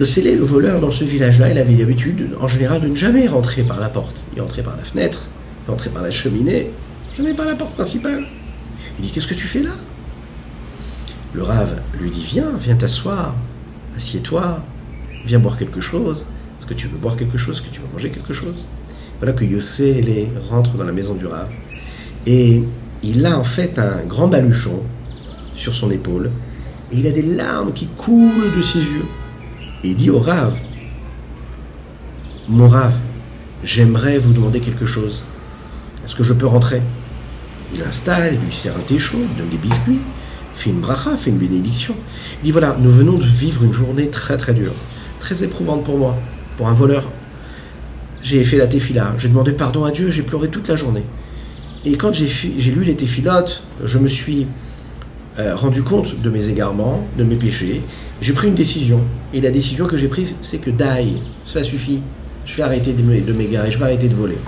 Yossélé, 0.00 0.34
le 0.34 0.42
voleur, 0.42 0.80
dans 0.80 0.90
ce 0.90 1.04
village-là, 1.04 1.50
il 1.50 1.58
avait 1.58 1.76
l'habitude, 1.76 2.30
en 2.40 2.48
général, 2.48 2.80
de 2.80 2.88
ne 2.88 2.96
jamais 2.96 3.26
rentrer 3.28 3.62
par 3.62 3.78
la 3.78 3.88
porte. 3.88 4.24
Il 4.34 4.42
rentrait 4.42 4.62
par 4.62 4.76
la 4.76 4.82
fenêtre, 4.82 5.26
il 5.66 5.70
rentrait 5.70 5.90
par 5.90 6.02
la 6.02 6.10
cheminée, 6.10 6.70
jamais 7.16 7.34
par 7.34 7.46
la 7.46 7.54
porte 7.54 7.72
principale. 7.74 8.24
Il 8.98 9.04
dit 9.04 9.12
Qu'est-ce 9.12 9.26
que 9.26 9.34
tu 9.34 9.46
fais 9.46 9.62
là? 9.62 9.70
Le 11.34 11.42
rave 11.42 11.80
lui 11.98 12.10
dit 12.10 12.22
Viens, 12.22 12.52
viens 12.58 12.76
t'asseoir, 12.76 13.34
assieds-toi, 13.96 14.62
viens 15.24 15.38
boire 15.38 15.58
quelque 15.58 15.80
chose. 15.80 16.26
Est-ce 16.58 16.66
que 16.66 16.74
tu 16.74 16.88
veux 16.88 16.98
boire 16.98 17.16
quelque 17.16 17.38
chose? 17.38 17.56
Est-ce 17.56 17.68
que 17.68 17.74
tu 17.74 17.80
veux 17.80 17.88
manger 17.92 18.10
quelque 18.10 18.32
chose? 18.32 18.66
Voilà 19.18 19.32
que 19.32 19.44
Yossélé 19.44 20.30
rentre 20.50 20.76
dans 20.76 20.84
la 20.84 20.92
maison 20.92 21.14
du 21.14 21.26
rave. 21.26 21.48
Et 22.26 22.62
il 23.02 23.24
a 23.26 23.38
en 23.38 23.44
fait 23.44 23.78
un 23.78 24.02
grand 24.04 24.28
baluchon 24.28 24.82
sur 25.54 25.74
son 25.74 25.90
épaule 25.90 26.30
et 26.92 26.98
il 26.98 27.06
a 27.06 27.10
des 27.10 27.22
larmes 27.22 27.72
qui 27.72 27.86
coulent 27.86 28.54
de 28.56 28.62
ses 28.62 28.80
yeux. 28.80 29.06
Et 29.82 29.90
il 29.90 29.96
dit 29.96 30.10
au 30.10 30.20
Rave, 30.20 30.54
mon 32.48 32.68
Rave, 32.68 32.94
j'aimerais 33.64 34.18
vous 34.18 34.32
demander 34.32 34.60
quelque 34.60 34.86
chose. 34.86 35.24
Est-ce 36.04 36.14
que 36.14 36.22
je 36.22 36.32
peux 36.32 36.46
rentrer? 36.46 36.82
Il 37.74 37.82
installe, 37.82 38.36
lui 38.44 38.54
sert 38.54 38.76
un 38.76 38.80
thé 38.80 38.98
chaud, 38.98 39.18
il 39.20 39.38
donne 39.38 39.48
des 39.48 39.56
biscuits, 39.56 40.00
fait 40.62 40.70
une 40.70 40.80
bracha, 40.80 41.16
fait 41.16 41.30
une 41.30 41.38
bénédiction. 41.38 41.94
Il 42.40 42.46
dit 42.46 42.52
voilà, 42.52 42.76
nous 42.80 42.90
venons 42.90 43.18
de 43.18 43.24
vivre 43.24 43.64
une 43.64 43.72
journée 43.72 44.08
très 44.08 44.36
très 44.36 44.54
dure, 44.54 44.74
très 45.18 45.42
éprouvante 45.42 45.84
pour 45.84 45.98
moi, 45.98 46.16
pour 46.56 46.68
un 46.68 46.72
voleur. 46.72 47.10
J'ai 48.22 48.44
fait 48.44 48.56
la 48.56 48.68
tefila, 48.68 49.14
j'ai 49.18 49.28
demandé 49.28 49.52
pardon 49.52 49.84
à 49.84 49.90
Dieu, 49.90 50.08
j'ai 50.10 50.22
pleuré 50.22 50.48
toute 50.48 50.68
la 50.68 50.76
journée. 50.76 51.02
Et 51.84 51.96
quand 51.96 52.12
j'ai 52.14 52.70
lu 52.70 52.84
les 52.84 52.94
téphilotes, 52.94 53.64
je 53.84 53.98
me 53.98 54.06
suis 54.06 54.46
euh, 55.40 55.56
rendu 55.56 55.82
compte 55.82 56.20
de 56.20 56.30
mes 56.30 56.48
égarements, 56.48 57.04
de 57.18 57.24
mes 57.24 57.34
péchés. 57.34 57.82
J'ai 58.20 58.32
pris 58.32 58.46
une 58.46 58.54
décision. 58.54 59.00
Et 59.34 59.40
la 59.40 59.50
décision 59.50 59.86
que 59.86 59.96
j'ai 59.96 60.06
prise, 60.06 60.36
c'est 60.42 60.58
que 60.58 60.70
die, 60.70 61.22
cela 61.44 61.64
suffit. 61.64 62.02
Je 62.46 62.54
vais 62.54 62.62
arrêter 62.62 62.92
de 62.92 63.32
m'égarer, 63.32 63.72
je 63.72 63.78
vais 63.78 63.84
arrêter 63.84 64.08
de 64.08 64.14
voler. 64.14 64.38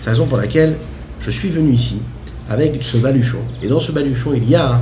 C'est 0.00 0.06
la 0.06 0.12
raison 0.12 0.26
pour 0.26 0.36
laquelle 0.36 0.76
je 1.20 1.30
suis 1.30 1.48
venu 1.48 1.70
ici 1.72 2.00
avec 2.50 2.82
ce 2.82 2.98
baluchon. 2.98 3.40
Et 3.62 3.68
dans 3.68 3.80
ce 3.80 3.92
baluchon, 3.92 4.32
il 4.34 4.48
y 4.48 4.54
a 4.54 4.80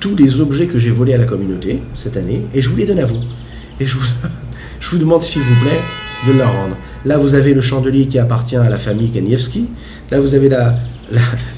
tous 0.00 0.16
les 0.16 0.40
objets 0.40 0.66
que 0.66 0.78
j'ai 0.78 0.90
volés 0.90 1.14
à 1.14 1.18
la 1.18 1.26
communauté 1.26 1.82
cette 1.94 2.16
année, 2.16 2.46
et 2.54 2.62
je 2.62 2.70
vous 2.70 2.76
les 2.76 2.86
donne 2.86 2.98
à 2.98 3.04
vous. 3.04 3.20
Et 3.78 3.86
je 3.86 3.96
vous, 3.96 4.98
demande, 4.98 5.22
s'il 5.22 5.42
vous 5.42 5.60
plaît, 5.60 5.80
de 6.26 6.36
la 6.36 6.48
rendre. 6.48 6.76
Là, 7.04 7.18
vous 7.18 7.34
avez 7.34 7.54
le 7.54 7.60
chandelier 7.60 8.06
qui 8.08 8.18
appartient 8.18 8.56
à 8.56 8.68
la 8.68 8.78
famille 8.78 9.10
Kanievski. 9.10 9.68
Là, 10.10 10.20
vous 10.20 10.34
avez 10.34 10.48
la, 10.48 10.78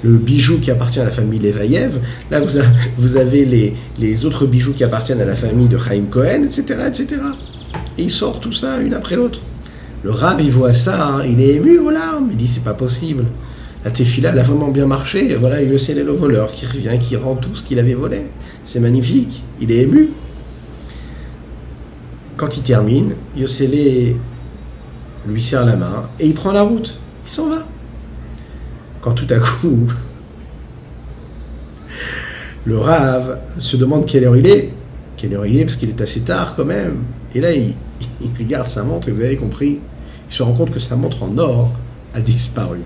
le 0.03 0.16
bijou 0.18 0.59
qui 0.59 0.70
appartient 0.70 1.01
à 1.01 1.05
la 1.05 1.11
famille 1.11 1.38
Levayev. 1.38 1.99
Là, 2.30 2.40
vous, 2.97 3.16
avez 3.16 3.45
les, 3.45 3.74
les, 3.99 4.24
autres 4.24 4.47
bijoux 4.47 4.72
qui 4.72 4.84
appartiennent 4.84 5.20
à 5.20 5.24
la 5.24 5.36
famille 5.36 5.68
de 5.68 5.78
Chaim 5.78 6.05
Cohen, 6.11 6.45
etc., 6.45 6.74
etc. 6.86 7.22
Et 7.99 8.05
il 8.05 8.11
sort 8.11 8.40
tout 8.40 8.53
ça 8.53 8.80
une 8.80 8.95
après 8.95 9.16
l'autre. 9.16 9.40
Le 10.03 10.11
rab, 10.11 10.40
il 10.40 10.51
voit 10.51 10.72
ça, 10.72 11.16
hein. 11.16 11.24
il 11.24 11.40
est 11.40 11.55
ému 11.55 11.78
aux 11.78 11.90
larmes. 11.90 12.28
Il 12.30 12.36
dit, 12.36 12.49
c'est 12.49 12.64
pas 12.64 12.74
possible. 12.74 13.24
La 13.85 13.91
tefila, 13.91 14.30
elle 14.30 14.39
a 14.39 14.43
vraiment 14.43 14.68
bien 14.68 14.87
marché. 14.87 15.35
Voilà, 15.35 15.61
il 15.61 15.78
sait 15.80 15.95
le 15.95 16.12
voleur 16.12 16.53
qui 16.53 16.66
revient, 16.66 16.99
qui 17.01 17.16
rend 17.16 17.35
tout 17.35 17.55
ce 17.55 17.64
qu'il 17.64 17.78
avait 17.78 17.95
volé. 17.95 18.22
C'est 18.64 18.80
magnifique. 18.80 19.43
Il 19.61 19.72
est 19.72 19.83
ému. 19.83 20.11
Quand 22.37 22.57
il 22.57 22.62
termine, 22.62 23.14
Yossele 23.37 24.16
lui 25.26 25.41
serre 25.43 25.64
la 25.64 25.76
main 25.76 26.09
et 26.18 26.26
il 26.26 26.35
prend 26.35 26.53
la 26.53 26.62
route. 26.62 26.99
Il 27.24 27.30
s'en 27.30 27.49
va. 27.49 27.66
Quand 29.01 29.12
tout 29.12 29.26
à 29.30 29.39
coup, 29.39 29.87
le 32.64 32.78
rave 32.78 33.41
se 33.59 33.76
demande 33.76 34.07
quelle 34.07 34.24
heure 34.24 34.37
il 34.37 34.47
est. 34.47 34.70
Quelle 35.16 35.35
heure 35.35 35.47
il 35.47 35.59
est, 35.59 35.64
parce 35.64 35.76
qu'il 35.76 35.89
est 35.89 36.01
assez 36.01 36.20
tard 36.20 36.55
quand 36.57 36.64
même. 36.64 37.03
Et 37.35 37.41
là, 37.41 37.53
il, 37.53 37.74
regarde 38.39 38.66
sa 38.68 38.83
montre 38.85 39.09
et 39.09 39.12
vous 39.12 39.22
avez 39.22 39.37
compris, 39.37 39.78
il 40.28 40.35
se 40.35 40.43
rend 40.43 40.53
compte 40.53 40.70
que 40.70 40.78
sa 40.78 40.97
montre 40.97 41.22
en 41.22 41.37
or 41.39 41.72
a 42.14 42.20
disparu. 42.20 42.80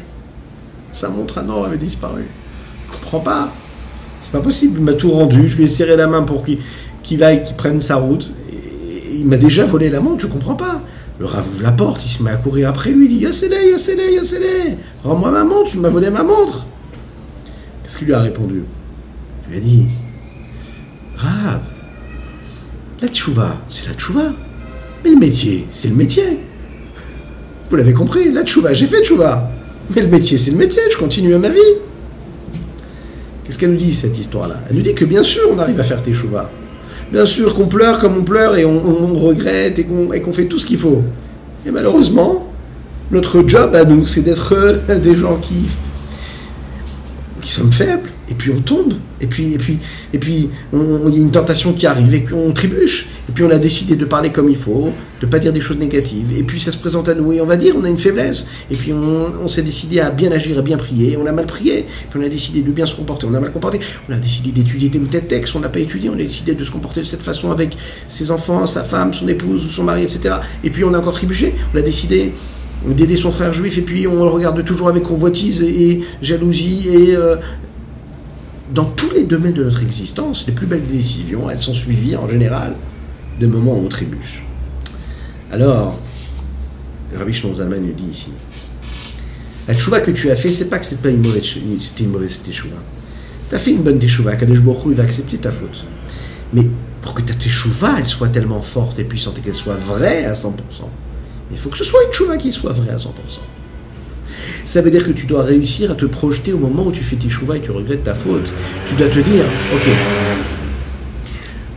Sa 0.97 1.11
montre 1.11 1.39
en 1.39 1.49
or 1.51 1.67
avait 1.67 1.77
disparu. 1.77 2.25
Je 2.87 2.97
comprends 2.97 3.21
pas. 3.21 3.53
C'est 4.21 4.33
pas 4.33 4.41
possible. 4.41 4.79
Il 4.79 4.85
m'a 4.85 4.95
tout 4.95 5.11
rendu. 5.11 5.47
Je 5.47 5.59
lui 5.59 5.65
ai 5.65 5.69
serré 5.69 5.95
la 5.95 6.07
main 6.07 6.23
pour 6.23 6.43
qu'il 7.03 7.23
aille, 7.23 7.45
qu'il 7.45 7.55
prenne 7.55 7.81
sa 7.81 7.97
route. 7.97 8.33
Il 9.13 9.27
m'a 9.27 9.37
déjà 9.37 9.67
volé 9.67 9.91
la 9.91 10.01
montre. 10.01 10.23
Je 10.23 10.27
comprends 10.27 10.55
pas. 10.55 10.81
Le 11.19 11.27
Rav 11.27 11.47
ouvre 11.49 11.63
la 11.63 11.73
porte, 11.73 12.05
il 12.05 12.11
se 12.11 12.23
met 12.23 12.31
à 12.31 12.37
courir 12.37 12.69
après 12.69 12.91
lui, 12.91 13.07
il 13.07 13.17
dit 13.17 13.25
Yassele, 13.25 13.55
Yassele, 13.71 14.13
Yassele, 14.13 14.77
rends-moi 15.03 15.31
ma 15.31 15.45
montre, 15.45 15.71
tu 15.71 15.79
m'as 15.79 15.89
volé 15.89 16.11
ma 16.11 16.23
montre. 16.23 16.67
Qu'est-ce 17.83 17.97
qu'il 17.97 18.09
lui 18.09 18.13
a 18.13 18.21
répondu? 18.21 18.65
Il 19.47 19.53
lui 19.53 19.57
a 19.57 19.61
dit 19.63 19.89
Rav, 21.17 21.63
la 23.01 23.09
tchouva, 23.09 23.57
c'est 23.71 23.89
la 23.89 23.95
tchouva. 23.95 24.35
Mais 25.03 25.11
le 25.11 25.17
métier, 25.17 25.67
c'est 25.73 25.89
le 25.89 25.95
métier. 25.95 26.43
Vous 27.71 27.77
l'avez 27.77 27.95
compris, 27.95 28.31
la 28.31 28.45
tchouva, 28.45 28.75
j'ai 28.75 28.87
fait 28.87 29.03
tchouva. 29.03 29.51
Mais 29.95 30.03
le 30.03 30.09
métier, 30.09 30.39
c'est 30.39 30.51
le 30.51 30.57
métier, 30.57 30.83
je 30.91 30.97
continue 30.97 31.35
à 31.35 31.39
ma 31.39 31.49
vie. 31.49 31.61
Qu'est-ce 33.45 33.59
qu'elle 33.59 33.71
nous 33.71 33.77
dit, 33.77 33.95
cette 33.95 34.19
histoire-là? 34.19 34.61
Elle 34.69 34.77
nous 34.77 34.83
dit 34.83 34.95
que 34.95 35.05
bien 35.05 35.23
sûr, 35.23 35.43
on 35.53 35.59
arrive 35.59 35.79
à 35.79 35.85
faire 35.85 36.03
tes 36.03 36.13
chouvas. 36.13 36.51
Bien 37.13 37.25
sûr 37.25 37.55
qu'on 37.55 37.69
pleure 37.69 38.01
comme 38.01 38.17
on 38.17 38.25
pleure 38.25 38.57
et 38.57 38.65
on, 38.65 39.15
regrette 39.15 39.79
et 39.79 39.85
qu'on 39.85 40.33
fait 40.33 40.47
tout 40.47 40.59
ce 40.59 40.67
qu'il 40.67 40.79
faut. 40.79 41.05
Et 41.65 41.71
malheureusement, 41.71 42.53
notre 43.13 43.47
job 43.47 43.75
à 43.77 43.85
nous, 43.85 44.05
c'est 44.05 44.23
d'être 44.23 44.81
des 45.03 45.15
gens 45.15 45.37
qui, 45.37 45.67
qui 47.41 47.51
sommes 47.51 47.73
faibles, 47.73 48.11
et 48.29 48.35
puis 48.35 48.51
on 48.51 48.61
tombe, 48.61 48.95
et 49.21 49.27
puis 49.27 49.55
et 49.55 49.59
puis 49.59 49.79
et 50.13 50.19
puis 50.19 50.51
il 50.73 51.15
y 51.15 51.19
a 51.19 51.21
une 51.21 51.31
tentation 51.31 51.73
qui 51.73 51.87
arrive 51.87 52.13
et 52.15 52.21
puis 52.21 52.35
on 52.35 52.53
trébuche, 52.53 53.09
et 53.29 53.33
puis 53.33 53.45
on 53.45 53.51
a 53.51 53.59
décidé 53.59 53.97
de 53.97 54.05
parler 54.05 54.31
comme 54.31 54.49
il 54.49 54.57
faut, 54.57 54.91
de 55.21 55.27
pas 55.27 55.39
dire 55.39 55.53
des 55.53 55.61
choses 55.61 55.79
négatives, 55.79 56.37
et 56.37 56.43
puis 56.43 56.61
ça 56.61 56.73
se 56.73 56.79
présente 56.79 57.09
à 57.09 57.15
nous 57.15 57.33
et 57.33 57.41
on 57.41 57.47
va 57.47 57.57
dire 57.57 57.75
on 57.77 57.85
a 57.85 57.89
une 57.89 57.99
faiblesse, 57.99 58.47
et 58.71 58.77
puis 58.77 58.93
on, 58.93 59.47
s'est 59.49 59.63
décidé 59.63 60.01
à 60.01 60.11
bien 60.11 60.33
agir, 60.33 60.59
à 60.59 60.63
bien 60.63 60.77
prier, 60.77 61.17
on 61.17 61.27
a 61.27 61.33
mal 61.33 61.47
prié, 61.47 61.87
puis 62.11 62.21
on 62.21 62.25
a 62.25 62.29
décidé 62.29 62.63
de 62.63 62.71
bien 62.73 62.87
se 62.87 62.95
comporter, 62.95 63.27
on 63.31 63.35
a 63.35 63.41
mal 63.41 63.53
comporté, 63.53 63.81
on 64.09 64.13
a 64.13 64.17
décidé 64.17 64.51
d'étudier 64.51 64.91
tel 64.91 65.03
ou 65.03 65.07
tel 65.07 65.27
texte, 65.27 65.55
on 65.55 65.61
n'a 65.61 65.69
pas 65.69 65.81
étudié, 65.81 66.11
on 66.11 66.15
a 66.15 66.17
décidé 66.17 66.55
de 66.55 66.65
se 66.65 66.71
comporter 66.71 67.01
de 67.01 67.07
cette 67.07 67.23
façon 67.23 67.51
avec 67.51 67.77
ses 68.09 68.31
enfants, 68.31 68.67
sa 68.67 68.83
femme, 68.83 69.15
son 69.15 69.29
épouse, 69.29 69.71
son 69.71 69.85
mari, 69.85 70.03
etc. 70.03 70.37
Et 70.65 70.71
puis 70.71 70.85
on 70.85 70.93
a 70.95 70.99
encore 70.99 71.15
trébuché, 71.15 71.55
on 71.75 71.79
a 71.79 71.83
décidé 71.83 72.33
d'aider 72.87 73.17
son 73.17 73.33
frère 73.33 73.53
juif. 73.53 73.79
Et 73.79 73.83
puis 73.83 74.07
on 74.07 74.25
le 74.25 74.31
regarde 74.31 74.65
toujours 74.65 74.89
avec 74.89 75.03
convoitise 75.03 75.63
et, 75.63 76.03
jalousie 76.23 76.89
et 76.89 77.17
euh, 77.17 77.37
dans 78.75 78.85
tous 78.85 79.11
les 79.15 79.25
domaines 79.25 79.53
de 79.53 79.65
notre 79.65 79.83
existence, 79.83 80.47
les 80.47 80.53
plus 80.53 80.67
belles 80.67 80.87
décisions, 80.87 81.49
elles 81.49 81.61
sont 81.61 81.75
suivies 81.75 82.17
en 82.17 82.29
général 82.29 82.77
de 83.39 83.47
moments 83.47 83.79
on 83.79 83.89
trébuche. 83.89 84.45
Alors, 85.53 86.01
Rabbi 87.17 87.33
Shlomo 87.33 87.55
nous 87.57 87.93
dit 87.93 88.11
ici, 88.11 88.33
la 89.69 89.77
chouva 89.77 90.01
que 90.01 90.11
tu 90.11 90.31
as 90.31 90.37
fait, 90.37 90.51
c'est 90.51 90.69
pas 90.69 90.79
que 90.79 90.87
c'était 90.87 91.11
une 91.11 91.23
mauvaise, 91.23 91.45
c'était 91.81 92.05
une 92.05 92.11
mauvaise 92.11 92.43
teshuva. 92.43 92.77
Tu 93.49 93.55
as 93.55 93.59
fait 93.59 93.71
une 93.71 93.83
bonne 93.83 93.99
teshuva, 93.99 94.37
Kadesh 94.37 94.61
Baruch 94.61 94.83
il 94.87 94.95
va 94.95 95.05
accepter 95.05 95.39
ta 95.39 95.51
faute. 95.51 95.85
Mais 96.53 96.69
pour 97.01 97.15
que 97.15 97.23
ta 97.23 97.35
teshuva, 97.35 97.97
elle 97.99 98.07
soit 98.07 98.29
tellement 98.29 98.61
forte 98.61 98.99
et 98.99 99.05
puissante 99.05 99.39
et 99.39 99.41
qu'elle 99.41 99.55
soit 99.55 99.77
vraie 99.77 100.25
à 100.25 100.33
100%, 100.33 100.51
il 101.53 101.59
faut 101.59 101.69
que 101.69 101.79
ce 101.79 101.85
soit 101.85 102.01
une 102.07 102.13
chouva 102.13 102.37
qui 102.37 102.53
soit 102.53 102.73
vraie 102.73 102.91
à 102.91 102.97
100%. 102.97 103.09
Ça 104.67 104.83
veut 104.83 104.91
dire 104.91 105.05
que 105.07 105.13
tu 105.13 105.27
dois 105.27 105.45
réussir 105.45 105.93
à 105.93 105.95
te 105.95 106.07
projeter 106.07 106.53
au 106.53 106.59
moment 106.59 106.89
où 106.89 106.91
tu 106.91 107.05
fais 107.05 107.15
tes 107.15 107.31
chouvas 107.31 107.57
et 107.57 107.61
tu 107.61 107.71
regrettes 107.71 108.03
ta 108.03 108.15
faute. 108.15 108.53
Tu 108.89 108.97
dois 108.97 109.09
te 109.09 109.21
dire, 109.21 109.45
ok, 109.73 109.89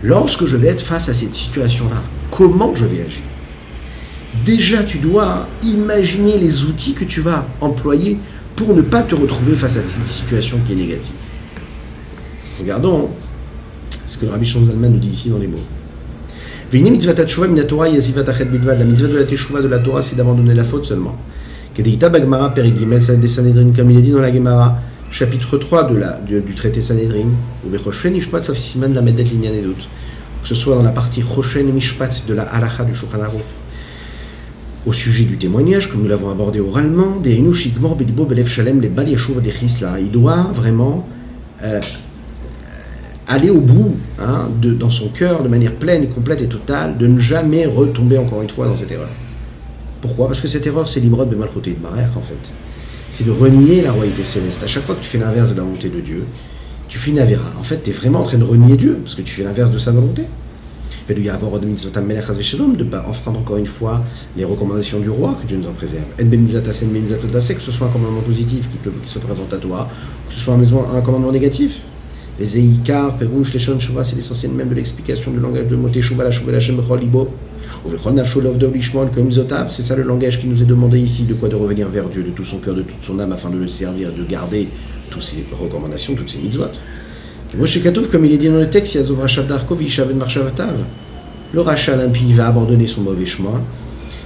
lorsque 0.02 0.48
je 0.48 0.58
vais 0.58 0.70
être 0.70 0.82
face 0.82 1.08
à 1.08 1.14
cette 1.14 1.36
situation-là, 1.36 2.02
comment 2.32 2.74
je 2.74 2.86
vais 2.86 3.02
agir? 3.02 3.22
Déjà, 4.44 4.84
tu 4.84 4.98
dois 4.98 5.48
imaginer 5.62 6.40
les 6.40 6.64
outils 6.64 6.94
que 6.94 7.06
tu 7.06 7.22
vas 7.22 7.46
employer 7.62 8.18
pour 8.56 8.74
ne 8.74 8.82
pas 8.82 9.04
te 9.04 9.14
retrouver 9.14 9.56
face 9.56 9.78
à 9.78 9.82
cette 9.82 10.08
situation 10.08 10.58
qui 10.66 10.74
est 10.74 10.78
négative. 10.78 11.14
Regardons 12.60 13.10
ce 14.08 14.18
que 14.18 14.26
le 14.26 14.32
Rabbi 14.32 14.48
Zalman 14.48 14.90
nous 14.90 14.98
dit 14.98 15.10
ici 15.10 15.30
dans 15.30 15.38
les 15.38 15.48
mots. 15.48 15.58
La 16.74 16.80
mitzvah 16.80 17.14
de 17.14 17.20
la 17.20 17.26
teshuva 19.26 19.62
de 19.62 19.68
la 19.68 19.78
Torah, 19.78 20.02
c'est 20.02 20.16
d'abandonner 20.16 20.56
la 20.56 20.64
faute 20.64 20.86
seulement. 20.86 21.16
Kedeita 21.80 22.10
Bagmara 22.10 22.54
Perigimel 22.54 23.02
Sanedrin, 23.02 23.72
comme 23.74 23.90
il 23.90 24.00
est 24.00 24.02
dit 24.02 24.12
dans 24.12 24.20
la 24.20 24.34
Gemara, 24.34 24.82
chapitre 25.12 25.58
3 25.58 25.90
de 25.90 25.96
la, 25.96 26.20
du, 26.20 26.54
traité 26.54 26.82
Sanedrin, 26.82 27.30
ou 27.66 27.70
Bechoshen 27.70 28.12
Mishpat 28.12 28.44
Safisiman 28.44 28.94
la 28.94 29.02
Medet 29.02 29.24
Linyanedut, 29.24 29.88
que 30.42 30.48
ce 30.50 30.56
soit 30.56 30.76
dans 30.76 30.84
la 30.84 30.92
partie 30.92 31.22
Choshen 31.22 31.72
Mishpat 31.72 32.26
de 32.28 32.34
la 32.34 32.44
Halacha 32.44 32.84
du 32.84 32.94
Shulchan 32.94 33.20
au 34.86 34.92
sujet 34.92 35.24
du 35.24 35.38
témoignage, 35.38 35.90
comme 35.90 36.02
nous 36.02 36.10
l'avons 36.10 36.30
abordé 36.30 36.60
oralement, 36.60 37.16
des 37.16 37.40
Enushikmor 37.40 37.96
Bedbo 37.96 38.26
Belev 38.26 38.50
Shalem, 38.50 38.82
les 38.82 38.90
Bal 38.90 39.06
des 39.06 39.52
Chisla, 39.52 40.02
il 40.02 40.12
doit 40.12 40.52
vraiment 40.54 41.08
euh, 41.64 41.80
aller 43.26 43.52
au 43.52 43.62
bout, 43.62 43.96
hein, 44.22 44.50
de, 44.62 44.74
dans 44.74 44.90
son 44.90 45.08
cœur, 45.08 45.44
de 45.44 45.48
manière 45.48 45.76
pleine 45.76 46.10
complète 46.10 46.42
et 46.42 46.48
totale, 46.48 46.98
de 46.98 47.08
ne 47.08 47.20
jamais 47.20 47.66
retomber 47.68 48.18
encore 48.18 48.42
une 48.42 48.50
fois 48.50 48.66
dans 48.66 48.76
cette 48.76 48.92
erreur. 48.92 49.08
Pourquoi? 50.02 50.28
Parce 50.28 50.42
que 50.42 50.48
cette 50.48 50.66
erreur, 50.66 50.88
c'est 50.88 51.00
l'imrod 51.00 51.30
de 51.30 51.36
Malchoté 51.36 51.74
de 51.74 51.82
Marer, 51.82 52.08
en 52.16 52.22
fait. 52.22 52.54
C'est 53.12 53.26
de 53.26 53.32
renier 53.32 53.82
la 53.82 53.92
royauté 53.92 54.24
céleste. 54.24 54.64
À 54.64 54.68
chaque 54.68 54.86
fois 54.86 54.96
que 54.96 55.02
tu 55.02 55.08
fais 55.08 55.18
l'inverse 55.18 55.52
de 55.52 55.58
la 55.58 55.64
volonté 55.64 55.90
de 55.90 56.00
Dieu, 56.00 56.26
tu 56.88 56.98
fais 56.98 57.12
une 57.12 57.20
avéra. 57.20 57.52
En 57.60 57.64
fait, 57.64 57.82
tu 57.84 57.90
es 57.90 57.94
vraiment 57.94 58.20
en 58.20 58.24
train 58.24 58.38
de 58.38 58.44
renier 58.44 58.78
Dieu, 58.78 59.00
parce 59.04 59.16
que 59.16 59.22
tu 59.22 59.34
fais 59.34 59.44
l'inverse 59.44 59.72
de 59.72 59.78
sa 59.78 59.92
volonté. 59.92 60.24
Mitzvotam 61.16 62.06
Melech 62.06 62.30
Hazve 62.30 62.42
Shalom, 62.42 62.76
de 62.76 62.84
pas 62.84 63.04
enfreindre 63.08 63.40
encore 63.40 63.58
une 63.58 63.66
fois 63.66 64.04
les 64.38 64.46
recommandations 64.46 65.00
du 65.00 65.10
roi, 65.10 65.38
que 65.42 65.48
Dieu 65.48 65.58
nous 65.58 65.68
en 65.68 65.72
préserve. 65.72 66.06
Ben 66.18 66.30
ben 66.30 66.46
que 66.46 66.72
ce 66.72 67.72
soit 67.72 67.88
un 67.88 67.90
commandement 67.90 68.22
positif 68.22 68.68
qui, 68.70 69.10
se 69.10 69.20
présente 69.20 69.52
à 69.54 69.58
toi, 69.58 69.90
que 70.28 70.36
ce 70.36 70.40
soit 70.40 70.54
un, 70.54 71.02
commandement 71.02 71.32
négatif. 71.32 71.82
Les 72.40 72.46
Zeikar, 72.46 73.18
Perouche, 73.18 73.54
les 73.54 73.60
Shon 73.60 73.78
c'est 73.80 74.16
l'essentiel 74.16 74.52
même 74.52 74.70
de 74.70 74.76
l'explication 74.76 75.32
du 75.32 75.40
langage 75.40 75.68
de 75.68 75.76
Moté 75.76 76.02
Shuvah, 76.02 76.24
la 76.24 76.32
Shuvah, 76.32 76.52
la 76.54 76.60
Shem 76.60 76.82
Libo. 77.00 77.30
C'est 79.70 79.84
ça 79.84 79.96
le 79.96 80.04
langage 80.04 80.40
qui 80.40 80.48
nous 80.48 80.62
est 80.62 80.66
demandé 80.66 81.00
ici, 81.00 81.24
de 81.24 81.34
quoi 81.34 81.50
de 81.50 81.56
revenir 81.56 81.88
vers 81.90 82.10
Dieu, 82.10 82.24
de 82.24 82.30
tout 82.30 82.46
son 82.46 82.58
cœur, 82.58 82.76
de 82.76 82.82
toute 82.82 83.04
son 83.04 83.20
âme, 83.20 83.32
afin 83.32 83.50
de 83.50 83.58
le 83.58 83.68
servir, 83.68 84.12
de 84.12 84.24
garder 84.24 84.68
toutes 85.10 85.24
ses 85.24 85.46
recommandations, 85.52 86.16
toutes 86.16 86.30
ses 86.30 86.40
mitzvot. 86.40 86.72
Moshe 87.58 87.82
Katouf, 87.82 88.10
comme 88.10 88.26
il 88.26 88.34
est 88.34 88.38
dit 88.38 88.50
dans 88.50 88.58
le 88.58 88.70
texte. 88.70 88.98
Le 91.52 91.62
rachat 91.62 91.96
l'impie, 91.96 92.34
va 92.34 92.48
abandonner 92.48 92.86
son 92.86 93.02
mauvais 93.02 93.26
chemin. 93.26 93.64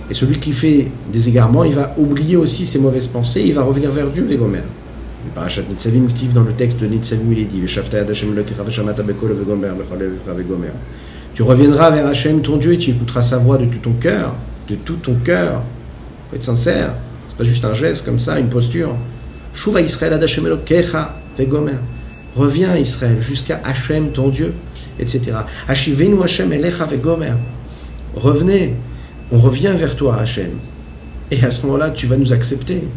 Et 0.10 0.14
celui 0.14 0.38
qui 0.38 0.52
fait 0.52 0.88
des 1.12 1.30
égarements, 1.30 1.64
il 1.64 1.74
va 1.74 1.96
oublier 1.98 2.36
aussi 2.36 2.66
ses 2.66 2.80
mauvaises 2.80 3.08
pensées, 3.08 3.44
il 3.46 3.54
va 3.54 3.64
revenir 3.64 3.92
vers 3.92 4.10
Dieu, 4.10 4.26
Vegomer. 4.26 4.60
Le 5.26 5.32
parachat 5.34 5.62
Nitzavim 5.70 6.08
dans 6.34 6.44
le 6.44 6.52
texte 6.52 6.82
de 6.82 6.88
Nitzavim, 6.88 7.32
il 7.32 7.40
est 7.40 7.46
dit 7.46 7.62
Tu 11.34 11.42
reviendras 11.42 11.90
vers 11.90 12.06
Hachem, 12.06 12.42
ton 12.42 12.58
Dieu, 12.58 12.74
et 12.74 12.78
tu 12.78 12.92
écouteras 12.92 13.24
sa 13.24 13.40
voix 13.40 13.58
de 13.58 13.66
tout 13.66 13.80
ton 13.80 13.94
cœur, 13.94 14.36
de 14.70 14.76
tout 14.76 14.98
ton 14.98 15.16
cœur. 15.16 15.64
Faut 16.30 16.36
être 16.36 16.44
sincère. 16.44 16.94
C'est 17.28 17.38
pas 17.38 17.44
juste 17.44 17.66
un 17.66 17.74
geste 17.74 18.06
comme 18.06 18.20
ça, 18.20 18.40
une 18.40 18.50
posture. 18.50 18.96
Israël 19.80 20.14
Ad 20.14 20.24
Elokecha 20.24 21.16
Vegomer. 21.38 21.74
Reviens 22.36 22.76
Israël 22.76 23.20
jusqu'à 23.20 23.62
Hachem, 23.64 24.12
ton 24.12 24.30
Dieu, 24.30 24.54
etc. 25.00 25.32
Elecha 25.68 26.86
Vegomer. 26.86 27.34
Revenez, 28.16 28.76
on 29.32 29.38
revient 29.38 29.74
vers 29.76 29.96
toi, 29.96 30.18
Hachem. 30.18 30.60
Et 31.32 31.44
à 31.44 31.50
ce 31.50 31.66
moment-là, 31.66 31.90
tu 31.90 32.06
vas 32.06 32.18
nous 32.18 32.34
accepter. 32.34 32.88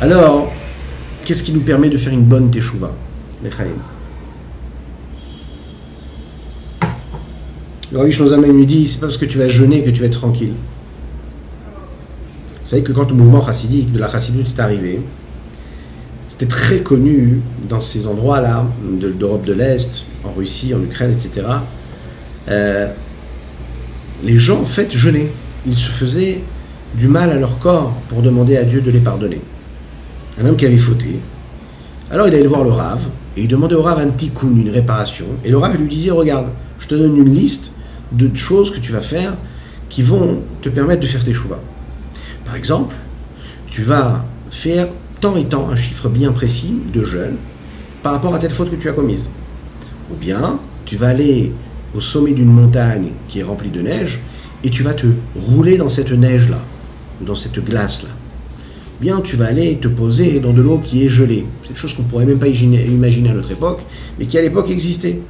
Alors, 0.00 0.52
qu'est-ce 1.24 1.42
qui 1.42 1.52
nous 1.52 1.62
permet 1.62 1.88
de 1.88 1.98
faire 1.98 2.12
une 2.12 2.22
bonne 2.22 2.50
teshuva 2.50 2.92
Lechaim. 3.42 3.95
Le 7.92 7.98
Rabbi 7.98 8.12
Shlomo 8.12 8.46
nous 8.46 8.64
dit, 8.64 8.86
c'est 8.86 8.98
pas 9.00 9.06
parce 9.06 9.18
que 9.18 9.26
tu 9.26 9.38
vas 9.38 9.48
jeûner 9.48 9.82
que 9.82 9.90
tu 9.90 10.00
vas 10.00 10.06
être 10.06 10.18
tranquille. 10.18 10.54
Vous 12.62 12.68
savez 12.70 12.82
que 12.82 12.92
quand 12.92 13.08
le 13.08 13.14
mouvement 13.14 13.44
chassidique 13.44 13.92
de 13.92 13.98
la 13.98 14.10
chassidoute 14.10 14.48
est 14.48 14.60
arrivé, 14.60 15.00
c'était 16.28 16.46
très 16.46 16.78
connu 16.80 17.40
dans 17.68 17.80
ces 17.80 18.08
endroits-là, 18.08 18.66
de- 19.00 19.12
d'Europe 19.12 19.44
de 19.44 19.52
l'Est, 19.52 20.04
en 20.24 20.32
Russie, 20.32 20.74
en 20.74 20.82
Ukraine, 20.82 21.12
etc. 21.12 21.46
Euh, 22.48 22.88
les 24.24 24.36
gens, 24.36 24.60
en 24.62 24.66
fait, 24.66 24.92
jeûnaient. 24.92 25.30
Ils 25.64 25.76
se 25.76 25.90
faisaient 25.90 26.40
du 26.94 27.06
mal 27.06 27.30
à 27.30 27.36
leur 27.36 27.58
corps 27.60 27.92
pour 28.08 28.22
demander 28.22 28.56
à 28.56 28.64
Dieu 28.64 28.80
de 28.80 28.90
les 28.90 29.00
pardonner. 29.00 29.40
Un 30.40 30.46
homme 30.46 30.56
qui 30.56 30.66
avait 30.66 30.76
fauté. 30.76 31.20
Alors 32.10 32.26
il 32.28 32.34
allait 32.34 32.46
voir 32.46 32.62
le 32.64 32.70
Rav, 32.70 33.00
et 33.36 33.42
il 33.42 33.48
demandait 33.48 33.74
au 33.74 33.82
Rav 33.82 33.98
un 33.98 34.08
tikkun, 34.08 34.56
une 34.56 34.70
réparation. 34.70 35.26
Et 35.44 35.50
le 35.50 35.58
Rav 35.58 35.76
lui 35.76 35.88
disait, 35.88 36.10
regarde, 36.10 36.48
je 36.78 36.86
te 36.88 36.94
donne 36.94 37.16
une 37.16 37.32
liste 37.34 37.72
de 38.12 38.34
choses 38.36 38.70
que 38.70 38.78
tu 38.78 38.92
vas 38.92 39.00
faire 39.00 39.36
qui 39.88 40.02
vont 40.02 40.42
te 40.62 40.68
permettre 40.68 41.00
de 41.00 41.06
faire 41.06 41.24
tes 41.24 41.34
chouvas. 41.34 41.60
Par 42.44 42.56
exemple, 42.56 42.94
tu 43.68 43.82
vas 43.82 44.24
faire 44.50 44.88
tant 45.20 45.36
et 45.36 45.44
tant, 45.44 45.68
un 45.68 45.76
chiffre 45.76 46.08
bien 46.08 46.32
précis 46.32 46.74
de 46.92 47.04
jeûne, 47.04 47.36
par 48.02 48.12
rapport 48.12 48.34
à 48.34 48.38
telle 48.38 48.52
faute 48.52 48.70
que 48.70 48.76
tu 48.76 48.88
as 48.88 48.92
commise. 48.92 49.28
Ou 50.10 50.14
bien, 50.14 50.58
tu 50.84 50.96
vas 50.96 51.08
aller 51.08 51.52
au 51.94 52.00
sommet 52.00 52.32
d'une 52.32 52.52
montagne 52.52 53.12
qui 53.28 53.40
est 53.40 53.42
remplie 53.42 53.70
de 53.70 53.82
neige, 53.82 54.20
et 54.62 54.70
tu 54.70 54.82
vas 54.82 54.94
te 54.94 55.06
rouler 55.34 55.76
dans 55.76 55.88
cette 55.88 56.12
neige-là, 56.12 56.60
dans 57.20 57.34
cette 57.34 57.58
glace-là. 57.64 58.10
Bien, 58.98 59.20
tu 59.20 59.36
vas 59.36 59.46
aller 59.46 59.76
te 59.76 59.88
poser 59.88 60.40
dans 60.40 60.54
de 60.54 60.62
l'eau 60.62 60.78
qui 60.78 61.04
est 61.04 61.10
gelée. 61.10 61.44
C'est 61.62 61.68
une 61.70 61.76
chose 61.76 61.92
qu'on 61.92 62.04
pourrait 62.04 62.24
même 62.24 62.38
pas 62.38 62.48
imaginer 62.48 63.28
à 63.28 63.34
notre 63.34 63.52
époque, 63.52 63.84
mais 64.18 64.24
qui 64.24 64.38
à 64.38 64.42
l'époque 64.42 64.70
existait. 64.70 65.20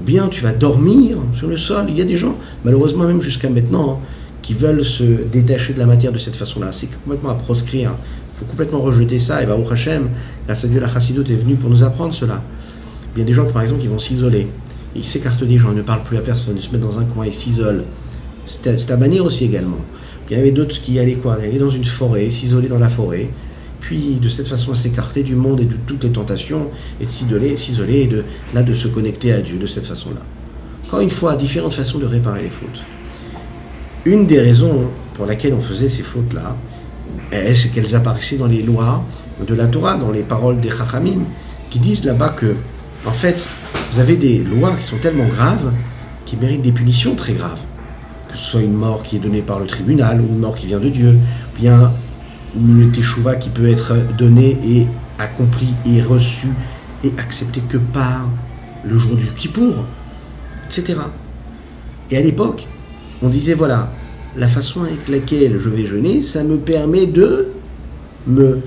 Ou 0.00 0.04
bien, 0.04 0.28
tu 0.28 0.42
vas 0.42 0.52
dormir 0.52 1.16
sur 1.34 1.48
le 1.48 1.58
sol. 1.58 1.86
Il 1.88 1.98
y 1.98 2.02
a 2.02 2.04
des 2.04 2.16
gens, 2.16 2.36
malheureusement 2.64 3.04
même 3.04 3.20
jusqu'à 3.20 3.50
maintenant, 3.50 4.00
hein, 4.00 4.06
qui 4.42 4.54
veulent 4.54 4.84
se 4.84 5.02
détacher 5.02 5.72
de 5.72 5.80
la 5.80 5.86
matière 5.86 6.12
de 6.12 6.18
cette 6.18 6.36
façon-là. 6.36 6.70
C'est 6.70 6.88
complètement 7.02 7.30
à 7.30 7.34
proscrire. 7.34 7.96
Il 8.32 8.38
faut 8.38 8.44
complètement 8.44 8.80
rejeter 8.80 9.18
ça. 9.18 9.42
Et 9.42 9.46
Baruch 9.46 9.72
Hashem, 9.72 10.08
grâce 10.46 10.64
à 10.64 10.68
Dieu, 10.68 10.78
la 10.78 10.88
chassidoute 10.88 11.28
est 11.30 11.34
venue 11.34 11.56
pour 11.56 11.68
nous 11.68 11.82
apprendre 11.82 12.14
cela. 12.14 12.44
Il 13.16 13.18
y 13.18 13.22
a 13.22 13.24
des 13.24 13.32
gens, 13.32 13.46
par 13.46 13.62
exemple, 13.62 13.80
qui 13.80 13.88
vont 13.88 13.98
s'isoler. 13.98 14.46
Ils 14.94 15.04
s'écartent 15.04 15.42
des 15.42 15.58
gens, 15.58 15.70
ils 15.72 15.78
ne 15.78 15.82
parlent 15.82 16.04
plus 16.04 16.16
à 16.16 16.20
personne, 16.20 16.54
ils 16.56 16.62
se 16.62 16.70
mettent 16.70 16.80
dans 16.80 17.00
un 17.00 17.04
coin 17.04 17.24
et 17.24 17.32
s'isolent. 17.32 17.82
C'est 18.46 18.90
à 18.92 18.96
bannir 18.96 19.24
aussi 19.24 19.44
également. 19.44 19.78
Il 20.28 20.36
y 20.36 20.40
avait 20.40 20.50
d'autres 20.50 20.80
qui 20.80 20.98
allaient 20.98 21.14
quoi 21.14 21.34
Aller 21.34 21.58
dans 21.58 21.70
une 21.70 21.84
forêt, 21.84 22.28
s'isoler 22.30 22.68
dans 22.68 22.78
la 22.78 22.88
forêt, 22.88 23.30
puis 23.80 24.18
de 24.20 24.28
cette 24.28 24.48
façon 24.48 24.74
s'écarter 24.74 25.22
du 25.22 25.36
monde 25.36 25.60
et 25.60 25.64
de 25.64 25.76
toutes 25.86 26.02
les 26.04 26.10
tentations, 26.10 26.70
et 27.00 27.04
de 27.04 27.10
s'isoler, 27.10 27.56
s'isoler 27.56 28.00
et 28.00 28.06
de, 28.06 28.24
là 28.54 28.62
de 28.62 28.74
se 28.74 28.88
connecter 28.88 29.32
à 29.32 29.40
Dieu 29.40 29.58
de 29.58 29.66
cette 29.66 29.86
façon-là. 29.86 30.22
Encore 30.86 31.00
une 31.00 31.10
fois, 31.10 31.36
différentes 31.36 31.74
façons 31.74 31.98
de 31.98 32.06
réparer 32.06 32.42
les 32.42 32.48
fautes. 32.48 32.82
Une 34.04 34.26
des 34.26 34.40
raisons 34.40 34.88
pour 35.14 35.26
laquelle 35.26 35.54
on 35.54 35.60
faisait 35.60 35.88
ces 35.88 36.02
fautes-là, 36.02 36.56
eh, 37.32 37.54
c'est 37.54 37.68
qu'elles 37.68 37.94
apparaissaient 37.94 38.36
dans 38.36 38.46
les 38.46 38.62
lois 38.62 39.04
de 39.46 39.54
la 39.54 39.66
Torah, 39.66 39.96
dans 39.96 40.10
les 40.10 40.22
paroles 40.22 40.60
des 40.60 40.70
Chachamim, 40.70 41.24
qui 41.70 41.78
disent 41.78 42.04
là-bas 42.04 42.30
que, 42.30 42.56
en 43.04 43.12
fait, 43.12 43.48
vous 43.92 43.98
avez 43.98 44.16
des 44.16 44.38
lois 44.38 44.74
qui 44.76 44.84
sont 44.84 44.98
tellement 44.98 45.26
graves, 45.26 45.72
qui 46.24 46.36
méritent 46.36 46.62
des 46.62 46.72
punitions 46.72 47.14
très 47.14 47.32
graves. 47.32 47.60
Soit 48.36 48.62
une 48.62 48.74
mort 48.74 49.02
qui 49.02 49.16
est 49.16 49.18
donnée 49.18 49.42
par 49.42 49.58
le 49.58 49.66
tribunal, 49.66 50.20
ou 50.20 50.26
une 50.26 50.38
mort 50.38 50.54
qui 50.54 50.66
vient 50.66 50.78
de 50.78 50.90
Dieu, 50.90 51.18
bien, 51.58 51.92
ou 52.54 52.60
une 52.60 52.92
teshuva 52.92 53.34
qui 53.34 53.50
peut 53.50 53.66
être 53.66 53.94
donnée 54.16 54.58
et 54.64 54.86
accomplie 55.18 55.74
et 55.84 56.02
reçue 56.02 56.52
et 57.02 57.10
acceptée 57.18 57.62
que 57.68 57.78
par 57.78 58.28
le 58.84 58.98
jour 58.98 59.16
du 59.16 59.24
Kippour, 59.26 59.84
etc. 60.66 60.98
Et 62.10 62.16
à 62.16 62.22
l'époque, 62.22 62.68
on 63.22 63.28
disait 63.28 63.54
voilà, 63.54 63.90
la 64.36 64.48
façon 64.48 64.82
avec 64.82 65.08
laquelle 65.08 65.58
je 65.58 65.68
vais 65.68 65.86
jeûner, 65.86 66.22
ça 66.22 66.44
me 66.44 66.58
permet 66.58 67.06
de 67.06 67.48
me 68.26 68.60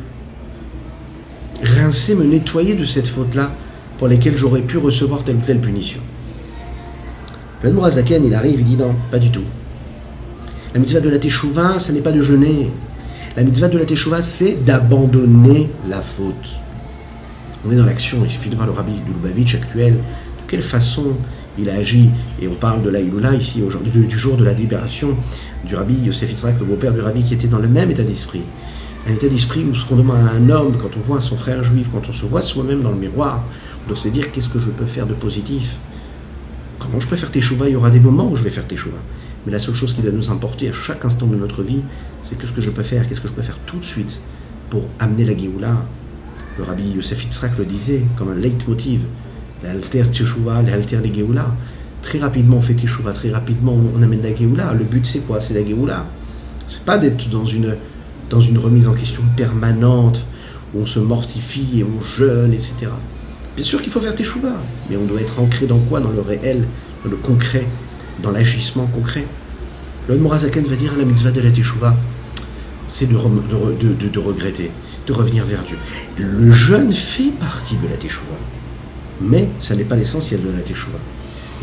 rincer, 1.63 2.15
me 2.15 2.25
nettoyer 2.25 2.75
de 2.75 2.85
cette 2.85 3.07
faute-là 3.07 3.51
pour 3.97 4.07
laquelle 4.07 4.35
j'aurais 4.35 4.61
pu 4.61 4.77
recevoir 4.77 5.23
telle 5.23 5.37
ou 5.37 5.41
telle 5.41 5.59
punition. 5.59 5.99
Le 7.61 7.73
Mourazaken, 7.73 8.25
il 8.25 8.33
arrive, 8.33 8.61
il 8.61 8.65
dit 8.65 8.77
non, 8.77 8.95
pas 9.11 9.19
du 9.19 9.29
tout. 9.31 9.43
La 10.71 10.79
mitzvah 10.79 10.99
de 10.99 11.09
la 11.09 11.17
Teshuvah, 11.17 11.79
ce 11.79 11.91
n'est 11.91 12.01
pas 12.01 12.11
de 12.11 12.21
jeûner. 12.21 12.71
La 13.35 13.43
mitzvah 13.43 13.69
de 13.69 13.77
la 13.79 13.85
Teshuvah, 13.85 14.21
c'est 14.21 14.63
d'abandonner 14.63 15.71
la 15.87 15.99
faute. 15.99 16.59
On 17.65 17.71
est 17.71 17.75
dans 17.75 17.85
l'action, 17.85 18.19
il 18.23 18.29
suffit 18.29 18.49
de 18.49 18.55
voir 18.55 18.67
le 18.67 18.73
rabbi 18.73 18.91
de 18.91 19.11
Lubavitch 19.11 19.55
actuel, 19.55 19.93
de 19.93 20.47
quelle 20.47 20.61
façon 20.61 21.13
il 21.57 21.71
a 21.71 21.73
agi, 21.73 22.11
et 22.39 22.47
on 22.47 22.53
parle 22.53 22.83
de 22.83 22.89
la 22.91 23.01
Iloula 23.01 23.33
ici 23.33 23.63
aujourd'hui, 23.63 24.05
du 24.05 24.17
jour 24.17 24.37
de 24.37 24.45
la 24.45 24.53
libération 24.53 25.17
du 25.65 25.75
rabbi 25.75 25.95
Yosef 25.95 26.29
Yitzhak, 26.29 26.59
le 26.59 26.65
beau-père 26.67 26.93
du 26.93 27.01
rabbi, 27.01 27.23
qui 27.23 27.33
était 27.33 27.47
dans 27.47 27.57
le 27.57 27.67
même 27.67 27.89
état 27.89 28.03
d'esprit. 28.03 28.43
Un 29.07 29.13
état 29.13 29.27
d'esprit 29.27 29.63
où 29.63 29.73
ce 29.73 29.87
qu'on 29.87 29.95
demande 29.95 30.17
à 30.17 30.33
un 30.33 30.49
homme, 30.51 30.77
quand 30.77 30.95
on 30.95 30.99
voit 30.99 31.19
son 31.19 31.35
frère 31.35 31.63
juif, 31.63 31.87
quand 31.91 32.07
on 32.07 32.13
se 32.13 32.27
voit 32.27 32.43
soi-même 32.43 32.83
dans 32.83 32.91
le 32.91 32.97
miroir, 32.97 33.43
on 33.85 33.87
doit 33.87 33.97
se 33.97 34.09
dire 34.09 34.31
qu'est-ce 34.31 34.49
que 34.49 34.59
je 34.59 34.69
peux 34.69 34.85
faire 34.85 35.07
de 35.07 35.15
positif? 35.15 35.77
Comment 36.77 36.99
je 36.99 37.07
peux 37.07 37.15
faire 37.15 37.31
tes 37.31 37.39
Il 37.39 37.71
y 37.71 37.75
aura 37.75 37.89
des 37.89 37.99
moments 37.99 38.29
où 38.29 38.35
je 38.35 38.43
vais 38.43 38.51
faire 38.51 38.67
tes. 38.67 38.77
Mais 39.45 39.51
la 39.51 39.59
seule 39.59 39.75
chose 39.75 39.93
qui 39.93 40.01
doit 40.01 40.11
nous 40.11 40.31
importer 40.31 40.69
à 40.69 40.73
chaque 40.73 41.05
instant 41.05 41.27
de 41.27 41.35
notre 41.35 41.63
vie, 41.63 41.81
c'est 42.23 42.37
que 42.37 42.45
ce 42.45 42.51
que 42.51 42.61
je 42.61 42.69
peux 42.69 42.83
faire, 42.83 43.07
qu'est-ce 43.07 43.21
que 43.21 43.27
je 43.27 43.33
peux 43.33 43.41
faire 43.41 43.57
tout 43.65 43.77
de 43.77 43.85
suite 43.85 44.21
pour 44.69 44.83
amener 44.99 45.25
la 45.25 45.37
Géoula. 45.37 45.85
Le 46.57 46.63
rabbi 46.63 46.91
Yosef 46.91 47.23
Yitzhak 47.23 47.57
le 47.57 47.65
disait 47.65 48.03
comme 48.17 48.29
un 48.29 48.35
leitmotiv. 48.35 49.01
L'alter 49.63 50.05
teshuva, 50.11 50.61
l'alter 50.61 50.99
les 51.01 51.13
Géoula. 51.13 51.55
Très 52.01 52.19
rapidement 52.19 52.57
on 52.57 52.61
fait 52.61 52.75
teshuva, 52.75 53.13
très 53.13 53.31
rapidement 53.31 53.75
on 53.95 54.01
amène 54.01 54.21
la 54.21 54.35
Géoula. 54.35 54.73
Le 54.73 54.83
but 54.83 55.05
c'est 55.05 55.19
quoi? 55.19 55.41
C'est 55.41 55.53
la 55.53 55.65
Géoula. 55.65 56.05
C'est 56.67 56.83
pas 56.83 56.97
d'être 56.97 57.29
dans 57.29 57.45
une, 57.45 57.77
dans 58.29 58.41
une 58.41 58.57
remise 58.57 58.87
en 58.87 58.93
question 58.93 59.23
permanente 59.35 60.27
où 60.73 60.81
on 60.81 60.85
se 60.85 60.99
mortifie 60.99 61.79
et 61.79 61.83
on 61.83 62.01
jeûne, 62.01 62.53
etc. 62.53 62.87
Bien 63.55 63.65
sûr 63.65 63.81
qu'il 63.81 63.91
faut 63.91 63.99
faire 63.99 64.15
teshuva, 64.15 64.53
mais 64.89 64.97
on 64.97 65.05
doit 65.05 65.19
être 65.19 65.39
ancré 65.39 65.65
dans 65.65 65.79
quoi? 65.79 65.99
Dans 65.99 66.11
le 66.11 66.21
réel, 66.21 66.65
dans 67.03 67.09
le 67.09 67.17
concret, 67.17 67.65
dans 68.21 68.31
l'agissement 68.31 68.85
concret. 68.87 69.25
Le 70.07 70.17
Morazaken 70.17 70.65
va 70.65 70.75
dire 70.75 70.93
la 70.97 71.05
mitzvah 71.05 71.31
de 71.31 71.41
la 71.41 71.51
teshuva, 71.51 71.95
c'est 72.87 73.07
de, 73.07 73.15
regretter, 73.15 74.71
de 75.07 75.13
revenir 75.13 75.45
vers 75.45 75.63
Dieu. 75.63 75.77
Le 76.17 76.51
jeûne 76.51 76.91
fait 76.91 77.31
partie 77.39 77.77
de 77.77 77.87
la 77.87 77.97
teshuva, 77.97 78.37
mais 79.21 79.47
ça 79.59 79.75
n'est 79.75 79.83
pas 79.83 79.95
l'essentiel 79.95 80.41
de 80.41 80.49
la 80.49 80.63
teshuva. 80.63 80.97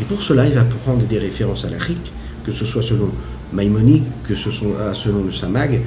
Et 0.01 0.05
pour 0.05 0.21
cela, 0.21 0.47
il 0.47 0.53
va 0.53 0.63
prendre 0.63 1.05
des 1.05 1.19
références 1.19 1.65
à 1.65 1.69
la 1.69 1.77
Rik, 1.77 2.13
que 2.45 2.51
ce 2.51 2.65
soit 2.65 2.83
selon 2.83 3.09
Maïmonide, 3.51 4.05
que 4.23 4.35
ce 4.35 4.51
soit 4.51 4.93
selon 4.93 5.23
le 5.23 5.31
Samag, 5.31 5.81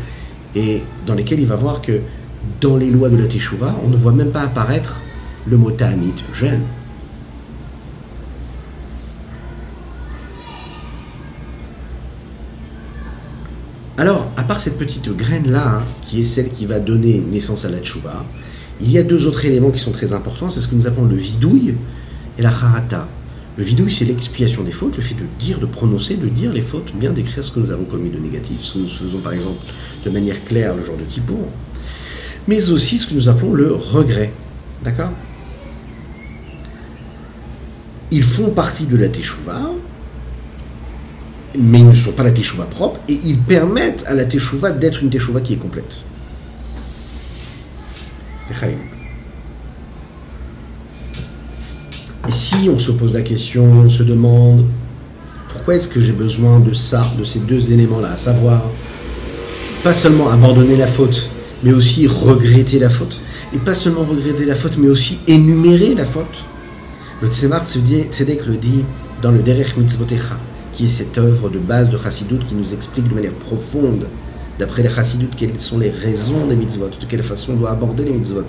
et 0.55 0.83
dans 1.07 1.15
lesquels 1.15 1.41
il 1.41 1.47
va 1.47 1.57
voir 1.57 1.81
que 1.81 2.01
dans 2.61 2.77
les 2.77 2.91
lois 2.91 3.09
de 3.09 3.17
la 3.17 3.27
teshuva, 3.27 3.79
on 3.85 3.89
ne 3.89 3.97
voit 3.97 4.13
même 4.13 4.33
pas 4.33 4.43
apparaître 4.43 5.01
le 5.47 5.57
mot 5.57 5.71
ta'anit, 5.71 6.15
jeûne. 6.33 6.61
Alors, 14.01 14.33
à 14.39 14.45
part 14.45 14.63
cette 14.63 14.79
petite 14.79 15.15
graine-là, 15.15 15.75
hein, 15.77 15.83
qui 16.07 16.23
est 16.23 16.25
celle 16.25 16.49
qui 16.49 16.65
va 16.65 16.79
donner 16.79 17.19
naissance 17.19 17.67
à 17.67 17.69
la 17.69 17.81
tchouva, 17.81 18.25
il 18.81 18.91
y 18.91 18.97
a 18.97 19.03
deux 19.03 19.27
autres 19.27 19.45
éléments 19.45 19.71
qui 19.71 19.79
sont 19.79 19.91
très 19.91 20.15
importants, 20.15 20.49
c'est 20.49 20.63
ce 20.63 20.69
que 20.69 20.75
nous 20.75 20.87
appelons 20.87 21.05
le 21.05 21.17
vidouille 21.17 21.75
et 22.39 22.41
la 22.41 22.49
harata. 22.49 23.07
Le 23.59 23.63
vidouille, 23.63 23.93
c'est 23.93 24.07
l'expiation 24.07 24.63
des 24.63 24.73
fautes, 24.73 24.97
le 24.97 25.03
fait 25.03 25.17
de 25.17 25.27
dire, 25.39 25.59
de 25.59 25.67
prononcer, 25.67 26.17
de 26.17 26.29
dire 26.29 26.51
les 26.51 26.63
fautes, 26.63 26.95
bien 26.95 27.11
décrire 27.11 27.45
ce 27.45 27.51
que 27.51 27.61
nous 27.61 27.71
avons 27.71 27.85
commis 27.85 28.09
de 28.09 28.17
négatif, 28.17 28.63
ce 28.63 28.73
que 28.73 28.79
nous 28.79 28.89
faisons 28.89 29.19
par 29.19 29.35
exemple 29.35 29.67
de 30.03 30.09
manière 30.09 30.43
claire 30.47 30.75
le 30.75 30.83
jour 30.83 30.97
de 30.97 31.03
Kippour, 31.03 31.47
mais 32.49 32.71
aussi 32.71 32.97
ce 32.97 33.07
que 33.07 33.13
nous 33.13 33.29
appelons 33.29 33.53
le 33.53 33.75
regret. 33.75 34.33
D'accord? 34.83 35.13
Ils 38.11 38.23
font 38.23 38.49
partie 38.49 38.87
de 38.87 38.97
la 38.97 39.11
Teshuvah, 39.11 39.73
mais 41.59 41.81
ils 41.81 41.89
ne 41.89 41.93
sont 41.93 42.13
pas 42.13 42.23
la 42.23 42.31
Teshuvah 42.31 42.65
propre, 42.65 43.01
et 43.09 43.19
ils 43.25 43.39
permettent 43.39 44.05
à 44.07 44.15
la 44.15 44.25
Teshuvah 44.25 44.71
d'être 44.71 45.03
une 45.03 45.11
Teshuvah 45.11 45.41
qui 45.41 45.55
est 45.55 45.57
complète. 45.57 46.03
Et 52.29 52.33
si 52.33 52.69
on 52.69 52.79
se 52.79 52.93
pose 52.93 53.15
la 53.15 53.23
question, 53.23 53.65
on 53.65 53.89
se 53.89 54.03
demande 54.03 54.67
pourquoi 55.49 55.77
est-ce 55.77 55.89
que 55.89 56.01
j'ai 56.01 56.13
besoin 56.13 56.61
de 56.61 56.75
ça, 56.75 57.05
de 57.19 57.25
ces 57.25 57.41
deux 57.41 57.73
éléments-là, 57.73 58.13
à 58.13 58.17
savoir 58.17 58.63
pas 59.83 59.95
seulement 59.95 60.31
abandonner 60.31 60.77
la 60.77 60.87
faute, 60.87 61.31
mais 61.63 61.73
aussi 61.73 62.07
regretter 62.07 62.79
la 62.79 62.91
faute. 62.91 63.21
Et 63.53 63.59
pas 63.59 63.75
seulement 63.75 64.05
regretter 64.05 64.45
la 64.45 64.55
faute, 64.55 64.77
mais 64.79 64.89
aussi 64.89 65.21
énumérer 65.27 65.95
la 65.95 66.05
faute. 66.05 66.45
Le 67.23 67.29
Tzemar 67.29 67.67
Tzedek 67.67 68.47
le 68.47 68.57
dit 68.57 68.85
dans 69.23 69.31
le 69.31 69.41
Derech 69.41 69.77
Mitzvotecha, 69.77 70.37
qui 70.81 70.87
est 70.87 70.89
cette 70.89 71.19
œuvre 71.19 71.51
de 71.51 71.59
base 71.59 71.91
de 71.91 71.99
Chassidut 71.99 72.39
qui 72.39 72.55
nous 72.55 72.73
explique 72.73 73.07
de 73.07 73.15
manière 73.15 73.35
profonde, 73.35 74.07
d'après 74.59 74.83
les 74.83 74.89
Chassidut, 74.89 75.29
quelles 75.37 75.61
sont 75.61 75.79
les 75.79 75.91
raisons 75.91 76.47
des 76.47 76.57
mitzvot, 76.57 76.89
de 76.89 77.05
quelle 77.07 77.23
façon 77.23 77.53
on 77.53 77.57
doit 77.57 77.71
aborder 77.73 78.03
les 78.03 78.13
mitzvot. 78.13 78.47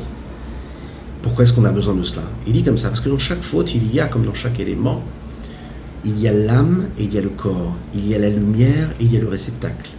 Pourquoi 1.22 1.44
est-ce 1.44 1.52
qu'on 1.52 1.66
a 1.66 1.74
besoin 1.74 1.94
de 1.94 2.04
cela? 2.04 2.24
Il 2.48 2.54
dit 2.54 2.64
comme 2.64 2.78
ça, 2.78 2.88
parce 2.88 3.02
que 3.02 3.10
dans 3.10 3.18
chaque 3.18 3.42
faute, 3.42 3.76
il 3.76 3.94
y 3.94 4.00
a, 4.00 4.08
comme 4.08 4.26
dans 4.26 4.34
chaque 4.34 4.62
élément, 4.62 5.04
il 6.06 6.18
y 6.22 6.30
a 6.30 6.32
l'âme 6.32 6.86
et 6.98 7.04
il 7.04 7.14
y 7.14 7.18
a 7.18 7.22
le 7.22 7.32
corps, 7.32 7.76
il 7.94 8.08
y 8.08 8.16
a 8.16 8.18
la 8.18 8.30
lumière 8.30 8.92
et 9.02 9.04
il 9.04 9.14
y 9.14 9.18
a 9.18 9.20
le 9.20 9.28
réceptacle. 9.28 9.92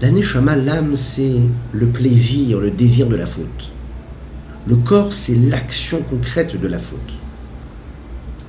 La 0.00 0.10
neshama, 0.10 0.56
l'âme, 0.56 0.96
c'est 0.96 1.42
le 1.70 1.86
plaisir, 1.86 2.58
le 2.58 2.72
désir 2.72 3.06
de 3.06 3.14
la 3.14 3.26
faute. 3.26 3.70
Le 4.66 4.74
corps, 4.74 5.12
c'est 5.12 5.36
l'action 5.36 6.02
concrète 6.02 6.60
de 6.60 6.66
la 6.66 6.80
faute. 6.80 6.98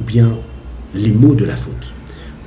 Ou 0.02 0.04
bien 0.04 0.36
les 0.96 1.12
mots 1.12 1.36
de 1.36 1.46
la 1.46 1.56
faute. 1.56 1.94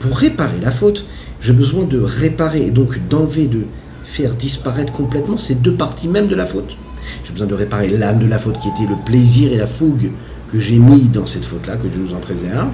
Pour 0.00 0.16
réparer 0.16 0.58
la 0.62 0.70
faute, 0.70 1.06
j'ai 1.40 1.52
besoin 1.52 1.84
de 1.84 2.00
réparer 2.00 2.66
et 2.66 2.70
donc 2.70 2.98
d'enlever, 3.08 3.46
de 3.46 3.66
faire 4.02 4.34
disparaître 4.34 4.92
complètement 4.92 5.36
ces 5.36 5.54
deux 5.54 5.74
parties 5.74 6.08
même 6.08 6.26
de 6.26 6.34
la 6.34 6.46
faute. 6.46 6.76
J'ai 7.24 7.32
besoin 7.32 7.46
de 7.46 7.54
réparer 7.54 7.88
l'âme 7.88 8.18
de 8.18 8.26
la 8.26 8.38
faute 8.38 8.58
qui 8.58 8.68
était 8.68 8.90
le 8.90 8.96
plaisir 9.04 9.52
et 9.52 9.56
la 9.56 9.66
fougue 9.66 10.10
que 10.50 10.58
j'ai 10.58 10.78
mis 10.78 11.08
dans 11.08 11.26
cette 11.26 11.44
faute-là, 11.44 11.76
que 11.76 11.86
Dieu 11.86 12.00
nous 12.00 12.14
en 12.14 12.18
préserve, 12.18 12.70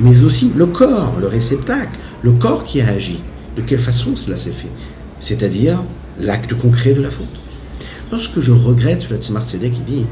mais 0.00 0.22
aussi 0.22 0.52
le 0.56 0.66
corps, 0.66 1.16
le 1.20 1.26
réceptacle, 1.26 1.98
le 2.22 2.32
corps 2.32 2.64
qui 2.64 2.80
a 2.80 2.88
agi. 2.88 3.20
De 3.56 3.62
quelle 3.62 3.80
façon 3.80 4.14
cela 4.14 4.36
s'est 4.36 4.52
fait? 4.52 4.70
C'est-à-dire 5.18 5.82
l'acte 6.20 6.54
concret 6.54 6.94
de 6.94 7.02
la 7.02 7.10
faute. 7.10 7.26
Lorsque 8.12 8.40
je 8.40 8.52
regrette, 8.52 9.10
le 9.10 9.16
Tzemar 9.16 9.46
Tzedek 9.46 9.72
qui 9.72 9.80
dit, 9.80 10.06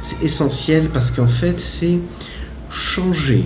c'est 0.00 0.24
essentiel 0.24 0.88
parce 0.92 1.10
qu'en 1.10 1.26
fait, 1.26 1.60
c'est 1.60 1.98
changer, 2.70 3.44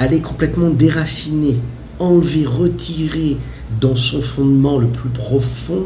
aller 0.00 0.20
complètement 0.20 0.70
déraciner, 0.70 1.56
enlever, 1.98 2.46
retirer 2.46 3.36
dans 3.80 3.94
son 3.94 4.22
fondement 4.22 4.78
le 4.78 4.88
plus 4.88 5.10
profond 5.10 5.84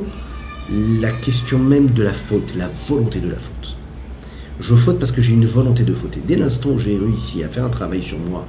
la 0.70 1.10
question 1.10 1.58
même 1.58 1.90
de 1.90 2.02
la 2.04 2.12
faute, 2.12 2.54
la 2.56 2.68
volonté 2.68 3.18
de 3.20 3.28
la 3.28 3.36
faute. 3.36 3.76
Je 4.60 4.76
faute 4.76 5.00
parce 5.00 5.10
que 5.10 5.20
j'ai 5.20 5.32
une 5.32 5.44
volonté 5.44 5.82
de 5.82 5.92
fauter. 5.92 6.22
Dès 6.26 6.36
l'instant 6.36 6.70
où 6.70 6.78
j'ai 6.78 6.96
réussi 6.96 7.42
à 7.42 7.48
faire 7.48 7.64
un 7.64 7.70
travail 7.70 8.02
sur 8.02 8.20
moi, 8.20 8.46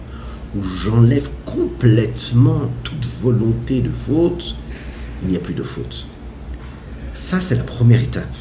où 0.55 0.63
j'enlève 0.63 1.29
complètement 1.45 2.71
toute 2.83 3.07
volonté 3.23 3.81
de 3.81 3.89
faute, 3.89 4.55
il 5.23 5.29
n'y 5.29 5.35
a 5.35 5.39
plus 5.39 5.55
de 5.55 5.63
faute. 5.63 6.05
Ça, 7.15 7.41
c'est 7.41 7.55
la 7.55 7.63
première 7.63 8.03
étape. 8.03 8.35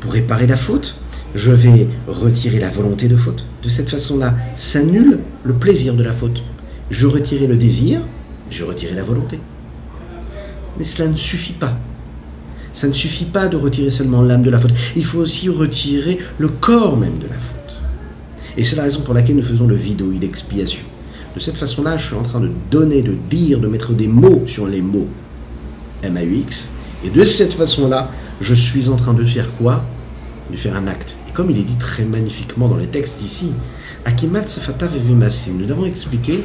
Pour 0.00 0.12
réparer 0.12 0.48
la 0.48 0.56
faute, 0.56 0.98
je 1.34 1.52
vais 1.52 1.88
retirer 2.06 2.58
la 2.58 2.70
volonté 2.70 3.08
de 3.08 3.16
faute. 3.16 3.46
De 3.62 3.68
cette 3.68 3.90
façon-là, 3.90 4.36
s'annule 4.54 5.20
le 5.44 5.54
plaisir 5.54 5.94
de 5.94 6.02
la 6.02 6.12
faute. 6.12 6.42
Je 6.90 7.06
retirerai 7.06 7.46
le 7.46 7.56
désir, 7.56 8.00
je 8.50 8.64
retirerai 8.64 8.96
la 8.96 9.04
volonté. 9.04 9.38
Mais 10.78 10.84
cela 10.84 11.08
ne 11.08 11.16
suffit 11.16 11.52
pas. 11.52 11.78
Ça 12.72 12.88
ne 12.88 12.92
suffit 12.92 13.24
pas 13.24 13.48
de 13.48 13.56
retirer 13.56 13.90
seulement 13.90 14.22
l'âme 14.22 14.42
de 14.42 14.50
la 14.50 14.58
faute. 14.58 14.74
Il 14.96 15.04
faut 15.04 15.18
aussi 15.18 15.48
retirer 15.48 16.18
le 16.38 16.48
corps 16.48 16.96
même 16.96 17.18
de 17.18 17.26
la 17.26 17.34
faute. 17.34 17.56
Et 18.56 18.64
c'est 18.64 18.76
la 18.76 18.84
raison 18.84 19.00
pour 19.00 19.14
laquelle 19.14 19.36
nous 19.36 19.42
faisons 19.42 19.66
le 19.66 19.74
vidouille, 19.74 20.18
l'expiation. 20.18 20.82
De 21.34 21.40
cette 21.40 21.56
façon-là, 21.56 21.96
je 21.96 22.06
suis 22.06 22.14
en 22.16 22.22
train 22.22 22.40
de 22.40 22.50
donner, 22.70 23.02
de 23.02 23.14
dire, 23.28 23.60
de 23.60 23.68
mettre 23.68 23.92
des 23.92 24.08
mots 24.08 24.42
sur 24.46 24.66
les 24.66 24.80
mots 24.80 25.08
M-A-U-X. 26.02 26.68
Et 27.04 27.10
de 27.10 27.24
cette 27.24 27.52
façon-là, 27.52 28.10
je 28.40 28.54
suis 28.54 28.88
en 28.88 28.96
train 28.96 29.14
de 29.14 29.24
faire 29.24 29.54
quoi? 29.56 29.84
De 30.50 30.56
faire 30.56 30.76
un 30.76 30.86
acte. 30.86 31.15
Comme 31.36 31.50
il 31.50 31.58
est 31.58 31.64
dit 31.64 31.76
très 31.76 32.06
magnifiquement 32.06 32.66
dans 32.66 32.78
les 32.78 32.86
textes 32.86 33.20
ici, 33.20 33.50
Akimat 34.06 34.46
Sefata 34.46 34.86
Vevimasim, 34.86 35.58
nous 35.58 35.70
avons 35.70 35.84
expliqué 35.84 36.42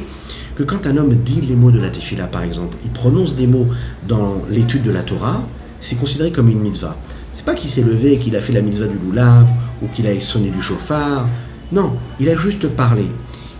que 0.54 0.64
quand 0.64 0.86
un 0.86 0.98
homme 0.98 1.14
dit 1.14 1.40
les 1.40 1.56
mots 1.56 1.70
de 1.70 1.80
la 1.80 1.88
Tefila, 1.88 2.26
par 2.26 2.42
exemple, 2.42 2.76
il 2.84 2.90
prononce 2.90 3.34
des 3.34 3.46
mots 3.46 3.68
dans 4.06 4.42
l'étude 4.50 4.82
de 4.82 4.90
la 4.90 5.00
Torah, 5.00 5.48
c'est 5.80 5.96
considéré 5.96 6.30
comme 6.30 6.50
une 6.50 6.60
mitzvah. 6.60 6.94
C'est 7.32 7.46
pas 7.46 7.54
qu'il 7.54 7.70
s'est 7.70 7.80
levé 7.80 8.12
et 8.12 8.18
qu'il 8.18 8.36
a 8.36 8.42
fait 8.42 8.52
la 8.52 8.60
mitzvah 8.60 8.86
du 8.86 8.98
loulav 8.98 9.48
ou 9.80 9.86
qu'il 9.86 10.06
a 10.06 10.20
sonné 10.20 10.50
du 10.50 10.60
chauffard. 10.60 11.26
Non, 11.72 11.96
il 12.20 12.28
a 12.28 12.36
juste 12.36 12.68
parlé. 12.68 13.06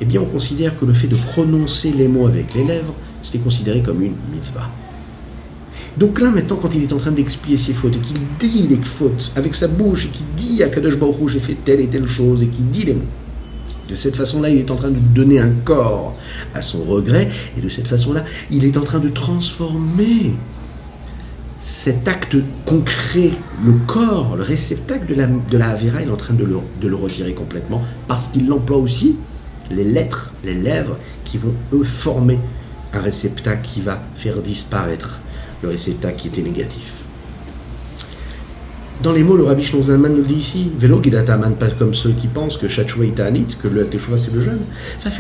Eh 0.03 0.05
bien, 0.05 0.20
on 0.20 0.26
considère 0.26 0.78
que 0.78 0.85
le 0.85 0.93
fait 0.93 1.09
de 1.09 1.16
prononcer 1.16 1.93
les 1.93 2.09
mots 2.09 2.26
avec 2.26 2.53
les 2.53 2.64
lèvres, 2.64 2.93
c'était 3.22 3.39
considéré 3.39 3.80
comme 3.80 4.03
une 4.03 4.16
mitzvah. 4.30 4.70
Donc 5.99 6.20
là, 6.20 6.30
maintenant, 6.30 6.57
quand 6.57 6.74
il 6.74 6.82
est 6.82 6.93
en 6.93 6.97
train 6.97 7.12
d'expier 7.12 7.59
ses 7.59 7.74
fautes 7.74 7.97
et 7.97 7.99
qu'il 7.99 8.18
dit 8.38 8.66
les 8.68 8.76
fautes 8.82 9.32
avec 9.36 9.55
sa 9.55 9.68
bouche 9.68 10.07
et 10.07 10.09
qu'il 10.09 10.26
dit 10.36 10.62
à 10.62 10.68
Kadosh 10.68 10.97
Baruch 10.99 11.28
j'ai 11.28 11.40
fait 11.40 11.57
telle 11.64 11.80
et 11.80 11.88
telle 11.88 12.07
chose 12.07 12.43
et 12.43 12.49
qu'il 12.49 12.68
dit 12.70 12.84
les 12.84 12.95
mots, 12.95 13.03
de 13.88 13.95
cette 13.95 14.16
façon-là, 14.16 14.49
il 14.49 14.59
est 14.59 14.70
en 14.70 14.76
train 14.76 14.90
de 14.90 14.99
donner 14.99 15.38
un 15.38 15.51
corps 15.51 16.14
à 16.55 16.62
son 16.62 16.82
regret 16.84 17.28
et 17.59 17.61
de 17.61 17.68
cette 17.68 17.88
façon-là, 17.88 18.24
il 18.51 18.64
est 18.64 18.76
en 18.78 18.82
train 18.82 19.01
de 19.01 19.09
transformer 19.09 20.34
cet 21.59 22.09
acte 22.09 22.36
concret, 22.64 23.30
le 23.64 23.72
corps, 23.86 24.34
le 24.36 24.43
réceptacle 24.43 25.07
de 25.07 25.14
la, 25.14 25.26
de 25.26 25.59
la 25.59 25.76
il 25.80 26.09
est 26.09 26.11
en 26.11 26.16
train 26.16 26.34
de 26.34 26.45
le, 26.45 26.57
de 26.80 26.88
le 26.88 26.97
retirer 26.97 27.34
complètement 27.34 27.82
parce 28.09 28.28
qu'il 28.28 28.51
emploie 28.51 28.78
aussi 28.78 29.16
les 29.70 29.84
lettres, 29.84 30.32
les 30.45 30.55
lèvres 30.55 30.97
qui 31.24 31.38
vont 31.38 31.55
eux 31.72 31.84
former 31.84 32.38
un 32.93 33.01
réceptacle 33.01 33.68
qui 33.68 33.80
va 33.80 34.03
faire 34.14 34.43
disparaître 34.43 35.20
le 35.62 35.68
réceptacle 35.68 36.16
qui 36.16 36.28
était 36.28 36.42
négatif. 36.42 37.02
Dans 39.02 39.12
les 39.12 39.24
mots, 39.24 39.36
le 39.36 39.42
Rabbi 39.42 39.64
Shlon 39.64 39.98
nous 39.98 40.22
dit 40.22 40.34
ici, 40.34 40.70
Velo 40.78 41.02
Gidataman, 41.02 41.56
pas 41.56 41.70
comme 41.70 41.92
ceux 41.92 42.12
qui 42.12 42.28
pensent 42.28 42.56
que 42.56 42.68
Shachua 42.68 43.04
est 43.04 43.18
Anit, 43.18 43.48
que 43.60 43.66
le 43.66 43.84
Teshuvah 43.86 44.16
c'est 44.16 44.32
le 44.32 44.40
jeûne. 44.40 44.60
Même 45.04 45.12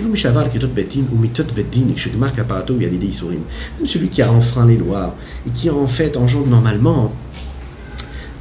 celui 3.84 4.08
qui 4.08 4.22
a 4.22 4.32
enfreint 4.32 4.66
les 4.66 4.76
lois 4.76 5.16
et 5.44 5.50
qui 5.50 5.68
en 5.68 5.88
fait 5.88 6.16
engendre 6.16 6.46
normalement 6.46 7.12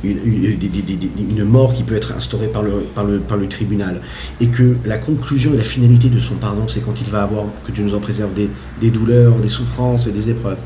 une, 0.04 1.44
mort 1.44 1.74
qui 1.74 1.84
peut 1.84 1.96
être 1.96 2.14
instaurée 2.14 2.48
par 2.48 2.64
le, 2.64 2.72
par, 2.94 3.04
le, 3.04 3.20
par 3.20 3.38
le 3.38 3.48
tribunal, 3.48 4.02
et 4.40 4.48
que 4.48 4.76
la 4.86 4.98
conclusion 4.98 5.54
et 5.54 5.58
la 5.58 5.64
finalité 5.64 6.10
de 6.10 6.20
son 6.20 6.36
pardon, 6.36 6.68
c'est 6.68 6.84
quand 6.84 7.00
il 7.02 7.08
va 7.10 7.24
avoir, 7.24 7.46
que 7.66 7.72
Dieu 7.72 7.84
nous 7.84 7.96
en 7.96 8.00
préserve, 8.00 8.34
des, 8.34 8.50
des 8.80 8.92
douleurs, 8.92 9.36
des 9.36 9.48
souffrances 9.48 10.08
et 10.08 10.12
des 10.12 10.30
épreuves. 10.30 10.58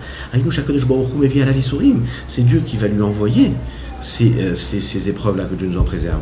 C'est 2.27 2.45
Dieu 2.45 2.61
qui 2.65 2.77
va 2.77 2.87
lui 2.87 3.01
envoyer 3.01 3.51
ces, 3.99 4.33
euh, 4.39 4.55
ces, 4.55 4.79
ces 4.79 5.09
épreuves-là 5.09 5.45
que 5.45 5.55
Dieu 5.55 5.67
nous 5.67 5.79
en 5.79 5.83
préserve. 5.83 6.21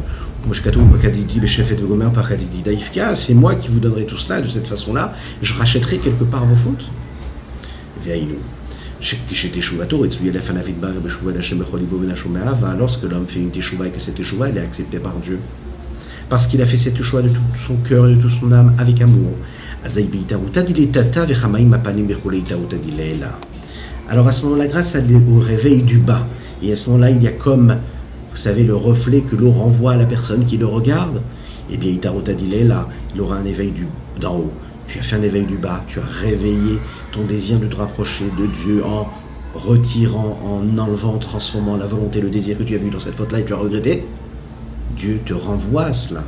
C'est 3.15 3.33
moi 3.33 3.55
qui 3.55 3.69
vous 3.69 3.79
donnerai 3.79 4.05
tout 4.05 4.17
cela, 4.17 4.41
de 4.41 4.47
cette 4.47 4.67
façon-là, 4.67 5.13
je 5.41 5.53
rachèterai 5.53 5.97
quelque 5.99 6.25
part 6.25 6.45
vos 6.45 6.55
fautes. 6.55 6.85
Lorsque 12.79 13.03
l'homme 13.03 13.27
fait 13.27 13.39
une 13.39 13.51
teshuva 13.51 13.87
et 13.87 13.89
que 13.89 13.99
cette 13.99 14.15
teshuva 14.15 14.47
elle 14.47 14.57
est 14.57 14.61
acceptée 14.61 14.99
par 14.99 15.15
Dieu, 15.15 15.39
parce 16.29 16.47
qu'il 16.47 16.61
a 16.61 16.65
fait 16.65 16.77
cette 16.77 16.95
teshuva 16.95 17.21
de 17.21 17.27
tout 17.27 17.41
son 17.55 17.75
cœur 17.75 18.07
et 18.07 18.15
de 18.15 18.21
toute 18.21 18.31
son 18.31 18.49
âme 18.53 18.73
avec 18.77 19.01
amour. 19.01 19.33
Alors 24.07 24.27
à 24.27 24.31
ce 24.31 24.45
moment-là, 24.45 24.67
grâce 24.67 24.95
au 24.95 25.39
réveil 25.39 25.81
du 25.81 25.97
bas, 25.97 26.25
et 26.61 26.71
à 26.71 26.75
ce 26.77 26.89
moment-là, 26.89 27.09
il 27.09 27.21
y 27.21 27.27
a 27.27 27.31
comme, 27.31 27.75
vous 28.31 28.37
savez, 28.37 28.63
le 28.63 28.75
reflet 28.75 29.19
que 29.19 29.35
l'eau 29.35 29.51
renvoie 29.51 29.91
à 29.93 29.97
la 29.97 30.05
personne 30.05 30.45
qui 30.45 30.55
le 30.55 30.65
regarde, 30.65 31.17
et 31.69 31.73
eh 31.73 31.77
bien 31.77 31.91
il 31.91 33.21
aura 33.21 33.35
un 33.35 33.45
éveil 33.45 33.73
d'en 34.21 34.37
haut. 34.37 34.53
Tu 34.93 34.99
as 34.99 35.01
fait 35.01 35.15
un 35.15 35.23
éveil 35.23 35.45
du 35.45 35.57
bas, 35.57 35.83
tu 35.87 35.99
as 35.99 36.05
réveillé 36.05 36.77
ton 37.11 37.23
désir 37.23 37.59
de 37.59 37.65
te 37.65 37.75
rapprocher 37.75 38.25
de 38.37 38.45
Dieu 38.45 38.85
en 38.85 39.09
retirant, 39.55 40.37
en 40.45 40.77
enlevant, 40.77 41.15
en 41.15 41.17
transformant 41.17 41.77
la 41.77 41.87
volonté, 41.87 42.21
le 42.21 42.29
désir 42.29 42.59
que 42.59 42.61
tu 42.61 42.75
as 42.75 42.77
vu 42.77 42.91
dans 42.91 42.99
cette 42.99 43.15
faute-là 43.15 43.39
et 43.39 43.43
tu 43.43 43.53
as 43.53 43.57
regretté, 43.57 44.05
Dieu 44.95 45.19
te 45.25 45.33
renvoie 45.33 45.85
à 45.85 45.93
cela. 45.93 46.23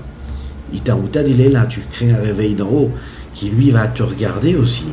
Itaoutad, 0.74 1.28
il 1.28 1.42
est 1.42 1.50
là, 1.50 1.68
tu 1.68 1.82
crées 1.82 2.10
un 2.10 2.18
réveil 2.18 2.56
d'en 2.56 2.68
haut 2.68 2.90
qui 3.36 3.50
lui 3.50 3.70
va 3.70 3.88
te 3.88 4.02
regarder 4.02 4.56
aussi. 4.56 4.88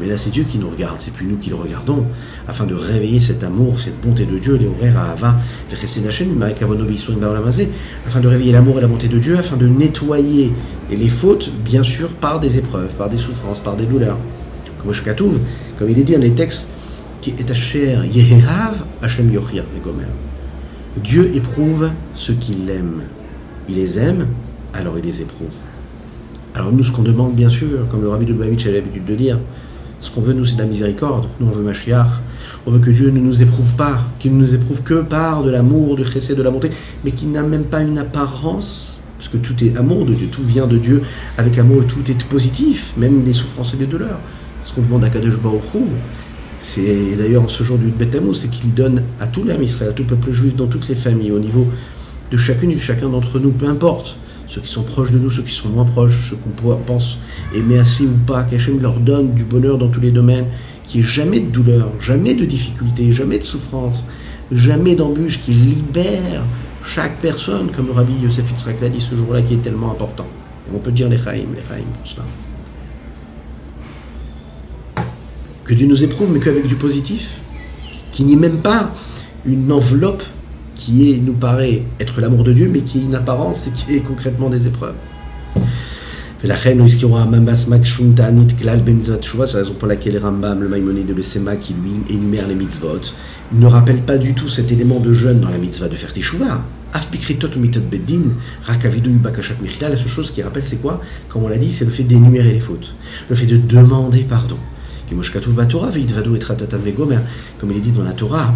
Mais 0.00 0.06
là, 0.06 0.16
c'est 0.16 0.30
Dieu 0.30 0.44
qui 0.44 0.58
nous 0.58 0.70
regarde, 0.70 0.96
c'est 0.98 1.12
plus 1.12 1.26
nous 1.26 1.36
qui 1.36 1.50
le 1.50 1.56
regardons, 1.56 2.04
afin 2.46 2.66
de 2.66 2.74
réveiller 2.74 3.20
cet 3.20 3.42
amour, 3.42 3.78
cette 3.78 4.00
bonté 4.00 4.26
de 4.26 4.38
Dieu, 4.38 4.58
afin 8.06 8.20
de 8.20 8.28
réveiller 8.28 8.52
l'amour 8.52 8.78
et 8.78 8.80
la 8.80 8.86
bonté 8.86 9.08
de 9.08 9.18
Dieu, 9.18 9.36
afin 9.36 9.56
de 9.56 9.66
nettoyer 9.66 10.52
les 10.90 11.08
fautes, 11.08 11.50
bien 11.64 11.82
sûr, 11.82 12.10
par 12.10 12.38
des 12.38 12.58
épreuves, 12.58 12.92
par 12.94 13.08
des 13.08 13.16
souffrances, 13.16 13.60
par 13.60 13.76
des 13.76 13.86
douleurs. 13.86 14.18
Comme 14.78 14.92
comme 15.78 15.90
il 15.90 15.98
est 15.98 16.04
dit 16.04 16.12
dans 16.12 16.20
les 16.20 16.30
textes, 16.30 16.70
qui 17.20 17.30
est 17.30 17.50
Hashem 19.02 19.32
Yochir 19.32 19.64
Dieu 21.02 21.30
éprouve 21.34 21.90
ceux 22.14 22.34
qu'il 22.34 22.70
aime. 22.70 23.02
Il 23.68 23.76
les 23.76 23.98
aime, 23.98 24.28
alors 24.72 24.98
il 24.98 25.04
les 25.04 25.20
éprouve. 25.20 25.48
Alors 26.54 26.72
nous, 26.72 26.84
ce 26.84 26.92
qu'on 26.92 27.02
demande, 27.02 27.34
bien 27.34 27.48
sûr, 27.48 27.86
comme 27.88 28.02
le 28.02 28.08
rabbi 28.08 28.24
de 28.24 28.32
Lubavitch 28.32 28.66
a 28.66 28.70
l'habitude 28.70 29.04
de 29.04 29.14
dire, 29.14 29.38
ce 30.00 30.10
qu'on 30.10 30.20
veut, 30.20 30.32
nous, 30.32 30.44
c'est 30.44 30.56
de 30.56 30.62
la 30.62 30.66
miséricorde. 30.66 31.26
Nous, 31.40 31.46
on 31.48 31.50
veut 31.50 31.62
Mashiach. 31.62 32.06
On 32.66 32.70
veut 32.70 32.78
que 32.78 32.90
Dieu 32.90 33.10
ne 33.10 33.18
nous 33.18 33.42
éprouve 33.42 33.74
pas, 33.74 34.00
qu'il 34.18 34.36
ne 34.36 34.40
nous 34.40 34.54
éprouve 34.54 34.82
que 34.82 35.02
par 35.02 35.42
de 35.42 35.50
l'amour, 35.50 35.96
du 35.96 36.04
chesed, 36.04 36.36
de 36.36 36.42
la 36.42 36.50
bonté, 36.50 36.70
mais 37.04 37.12
qu'il 37.12 37.30
n'a 37.30 37.42
même 37.42 37.64
pas 37.64 37.82
une 37.82 37.98
apparence, 37.98 39.00
parce 39.16 39.28
que 39.28 39.36
tout 39.36 39.64
est 39.64 39.76
amour 39.76 40.04
de 40.04 40.14
Dieu, 40.14 40.28
tout 40.30 40.42
vient 40.42 40.66
de 40.66 40.78
Dieu. 40.78 41.02
Avec 41.36 41.58
amour, 41.58 41.84
tout 41.86 42.08
est 42.10 42.24
positif, 42.24 42.92
même 42.96 43.24
les 43.24 43.32
souffrances 43.32 43.74
et 43.74 43.76
les 43.76 43.86
douleurs. 43.86 44.20
Ce 44.62 44.72
qu'on 44.72 44.82
demande 44.82 45.04
à 45.04 45.10
Kadosh 45.10 45.38
Baruch 45.38 45.62
c'est 46.60 47.16
d'ailleurs 47.16 47.44
en 47.44 47.48
ce 47.48 47.62
jour 47.62 47.78
du 47.78 47.86
Betamou, 47.86 48.34
c'est 48.34 48.48
qu'il 48.48 48.74
donne 48.74 49.02
à 49.20 49.28
tout 49.28 49.44
l'âme 49.44 49.62
Israël, 49.62 49.90
à 49.90 49.92
tout 49.92 50.02
le 50.02 50.08
peuple 50.08 50.32
juif, 50.32 50.56
dans 50.56 50.66
toutes 50.66 50.88
les 50.88 50.96
familles, 50.96 51.30
au 51.30 51.38
niveau 51.38 51.68
de 52.30 52.36
chacune 52.36 52.70
et 52.72 52.74
de 52.74 52.80
chacun 52.80 53.08
d'entre 53.08 53.38
nous, 53.38 53.52
peu 53.52 53.66
importe, 53.66 54.16
ceux 54.48 54.62
qui 54.62 54.72
sont 54.72 54.82
proches 54.82 55.10
de 55.10 55.18
nous, 55.18 55.30
ceux 55.30 55.42
qui 55.42 55.54
sont 55.54 55.68
moins 55.68 55.84
proches, 55.84 56.30
ceux 56.30 56.36
qu'on 56.36 56.76
pense 56.76 57.18
aimer 57.54 57.78
assez 57.78 58.04
ou 58.04 58.16
pas, 58.26 58.42
qu'Hachem 58.44 58.80
leur 58.80 58.98
donne 58.98 59.34
du 59.34 59.44
bonheur 59.44 59.76
dans 59.76 59.88
tous 59.88 60.00
les 60.00 60.10
domaines, 60.10 60.46
qui 60.84 60.98
n'y 60.98 61.04
ait 61.04 61.06
jamais 61.06 61.40
de 61.40 61.50
douleur, 61.50 61.90
jamais 62.00 62.34
de 62.34 62.46
difficulté, 62.46 63.12
jamais 63.12 63.38
de 63.38 63.44
souffrance, 63.44 64.06
jamais 64.50 64.94
d'embûche, 64.94 65.40
qui 65.40 65.52
libère 65.52 66.44
chaque 66.82 67.20
personne, 67.20 67.70
comme 67.76 67.90
rabbi 67.90 68.14
Yosef 68.22 68.50
Yitzhak 68.50 68.80
l'a 68.80 68.88
dit 68.88 69.00
ce 69.00 69.14
jour-là, 69.14 69.42
qui 69.42 69.54
est 69.54 69.58
tellement 69.62 69.92
important. 69.92 70.26
On 70.74 70.78
peut 70.78 70.92
dire 70.92 71.10
les 71.10 71.18
chaim, 71.18 71.32
les 71.54 71.62
chaim 71.68 71.84
pour 71.92 72.06
cela. 72.06 72.24
Que 75.64 75.74
Dieu 75.74 75.86
nous 75.86 76.02
éprouve, 76.02 76.32
mais 76.32 76.40
qu'avec 76.40 76.66
du 76.66 76.76
positif, 76.76 77.42
qu'il 78.12 78.24
n'y 78.24 78.32
ait 78.32 78.36
même 78.36 78.60
pas 78.60 78.94
une 79.44 79.70
enveloppe 79.70 80.22
qui 80.88 81.20
nous 81.20 81.34
paraît 81.34 81.82
être 82.00 82.22
l'amour 82.22 82.44
de 82.44 82.54
Dieu, 82.54 82.70
mais 82.72 82.80
qui 82.80 83.00
est 83.00 83.02
une 83.02 83.14
apparence 83.14 83.66
et 83.66 83.72
qui 83.72 83.94
est 83.94 84.00
concrètement 84.00 84.48
des 84.48 84.66
épreuves. 84.66 84.94
C'est 86.40 86.46
la 86.46 86.54
raison 86.54 86.86
pour 89.78 89.88
laquelle 89.88 90.18
Rambam, 90.18 90.62
le 90.62 90.68
Maïmonide 90.68 91.08
de 91.08 91.12
le 91.12 91.56
qui 91.56 91.74
lui 91.74 91.90
énumère 92.08 92.48
les 92.48 92.54
mitzvot, 92.54 93.02
ne 93.52 93.66
rappelle 93.66 94.00
pas 94.00 94.16
du 94.16 94.32
tout 94.32 94.48
cet 94.48 94.72
élément 94.72 94.98
de 94.98 95.12
jeûne 95.12 95.40
dans 95.40 95.50
la 95.50 95.58
mitzvah 95.58 95.88
de 95.88 95.94
faire 95.94 96.14
teshuva. 96.14 96.62
La 96.94 97.00
seule 99.96 100.08
chose 100.08 100.30
qui 100.30 100.42
rappelle, 100.42 100.64
c'est 100.64 100.80
quoi? 100.80 101.02
Comme 101.28 101.44
on 101.44 101.48
l'a 101.48 101.58
dit, 101.58 101.70
c'est 101.70 101.84
le 101.84 101.90
fait 101.90 102.04
d'énumérer 102.04 102.54
les 102.54 102.60
fautes, 102.60 102.94
le 103.28 103.36
fait 103.36 103.44
de 103.44 103.58
demander 103.58 104.22
pardon. 104.22 104.56
Comme 105.10 105.22
il 107.70 107.76
est 107.76 107.80
dit 107.80 107.92
dans 107.92 108.04
la 108.04 108.12
Torah, 108.12 108.54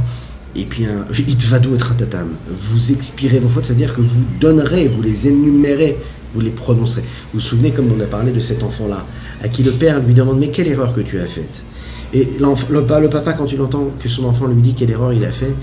et 0.54 0.64
puis 0.64 0.84
un 0.84 1.06
itvado 1.16 1.74
et 1.74 1.78
tratatam. 1.78 2.28
Vous 2.48 2.92
expirez 2.92 3.38
vos 3.38 3.48
fautes, 3.48 3.64
c'est-à-dire 3.64 3.94
que 3.94 4.00
vous 4.00 4.24
donnerez, 4.40 4.88
vous 4.88 5.02
les 5.02 5.28
énumérez, 5.28 5.96
vous 6.34 6.40
les 6.40 6.50
prononcerez. 6.50 7.02
Vous 7.02 7.38
vous 7.38 7.40
souvenez, 7.40 7.70
comme 7.70 7.90
on 7.96 8.00
a 8.00 8.06
parlé 8.06 8.32
de 8.32 8.40
cet 8.40 8.62
enfant-là, 8.62 9.06
à 9.42 9.48
qui 9.48 9.62
le 9.62 9.72
père 9.72 10.00
lui 10.00 10.14
demande 10.14 10.38
Mais 10.38 10.48
quelle 10.48 10.68
erreur 10.68 10.94
que 10.94 11.00
tu 11.00 11.18
as 11.18 11.26
faite? 11.26 11.62
Et 12.12 12.28
le, 12.38 13.00
le 13.00 13.08
papa, 13.08 13.32
quand 13.32 13.50
il 13.52 13.60
entend 13.60 13.90
que 13.98 14.08
son 14.08 14.24
enfant 14.24 14.46
lui 14.46 14.60
dit 14.60 14.74
quelle 14.74 14.90
erreur 14.90 15.12
il 15.12 15.24
a 15.24 15.32
fait, 15.32 15.54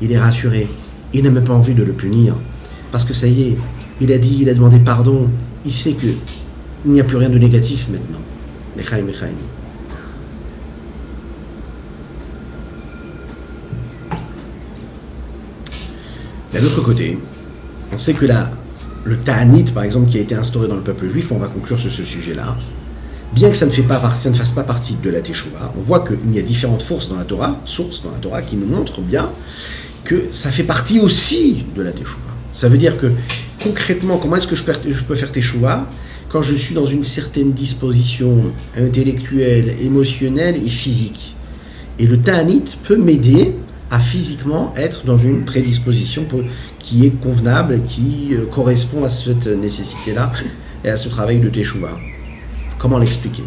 il 0.00 0.12
est 0.12 0.18
rassuré. 0.18 0.68
Il 1.12 1.24
n'a 1.24 1.30
même 1.30 1.44
pas 1.44 1.54
envie 1.54 1.74
de 1.74 1.82
le 1.82 1.92
punir. 1.92 2.36
Parce 2.92 3.04
que 3.04 3.14
ça 3.14 3.26
y 3.26 3.42
est, 3.42 3.56
il 4.00 4.12
a 4.12 4.18
dit, 4.18 4.38
il 4.40 4.48
a 4.48 4.54
demandé 4.54 4.78
pardon. 4.78 5.28
Il 5.64 5.72
sait 5.72 5.92
que 5.92 6.06
il 6.84 6.92
n'y 6.92 7.00
a 7.00 7.04
plus 7.04 7.16
rien 7.16 7.28
de 7.28 7.38
négatif 7.38 7.88
maintenant. 7.90 8.20
D'un 16.56 16.64
autre 16.64 16.80
côté, 16.80 17.18
on 17.92 17.98
sait 17.98 18.14
que 18.14 18.24
la, 18.24 18.50
le 19.04 19.18
Ta'anit, 19.18 19.64
par 19.64 19.82
exemple, 19.82 20.10
qui 20.10 20.16
a 20.16 20.22
été 20.22 20.34
instauré 20.34 20.68
dans 20.68 20.76
le 20.76 20.80
peuple 20.80 21.06
juif, 21.06 21.30
on 21.30 21.36
va 21.36 21.48
conclure 21.48 21.78
sur 21.78 21.92
ce 21.92 22.02
sujet-là, 22.02 22.56
bien 23.34 23.50
que 23.50 23.56
ça 23.56 23.66
ne, 23.66 23.70
fait 23.70 23.82
pas, 23.82 24.00
ça 24.16 24.30
ne 24.30 24.34
fasse 24.34 24.52
pas 24.52 24.62
partie 24.62 24.96
de 25.02 25.10
la 25.10 25.20
Teshuvah, 25.20 25.74
on 25.76 25.82
voit 25.82 26.00
qu'il 26.02 26.34
y 26.34 26.38
a 26.38 26.42
différentes 26.42 26.82
forces 26.82 27.10
dans 27.10 27.16
la 27.16 27.24
Torah, 27.24 27.60
sources 27.66 28.02
dans 28.02 28.10
la 28.10 28.16
Torah, 28.16 28.40
qui 28.40 28.56
nous 28.56 28.64
montrent 28.66 29.02
bien 29.02 29.30
que 30.04 30.28
ça 30.32 30.50
fait 30.50 30.62
partie 30.62 30.98
aussi 30.98 31.66
de 31.76 31.82
la 31.82 31.92
Teshuvah. 31.92 32.32
Ça 32.52 32.70
veut 32.70 32.78
dire 32.78 32.96
que, 32.96 33.12
concrètement, 33.62 34.16
comment 34.16 34.36
est-ce 34.36 34.48
que 34.48 34.56
je 34.56 34.64
peux 35.04 35.14
faire 35.14 35.32
Teshuvah? 35.32 35.90
Quand 36.30 36.40
je 36.40 36.54
suis 36.54 36.74
dans 36.74 36.86
une 36.86 37.04
certaine 37.04 37.52
disposition 37.52 38.44
intellectuelle, 38.74 39.74
émotionnelle 39.82 40.56
et 40.56 40.70
physique. 40.70 41.36
Et 41.98 42.06
le 42.06 42.18
Ta'anit 42.18 42.64
peut 42.88 42.96
m'aider 42.96 43.54
à 43.90 44.00
physiquement 44.00 44.72
être 44.76 45.04
dans 45.04 45.18
une 45.18 45.44
prédisposition 45.44 46.26
qui 46.78 47.06
est 47.06 47.20
convenable, 47.22 47.82
qui 47.86 48.30
euh, 48.32 48.46
correspond 48.46 49.04
à 49.04 49.08
cette 49.08 49.46
nécessité-là 49.46 50.32
et 50.84 50.90
à 50.90 50.96
ce 50.96 51.08
travail 51.08 51.38
de 51.38 51.48
Teshuvah. 51.48 51.96
Comment 52.78 52.98
l'expliquer? 52.98 53.44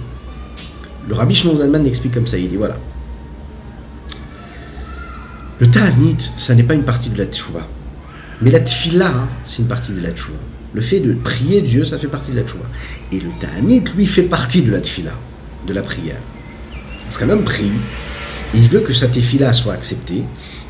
Le 1.08 1.14
rabbi 1.14 1.36
Shimon 1.36 1.58
Zalman 1.58 1.84
l'explique 1.84 2.14
comme 2.14 2.28
ça, 2.28 2.38
il 2.38 2.50
dit 2.50 2.56
voilà. 2.56 2.78
Le 5.60 5.68
ta'anit, 5.70 6.18
ça 6.38 6.56
n'est 6.56 6.64
pas 6.64 6.74
une 6.74 6.86
partie 6.86 7.10
de 7.10 7.18
la 7.18 7.26
Teshuvah. 7.26 7.68
Mais 8.42 8.52
la 8.52 8.62
tfila, 8.62 9.08
hein, 9.08 9.30
c'est 9.44 9.62
une 9.62 9.68
partie 9.68 9.92
de 9.92 10.02
la 10.02 10.12
Teshuvah. 10.12 10.38
Le 10.74 10.82
fait 10.82 11.02
de 11.02 11.14
prier 11.14 11.62
Dieu, 11.62 11.84
ça 11.84 11.98
fait 11.98 12.08
partie 12.08 12.32
de 12.32 12.38
la 12.38 12.44
Teshuvah. 12.44 12.70
Et 13.12 13.20
le 13.20 13.30
ta'anit, 13.40 13.84
lui, 13.96 14.08
fait 14.08 14.24
partie 14.24 14.62
de 14.62 14.72
la 14.72 14.80
tfila, 14.80 15.12
de 15.68 15.74
la 15.74 15.82
prière. 15.82 16.20
Parce 17.06 17.18
qu'un 17.18 17.30
homme 17.30 17.44
prie, 17.44 17.72
il 18.54 18.68
veut 18.68 18.82
que 18.82 18.94
cette 18.94 19.16
fille-là 19.16 19.54
soit 19.54 19.74
acceptée 19.74 20.24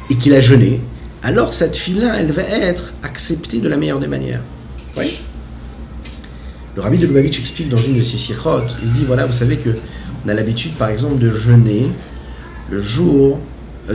et 0.10 0.16
qu'il 0.16 0.34
a 0.34 0.40
jeûné, 0.40 0.82
alors 1.24 1.54
cette 1.54 1.76
fille-là, 1.76 2.16
elle 2.18 2.32
va 2.32 2.44
être 2.44 2.94
acceptée 3.04 3.60
de 3.60 3.68
la 3.68 3.78
meilleure 3.78 4.00
des 4.00 4.08
manières. 4.08 4.42
Oui 4.98 5.20
Le 6.76 6.82
rabbi 6.82 6.98
de 6.98 7.08
Lubavitch 7.08 7.40
explique 7.40 7.70
dans 7.70 7.78
une 7.78 7.98
de 7.98 8.04
ses 8.04 8.18
sikhot, 8.18 8.64
il 8.82 8.92
dit 8.94 9.06
voilà, 9.06 9.26
vous 9.26 9.34
savez 9.34 9.58
que 9.58 9.72
on 10.26 10.30
a 10.30 10.34
l'habitude, 10.34 10.74
par 10.74 10.90
exemple, 10.90 11.18
de 11.18 11.32
jeûner 11.32 11.90
le 12.70 12.82
jour 12.82 13.40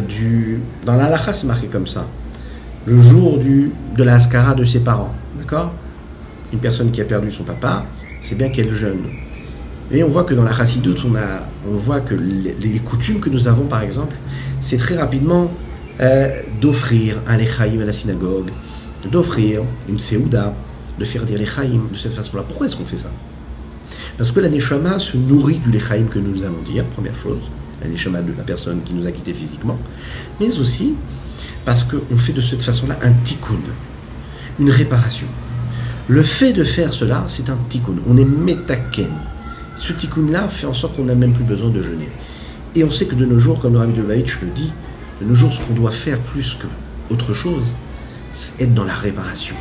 du. 0.09 0.61
Dans 0.85 0.97
la 0.97 1.33
c'est 1.33 1.47
marqué 1.47 1.67
comme 1.67 1.87
ça. 1.87 2.07
Le 2.87 3.01
jour 3.01 3.39
de 3.39 4.03
la 4.03 4.19
de 4.55 4.65
ses 4.65 4.81
parents. 4.81 5.15
D'accord? 5.39 5.73
Une 6.53 6.59
personne 6.59 6.91
qui 6.91 7.01
a 7.01 7.05
perdu 7.05 7.33
son 7.33 7.45
papa, 7.45 7.87
c'est 8.21 8.37
bien 8.37 8.49
qu'elle 8.49 8.75
jeûne. 8.75 9.07
Et 9.91 10.03
on 10.03 10.09
voit 10.09 10.25
que 10.25 10.35
dans 10.35 10.45
la 10.45 10.53
chassidoute, 10.53 11.05
on, 11.05 11.15
a, 11.15 11.47
on 11.71 11.77
voit 11.77 12.01
que 12.01 12.15
les, 12.15 12.79
coutumes 12.79 13.21
que 13.21 13.29
nous 13.29 13.49
avons, 13.49 13.67
par 13.67 13.83
exemple, 13.83 14.17
c'est 14.61 14.79
très 14.79 14.97
rapidement 14.97 15.51
euh, 16.01 16.43
d'offrir 16.61 17.17
un 17.27 17.37
lechaïm 17.37 17.81
à 17.83 17.85
la 17.85 17.93
synagogue, 17.93 18.51
d'offrir 19.11 19.63
une 19.89 19.99
seouda, 19.99 20.55
de 20.99 21.05
faire 21.05 21.25
dire 21.25 21.39
lechaïm 21.39 21.89
de 21.93 21.97
cette 21.97 22.15
façon-là. 22.15 22.45
Pourquoi 22.47 22.67
est-ce 22.67 22.77
qu'on 22.77 22.87
fait 22.87 22.97
ça? 22.97 23.11
Parce 24.17 24.31
que 24.31 24.41
la 24.41 24.49
neshama 24.49 24.99
se 24.99 25.17
nourrit 25.17 25.59
du 25.59 25.71
lechaïm 25.71 26.09
que 26.09 26.19
nous 26.19 26.43
allons 26.43 26.63
dire, 26.65 26.85
première 26.87 27.17
chose, 27.19 27.51
la 27.83 27.89
neshama 27.89 28.23
de 28.23 28.33
la 28.37 28.45
personne 28.45 28.81
qui 28.85 28.95
nous 28.95 29.07
a 29.07 29.13
quittés 29.13 29.35
physiquement, 29.35 29.79
mais 30.41 30.57
aussi 30.59 30.95
parce 31.65 31.85
qu'on 31.85 32.17
fait 32.17 32.33
de 32.33 32.41
cette 32.41 32.63
façon-là 32.63 32.99
un 33.03 33.13
tikkun, 33.13 33.61
une 34.59 34.71
réparation. 34.71 35.27
Le 36.09 36.23
fait 36.23 36.53
de 36.53 36.65
faire 36.65 36.93
cela, 36.93 37.25
c'est 37.27 37.49
un 37.51 37.59
tikkun. 37.69 37.97
On 38.07 38.17
est 38.17 38.25
metaken 38.25 39.11
ce 39.77 39.93
tikkun-là 39.93 40.49
fait 40.49 40.67
en 40.67 40.75
sorte 40.75 40.97
qu'on 40.97 41.05
n'a 41.05 41.15
même 41.15 41.33
plus 41.33 41.45
besoin 41.45 41.71
de 41.71 41.83
jeûner. 41.83 42.09
Et 42.75 42.85
on 42.85 42.91
sait 42.91 43.07
que 43.07 43.15
de 43.15 43.25
nos 43.25 43.39
jours, 43.39 43.61
comme 43.61 43.75
le 43.75 43.79
Rabbi 43.79 43.93
de 43.93 44.03
je 44.03 44.41
le 44.41 44.51
dis, 44.53 44.73
de 45.21 45.27
nos 45.27 45.35
jours, 45.35 45.53
ce 45.53 45.61
qu'on 45.61 45.75
doit 45.75 45.91
faire 45.91 46.19
plus 46.19 46.55
que 46.55 46.67
autre 47.13 47.35
chose, 47.35 47.75
c'est 48.33 48.63
être 48.63 48.75
dans 48.75 48.85
la 48.85 48.95
réparation, 48.95 49.57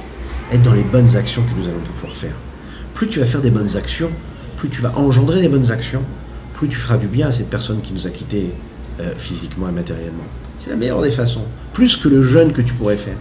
être 0.52 0.64
dans 0.64 0.74
les 0.74 0.84
bonnes 0.84 1.16
actions 1.16 1.44
que 1.44 1.60
nous 1.60 1.68
allons 1.68 1.80
pouvoir 1.96 2.16
faire. 2.16 2.36
Plus 2.94 3.08
tu 3.08 3.20
vas 3.20 3.26
faire 3.26 3.42
des 3.42 3.52
bonnes 3.52 3.78
actions, 3.78 4.10
plus 4.58 4.70
tu 4.70 4.82
vas 4.82 4.98
engendrer 4.98 5.42
des 5.42 5.50
bonnes 5.50 5.72
actions, 5.72 6.04
plus 6.54 6.68
tu 6.70 6.78
feras 6.78 6.98
du 6.98 7.08
bien 7.08 7.28
à 7.28 7.32
cette 7.32 7.50
personne 7.50 7.82
qui 7.82 7.94
nous 7.94 8.08
a 8.08 8.10
quittés 8.10 8.54
euh, 9.00 9.12
physiquement 9.18 9.70
et 9.70 9.72
matériellement. 9.72 10.24
C'est 10.60 10.70
la 10.70 10.76
meilleure 10.76 11.02
des 11.02 11.12
façons, 11.12 11.46
plus 11.74 11.98
que 11.98 12.08
le 12.08 12.24
jeûne 12.24 12.54
que 12.54 12.62
tu 12.62 12.74
pourrais 12.74 12.98
faire. 12.98 13.18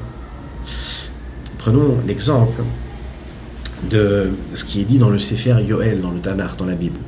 Prenons 1.59 1.99
l'exemple 2.07 2.63
de 3.91 4.31
ce 4.55 4.65
qui 4.65 4.81
est 4.81 4.85
dit 4.85 4.99
dans 4.99 5.11
le 5.11 5.19
Sefer 5.19 5.57
Yoel, 5.67 6.01
dans 6.01 6.11
le 6.11 6.21
Tanakh, 6.21 6.57
dans 6.57 6.67
la 6.67 6.75
Bible. 6.75 6.99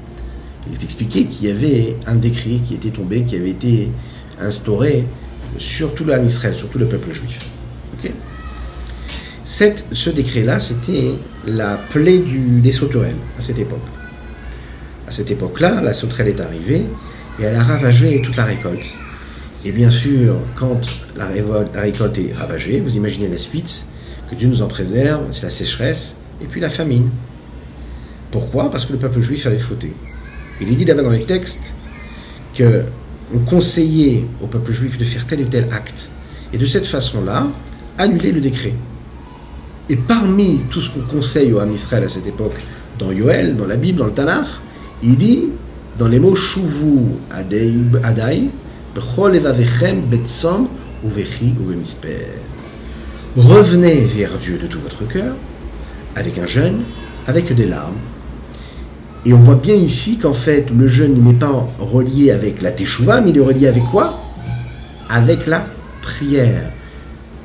Il 0.66 0.74
est 0.74 0.84
expliqué 0.84 1.26
qu'il 1.26 1.48
y 1.48 1.50
avait 1.50 1.96
un 2.06 2.14
décret 2.14 2.60
qui 2.64 2.74
était 2.74 2.90
tombé, 2.90 3.24
qui 3.24 3.36
avait 3.36 3.50
été 3.50 3.90
instauré 4.40 5.04
sur 5.58 5.94
tout 5.94 6.04
l'âme 6.04 6.24
Israël, 6.24 6.54
sur 6.54 6.68
tout 6.68 6.78
le 6.78 6.86
peuple 6.86 7.12
juif. 7.12 7.50
Ce 9.44 10.10
décret-là, 10.10 10.58
c'était 10.58 11.12
la 11.46 11.76
plaie 11.76 12.18
du, 12.18 12.60
des 12.60 12.72
sauterelles 12.72 13.16
à 13.38 13.42
cette 13.42 13.58
époque. 13.58 13.78
À 15.06 15.10
cette 15.10 15.30
époque-là, 15.30 15.82
la 15.82 15.92
sauterelle 15.92 16.28
est 16.28 16.40
arrivée 16.40 16.86
et 17.38 17.42
elle 17.42 17.54
a 17.54 17.62
ravagé 17.62 18.22
toute 18.22 18.36
la 18.36 18.44
récolte. 18.44 18.94
Et 19.64 19.72
bien 19.72 19.90
sûr, 19.90 20.36
quand 20.54 20.80
la, 21.16 21.28
la 21.74 21.80
récolte 21.80 22.18
est 22.18 22.32
ravagée, 22.32 22.80
vous 22.80 22.96
imaginez 22.96 23.28
la 23.28 23.36
suite, 23.36 23.86
que 24.30 24.34
Dieu 24.34 24.48
nous 24.48 24.62
en 24.62 24.66
préserve, 24.66 25.26
c'est 25.30 25.44
la 25.44 25.50
sécheresse 25.50 26.20
et 26.44 26.46
puis 26.46 26.60
la 26.60 26.70
famine. 26.70 27.10
Pourquoi? 28.30 28.70
Parce 28.70 28.84
que 28.84 28.92
le 28.92 28.98
peuple 28.98 29.20
juif 29.20 29.46
avait 29.46 29.58
fauté. 29.58 29.92
Il 30.60 30.70
est 30.70 30.76
dit 30.76 30.84
là-bas 30.84 31.02
dans 31.02 31.10
les 31.10 31.24
textes 31.24 31.72
que 32.54 32.84
on 33.34 33.38
conseillait 33.38 34.24
au 34.42 34.46
peuple 34.46 34.72
juif 34.72 34.98
de 34.98 35.04
faire 35.04 35.26
tel 35.26 35.40
ou 35.40 35.46
tel 35.46 35.66
acte. 35.72 36.10
Et 36.52 36.58
de 36.58 36.66
cette 36.66 36.86
façon-là, 36.86 37.46
annuler 37.98 38.30
le 38.30 38.40
décret. 38.40 38.74
Et 39.88 39.96
parmi 39.96 40.60
tout 40.70 40.80
ce 40.80 40.90
qu'on 40.90 41.00
conseille 41.00 41.52
au 41.52 41.58
Ham 41.58 41.72
Israël 41.72 42.04
à 42.04 42.08
cette 42.08 42.26
époque, 42.26 42.54
dans 42.98 43.10
Yoel, 43.10 43.56
dans 43.56 43.66
la 43.66 43.76
Bible, 43.76 43.98
dans 43.98 44.06
le 44.06 44.12
Tanakh, 44.12 44.46
il 45.02 45.16
dit, 45.16 45.48
dans 45.98 46.08
les 46.08 46.20
mots 46.20 46.36
Shuvu 46.36 47.16
Adai, 47.30 48.50
Betsom 50.10 50.68
Uvechi 51.04 51.54
Revenez 53.36 54.00
vers 54.16 54.38
Dieu 54.38 54.58
de 54.58 54.66
tout 54.66 54.80
votre 54.80 55.08
cœur, 55.08 55.34
avec 56.14 56.38
un 56.38 56.46
jeûne, 56.46 56.82
avec 57.26 57.52
des 57.54 57.66
larmes, 57.66 57.96
et 59.26 59.32
on 59.32 59.38
voit 59.38 59.54
bien 59.54 59.74
ici 59.74 60.18
qu'en 60.18 60.34
fait, 60.34 60.68
le 60.70 60.86
jeûne 60.86 61.14
n'est 61.22 61.32
pas 61.32 61.66
relié 61.78 62.30
avec 62.30 62.60
la 62.60 62.72
teshuva, 62.72 63.22
mais 63.22 63.30
il 63.30 63.38
est 63.38 63.40
relié 63.40 63.66
avec 63.68 63.84
quoi? 63.84 64.20
Avec 65.08 65.46
la 65.46 65.66
prière. 66.02 66.70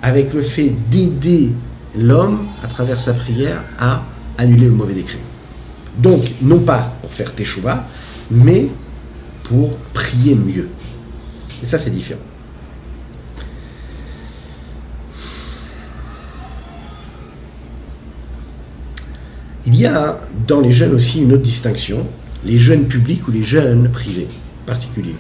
Avec 0.01 0.33
le 0.33 0.41
fait 0.41 0.73
d'aider 0.89 1.53
l'homme, 1.97 2.47
à 2.63 2.67
travers 2.67 2.99
sa 2.99 3.13
prière, 3.13 3.63
à 3.77 4.03
annuler 4.37 4.65
le 4.65 4.71
mauvais 4.71 4.93
décret. 4.93 5.19
Donc, 5.97 6.21
non 6.41 6.59
pas 6.59 6.97
pour 7.01 7.13
faire 7.13 7.33
teshuva, 7.33 7.87
mais 8.29 8.67
pour 9.43 9.77
prier 9.93 10.35
mieux. 10.35 10.69
Et 11.63 11.65
ça, 11.65 11.77
c'est 11.77 11.91
différent. 11.91 12.19
Il 19.71 19.75
y 19.75 19.85
a 19.85 20.19
dans 20.47 20.61
les 20.61 20.71
jeunes 20.71 20.95
aussi 20.95 21.21
une 21.21 21.31
autre 21.31 21.43
distinction, 21.43 22.07
les 22.43 22.57
jeunes 22.57 22.87
publics 22.87 23.27
ou 23.27 23.31
les 23.31 23.43
jeunes 23.43 23.91
privés 23.91 24.27
particuliers. 24.65 25.15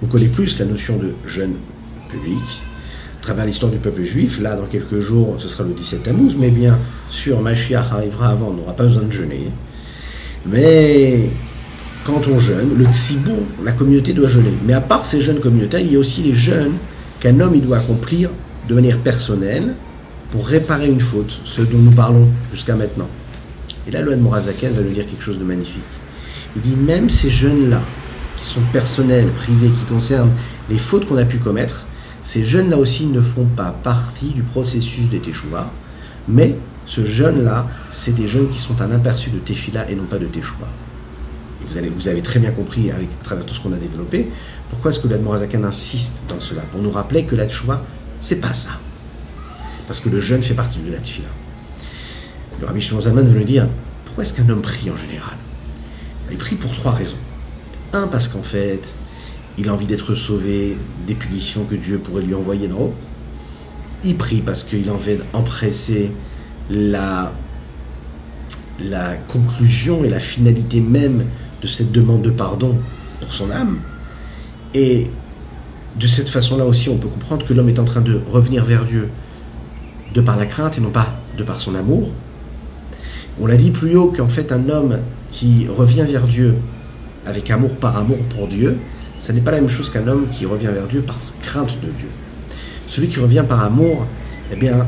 On 0.00 0.06
connaît 0.06 0.28
plus 0.28 0.56
la 0.60 0.66
notion 0.66 0.96
de 0.98 1.14
jeunes 1.26 1.56
public 2.08 2.38
à 3.18 3.22
travers 3.22 3.44
l'histoire 3.44 3.72
du 3.72 3.78
peuple 3.78 4.04
juif. 4.04 4.40
Là, 4.40 4.54
dans 4.54 4.66
quelques 4.66 5.00
jours, 5.00 5.34
ce 5.38 5.48
sera 5.48 5.64
le 5.64 5.74
17 5.74 6.04
Tammuz, 6.04 6.36
mais 6.38 6.50
bien 6.50 6.78
sûr, 7.10 7.40
Mashiach 7.40 7.90
arrivera 7.90 8.28
avant, 8.28 8.50
on 8.50 8.52
n'aura 8.52 8.76
pas 8.76 8.84
besoin 8.84 9.02
de 9.02 9.10
jeûner. 9.10 9.50
Mais 10.46 11.28
quand 12.04 12.28
on 12.28 12.38
jeûne, 12.38 12.78
le 12.78 12.84
tzibou, 12.84 13.38
la 13.64 13.72
communauté 13.72 14.12
doit 14.12 14.28
jeûner. 14.28 14.54
Mais 14.64 14.74
à 14.74 14.80
part 14.80 15.04
ces 15.04 15.22
jeunes 15.22 15.40
communautaires, 15.40 15.80
il 15.80 15.92
y 15.92 15.96
a 15.96 15.98
aussi 15.98 16.22
les 16.22 16.36
jeunes 16.36 16.74
qu'un 17.18 17.40
homme 17.40 17.56
il 17.56 17.62
doit 17.62 17.78
accomplir 17.78 18.30
de 18.68 18.74
manière 18.76 18.98
personnelle, 18.98 19.74
pour 20.30 20.46
réparer 20.46 20.88
une 20.88 21.00
faute, 21.00 21.40
ce 21.44 21.62
dont 21.62 21.78
nous 21.78 21.90
parlons 21.90 22.28
jusqu'à 22.52 22.76
maintenant. 22.76 23.08
Et 23.86 23.90
là, 23.90 24.02
Loan 24.02 24.18
Morazaken 24.18 24.72
va 24.72 24.82
nous 24.82 24.92
dire 24.92 25.06
quelque 25.06 25.22
chose 25.22 25.38
de 25.38 25.44
magnifique. 25.44 25.82
Il 26.56 26.62
dit 26.62 26.76
même 26.76 27.08
ces 27.08 27.30
jeunes-là, 27.30 27.80
qui 28.38 28.44
sont 28.44 28.60
personnels, 28.72 29.30
privés, 29.30 29.68
qui 29.70 29.84
concernent 29.92 30.32
les 30.70 30.78
fautes 30.78 31.06
qu'on 31.06 31.16
a 31.16 31.24
pu 31.24 31.38
commettre, 31.38 31.86
ces 32.22 32.44
jeunes-là 32.44 32.76
aussi 32.76 33.06
ne 33.06 33.20
font 33.20 33.46
pas 33.46 33.70
partie 33.82 34.32
du 34.32 34.42
processus 34.42 35.08
de 35.08 35.18
Teshuvah, 35.18 35.72
mais 36.28 36.56
ce 36.86 37.04
jeune-là, 37.04 37.66
c'est 37.90 38.14
des 38.14 38.28
jeunes 38.28 38.48
qui 38.48 38.58
sont 38.58 38.80
un 38.82 38.90
aperçu 38.92 39.30
de 39.30 39.38
Tefila 39.38 39.90
et 39.90 39.94
non 39.94 40.04
pas 40.04 40.18
de 40.18 40.26
Teshuvah. 40.26 40.68
Et 41.62 41.88
vous, 41.88 41.94
vous 41.94 42.08
avez 42.08 42.22
très 42.22 42.38
bien 42.38 42.50
compris, 42.50 42.90
avec, 42.90 43.08
à 43.20 43.24
travers 43.24 43.46
tout 43.46 43.54
ce 43.54 43.60
qu'on 43.60 43.72
a 43.72 43.76
développé, 43.76 44.30
pourquoi 44.70 44.90
est-ce 44.90 45.00
que 45.00 45.08
Loan 45.08 45.22
Morazaken 45.22 45.64
insiste 45.64 46.22
dans 46.28 46.40
cela, 46.40 46.62
pour 46.70 46.82
nous 46.82 46.90
rappeler 46.90 47.24
que 47.24 47.34
la 47.34 47.46
Teshuvah, 47.46 47.82
c'est 48.20 48.40
pas 48.40 48.54
ça 48.54 48.78
parce 49.88 50.00
que 50.00 50.10
le 50.10 50.20
jeûne 50.20 50.42
fait 50.42 50.54
partie 50.54 50.78
de 50.78 50.92
la 50.92 50.98
tfila. 50.98 51.28
Le 52.60 52.66
Rabbi 52.66 52.80
Shimon 52.80 53.00
Zalman 53.00 53.24
veut 53.24 53.38
nous 53.38 53.44
dire 53.44 53.66
pourquoi 54.04 54.22
est-ce 54.22 54.34
qu'un 54.34 54.48
homme 54.50 54.60
prie 54.60 54.90
en 54.90 54.96
général? 54.96 55.36
Il 56.30 56.36
prie 56.36 56.56
pour 56.56 56.70
trois 56.72 56.92
raisons. 56.92 57.16
Un, 57.94 58.06
parce 58.06 58.28
qu'en 58.28 58.42
fait, 58.42 58.94
il 59.56 59.68
a 59.70 59.72
envie 59.72 59.86
d'être 59.86 60.14
sauvé 60.14 60.76
des 61.06 61.14
punitions 61.14 61.64
que 61.64 61.74
Dieu 61.74 61.98
pourrait 61.98 62.22
lui 62.22 62.34
envoyer 62.34 62.68
d'en 62.68 62.78
haut. 62.78 62.94
Il 64.04 64.16
prie 64.16 64.42
parce 64.42 64.62
qu'il 64.62 64.88
a 64.90 64.92
envie 64.92 65.16
d'empresser 65.32 66.12
la, 66.70 67.32
la 68.78 69.14
conclusion 69.14 70.04
et 70.04 70.10
la 70.10 70.20
finalité 70.20 70.82
même 70.82 71.24
de 71.62 71.66
cette 71.66 71.92
demande 71.92 72.20
de 72.20 72.30
pardon 72.30 72.76
pour 73.22 73.32
son 73.32 73.50
âme. 73.50 73.78
Et 74.74 75.10
de 75.98 76.06
cette 76.06 76.28
façon-là 76.28 76.66
aussi, 76.66 76.90
on 76.90 76.98
peut 76.98 77.08
comprendre 77.08 77.46
que 77.46 77.54
l'homme 77.54 77.70
est 77.70 77.78
en 77.78 77.86
train 77.86 78.02
de 78.02 78.20
revenir 78.30 78.66
vers 78.66 78.84
Dieu 78.84 79.08
de 80.14 80.20
par 80.20 80.36
la 80.36 80.46
crainte 80.46 80.78
et 80.78 80.80
non 80.80 80.90
pas 80.90 81.14
de 81.36 81.42
par 81.42 81.60
son 81.60 81.74
amour. 81.74 82.10
On 83.40 83.46
l'a 83.46 83.56
dit 83.56 83.70
plus 83.70 83.96
haut 83.96 84.12
qu'en 84.14 84.28
fait 84.28 84.52
un 84.52 84.68
homme 84.68 84.98
qui 85.30 85.66
revient 85.68 86.04
vers 86.08 86.26
Dieu 86.26 86.56
avec 87.26 87.50
amour 87.50 87.76
par 87.76 87.96
amour 87.96 88.18
pour 88.30 88.48
Dieu, 88.48 88.78
ça 89.18 89.32
n'est 89.32 89.40
pas 89.40 89.50
la 89.50 89.60
même 89.60 89.68
chose 89.68 89.90
qu'un 89.90 90.06
homme 90.08 90.26
qui 90.32 90.46
revient 90.46 90.70
vers 90.72 90.86
Dieu 90.86 91.02
par 91.02 91.16
crainte 91.42 91.78
de 91.82 91.88
Dieu. 91.88 92.08
Celui 92.86 93.08
qui 93.08 93.20
revient 93.20 93.44
par 93.46 93.62
amour, 93.62 94.06
eh 94.52 94.56
bien, 94.56 94.86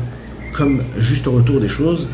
comme 0.53 0.83
juste 0.97 1.27
retour 1.27 1.59
des 1.59 1.67
choses, 1.67 2.07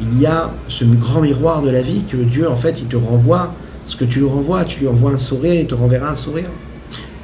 il 0.00 0.20
y 0.20 0.26
a 0.26 0.52
ce 0.68 0.84
grand 0.84 1.20
miroir 1.20 1.62
de 1.62 1.70
la 1.70 1.82
vie 1.82 2.04
que 2.04 2.16
Dieu, 2.16 2.48
en 2.48 2.56
fait, 2.56 2.80
il 2.80 2.86
te 2.86 2.96
renvoie 2.96 3.54
ce 3.86 3.96
que 3.96 4.04
tu 4.04 4.20
lui 4.20 4.26
renvoies. 4.26 4.64
Tu 4.64 4.80
lui 4.80 4.88
envoies 4.88 5.12
un 5.12 5.16
sourire, 5.16 5.54
il 5.54 5.66
te 5.66 5.74
renverra 5.74 6.10
un 6.10 6.16
sourire. 6.16 6.50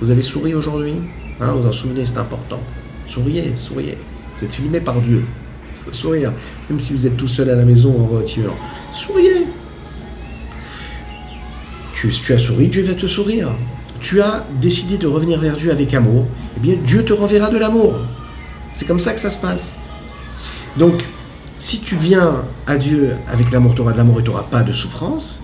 Vous 0.00 0.10
avez 0.10 0.22
souri 0.22 0.54
aujourd'hui 0.54 0.94
hein, 1.40 1.52
Vous 1.52 1.66
en 1.66 1.72
souvenez, 1.72 2.04
c'est 2.04 2.18
important. 2.18 2.60
Souriez, 3.06 3.52
souriez. 3.56 3.98
Filmé 4.52 4.80
par 4.80 5.00
Dieu. 5.00 5.24
Il 5.76 5.84
faut 5.84 5.92
sourire. 5.92 6.32
Même 6.68 6.80
si 6.80 6.92
vous 6.92 7.06
êtes 7.06 7.16
tout 7.16 7.28
seul 7.28 7.50
à 7.50 7.56
la 7.56 7.64
maison 7.64 7.90
en 8.00 8.06
voiture. 8.06 8.54
Souriez. 8.92 9.46
Tu, 11.94 12.10
tu 12.10 12.32
as 12.32 12.38
souri, 12.38 12.68
Dieu 12.68 12.82
va 12.82 12.94
te 12.94 13.06
sourire. 13.06 13.56
Tu 14.00 14.20
as 14.20 14.46
décidé 14.60 14.98
de 14.98 15.06
revenir 15.06 15.40
vers 15.40 15.56
Dieu 15.56 15.70
avec 15.70 15.94
amour. 15.94 16.26
Eh 16.56 16.60
bien, 16.60 16.76
Dieu 16.84 17.04
te 17.04 17.12
renverra 17.12 17.50
de 17.50 17.58
l'amour. 17.58 17.94
C'est 18.74 18.86
comme 18.86 18.98
ça 18.98 19.14
que 19.14 19.20
ça 19.20 19.30
se 19.30 19.38
passe. 19.38 19.78
Donc, 20.76 21.04
si 21.58 21.80
tu 21.80 21.96
viens 21.96 22.44
à 22.66 22.76
Dieu 22.76 23.14
avec 23.26 23.50
l'amour, 23.52 23.74
tu 23.74 23.80
auras 23.80 23.92
de 23.92 23.98
l'amour 23.98 24.20
et 24.20 24.22
tu 24.22 24.30
n'auras 24.30 24.42
pas 24.42 24.62
de 24.62 24.72
souffrance. 24.72 25.42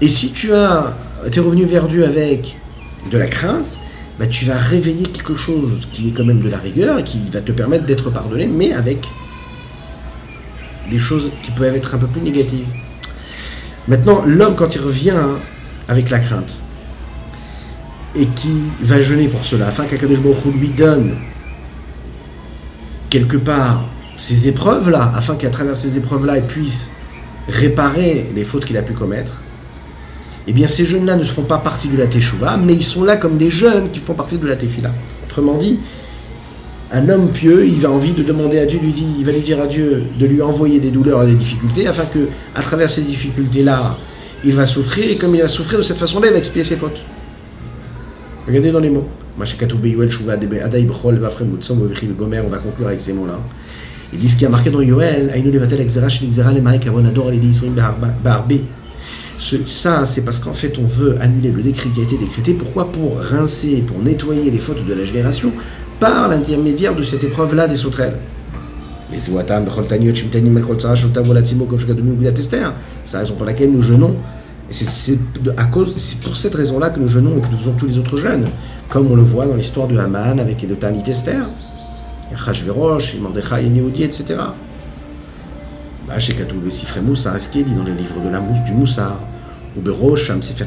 Et 0.00 0.08
si 0.08 0.32
tu 0.32 0.54
as, 0.54 0.96
es 1.30 1.40
revenu 1.40 1.64
vers 1.64 1.88
Dieu 1.88 2.04
avec 2.04 2.56
de 3.10 3.18
la 3.18 3.26
crainte, 3.26 3.80
bah, 4.18 4.26
tu 4.26 4.44
vas 4.44 4.56
réveiller 4.56 5.06
quelque 5.06 5.34
chose 5.34 5.88
qui 5.92 6.08
est 6.08 6.12
quand 6.12 6.24
même 6.24 6.40
de 6.40 6.48
la 6.48 6.58
rigueur 6.58 6.98
et 6.98 7.04
qui 7.04 7.20
va 7.32 7.40
te 7.40 7.52
permettre 7.52 7.84
d'être 7.84 8.10
pardonné, 8.10 8.46
mais 8.46 8.72
avec 8.72 9.08
des 10.90 10.98
choses 10.98 11.32
qui 11.42 11.50
peuvent 11.50 11.74
être 11.74 11.94
un 11.94 11.98
peu 11.98 12.06
plus 12.06 12.20
négatives. 12.20 12.66
Maintenant, 13.88 14.22
l'homme, 14.26 14.54
quand 14.54 14.74
il 14.74 14.80
revient 14.80 15.16
avec 15.88 16.10
la 16.10 16.18
crainte, 16.18 16.62
et 18.16 18.26
qui 18.26 18.62
va 18.80 19.02
jeûner 19.02 19.28
pour 19.28 19.44
cela, 19.44 19.68
afin 19.68 19.84
qu'Akadosh 19.86 20.20
Baruch 20.20 20.44
lui 20.58 20.68
donne 20.68 21.16
quelque 23.10 23.36
part 23.36 23.88
ces 24.16 24.48
épreuves-là, 24.48 25.12
afin 25.16 25.34
qu'à 25.34 25.50
travers 25.50 25.76
ces 25.76 25.98
épreuves-là, 25.98 26.38
il 26.38 26.44
puisse 26.44 26.90
réparer 27.48 28.30
les 28.34 28.44
fautes 28.44 28.64
qu'il 28.64 28.76
a 28.76 28.82
pu 28.82 28.92
commettre, 28.92 29.42
eh 30.46 30.52
bien 30.52 30.66
ces 30.66 30.84
jeunes-là 30.84 31.16
ne 31.16 31.24
font 31.24 31.42
pas 31.42 31.58
partie 31.58 31.88
de 31.88 31.96
la 31.96 32.06
Teshuvah, 32.06 32.56
mais 32.56 32.74
ils 32.74 32.82
sont 32.82 33.02
là 33.02 33.16
comme 33.16 33.38
des 33.38 33.50
jeunes 33.50 33.90
qui 33.90 34.00
font 34.00 34.14
partie 34.14 34.36
de 34.36 34.46
la 34.46 34.56
Tefila. 34.56 34.90
Autrement 35.26 35.56
dit, 35.56 35.78
un 36.92 37.08
homme 37.08 37.30
pieux, 37.30 37.66
il 37.66 37.80
va 37.80 37.90
envie 37.90 38.12
de 38.12 38.22
demander 38.22 38.58
à 38.58 38.66
Dieu, 38.66 38.78
lui 38.78 38.92
dit, 38.92 39.06
il 39.18 39.24
va 39.24 39.32
lui 39.32 39.40
dire 39.40 39.60
à 39.60 39.66
Dieu 39.66 40.04
de 40.18 40.26
lui 40.26 40.42
envoyer 40.42 40.78
des 40.80 40.90
douleurs 40.90 41.22
et 41.24 41.26
des 41.26 41.34
difficultés, 41.34 41.86
afin 41.86 42.04
que, 42.04 42.28
à 42.54 42.60
travers 42.60 42.90
ces 42.90 43.02
difficultés-là, 43.02 43.98
il 44.44 44.52
va 44.52 44.66
souffrir, 44.66 45.10
et 45.10 45.16
comme 45.16 45.34
il 45.34 45.40
va 45.40 45.48
souffrir 45.48 45.78
de 45.78 45.84
cette 45.84 45.96
façon-là, 45.96 46.28
il 46.28 46.32
va 46.32 46.38
expier 46.38 46.62
ses 46.62 46.76
fautes. 46.76 47.02
Regardez 48.46 48.70
dans 48.70 48.80
les 48.80 48.90
mots. 48.90 49.08
On 49.36 49.40
va 49.40 49.46
conclure 52.58 52.86
avec 52.86 53.00
ces 53.00 53.12
mots-là. 53.14 53.40
Il 54.12 54.18
dit 54.18 54.28
ce 54.28 54.36
qui 54.36 54.46
a 54.46 54.48
marqué 54.48 54.70
dans 54.70 54.80
Yoel, 54.80 55.32
ça, 59.38 60.06
c'est 60.06 60.24
parce 60.24 60.38
qu'en 60.38 60.54
fait, 60.54 60.78
on 60.78 60.86
veut 60.86 61.16
annuler 61.20 61.50
le 61.50 61.62
décret 61.62 61.90
qui 61.90 62.00
a 62.00 62.04
été 62.04 62.16
décrété. 62.16 62.54
Pourquoi 62.54 62.90
Pour 62.92 63.18
rincer, 63.18 63.82
pour 63.86 63.98
nettoyer 63.98 64.50
les 64.50 64.58
fautes 64.58 64.86
de 64.86 64.94
la 64.94 65.04
génération 65.04 65.52
par 66.00 66.28
l'intermédiaire 66.28 66.94
de 66.94 67.02
cette 67.02 67.24
épreuve-là 67.24 67.66
des 67.66 67.76
sauterelles. 67.76 68.16
C'est 69.16 69.32
la 73.12 73.18
raison 73.20 73.34
pour 73.34 73.44
laquelle 73.44 73.70
nous 73.70 73.82
jeûnons 73.82 74.16
Et 74.70 74.72
c'est 74.72 75.18
à 75.56 75.64
cause, 75.64 75.94
c'est 75.96 76.20
pour 76.20 76.36
cette 76.36 76.54
raison-là 76.54 76.90
que 76.90 76.98
nous 76.98 77.08
jeûnons 77.08 77.36
et 77.36 77.40
que 77.40 77.48
nous 77.48 77.58
faisons 77.58 77.74
tous 77.74 77.86
les 77.86 77.98
autres 77.98 78.16
jeûnes, 78.16 78.48
comme 78.88 79.10
on 79.10 79.16
le 79.16 79.22
voit 79.22 79.46
dans 79.46 79.56
l'histoire 79.56 79.86
de 79.88 79.96
Haman 79.98 80.40
avec 80.40 80.62
le 80.62 80.74
Tanit 80.76 81.08
Esther, 81.08 81.46
Hachverosh, 82.46 83.16
Mordechai 83.20 83.66
et 83.66 84.04
etc. 84.04 84.36
Bah, 86.06 86.18
chez 86.18 86.34
Katou 86.34 86.56
Sifre 86.68 87.00
Moussa, 87.00 87.38
ce 87.38 87.48
qui 87.48 87.60
est 87.60 87.62
dit 87.64 87.74
dans 87.74 87.82
les 87.82 87.94
livres 87.94 88.20
de 88.22 88.28
la 88.28 88.38
mousse 88.38 88.62
du 88.62 88.72
Moussa, 88.72 89.20
ou 89.74 89.80
Berosh, 89.80 90.30
Sefer 90.42 90.66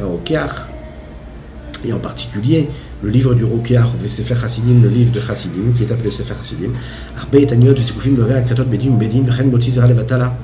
et 1.86 1.94
en 1.94 2.00
particulier 2.00 2.70
le 3.04 3.10
livre 3.12 3.36
du 3.36 3.44
Rokeach, 3.44 3.86
ou 4.04 4.08
Sefer 4.08 4.34
Hasidim, 4.44 4.82
le 4.82 4.90
livre 4.90 5.12
de 5.12 5.20
Hasidim, 5.20 5.74
qui 5.76 5.84
est 5.84 5.92
appelé 5.92 6.10
Sefer 6.10 6.34
Hasidim, 6.40 6.72
Arbe 7.16 7.36
Etaniot, 7.36 7.76
Vesikufim, 7.76 8.16
Dover, 8.16 8.42
Kratot, 8.48 8.64
Bedim, 8.64 8.98
Bedin, 8.98 9.32
Chen, 9.32 9.52
Botizera, 9.52 9.88
Levatala. 9.88 10.36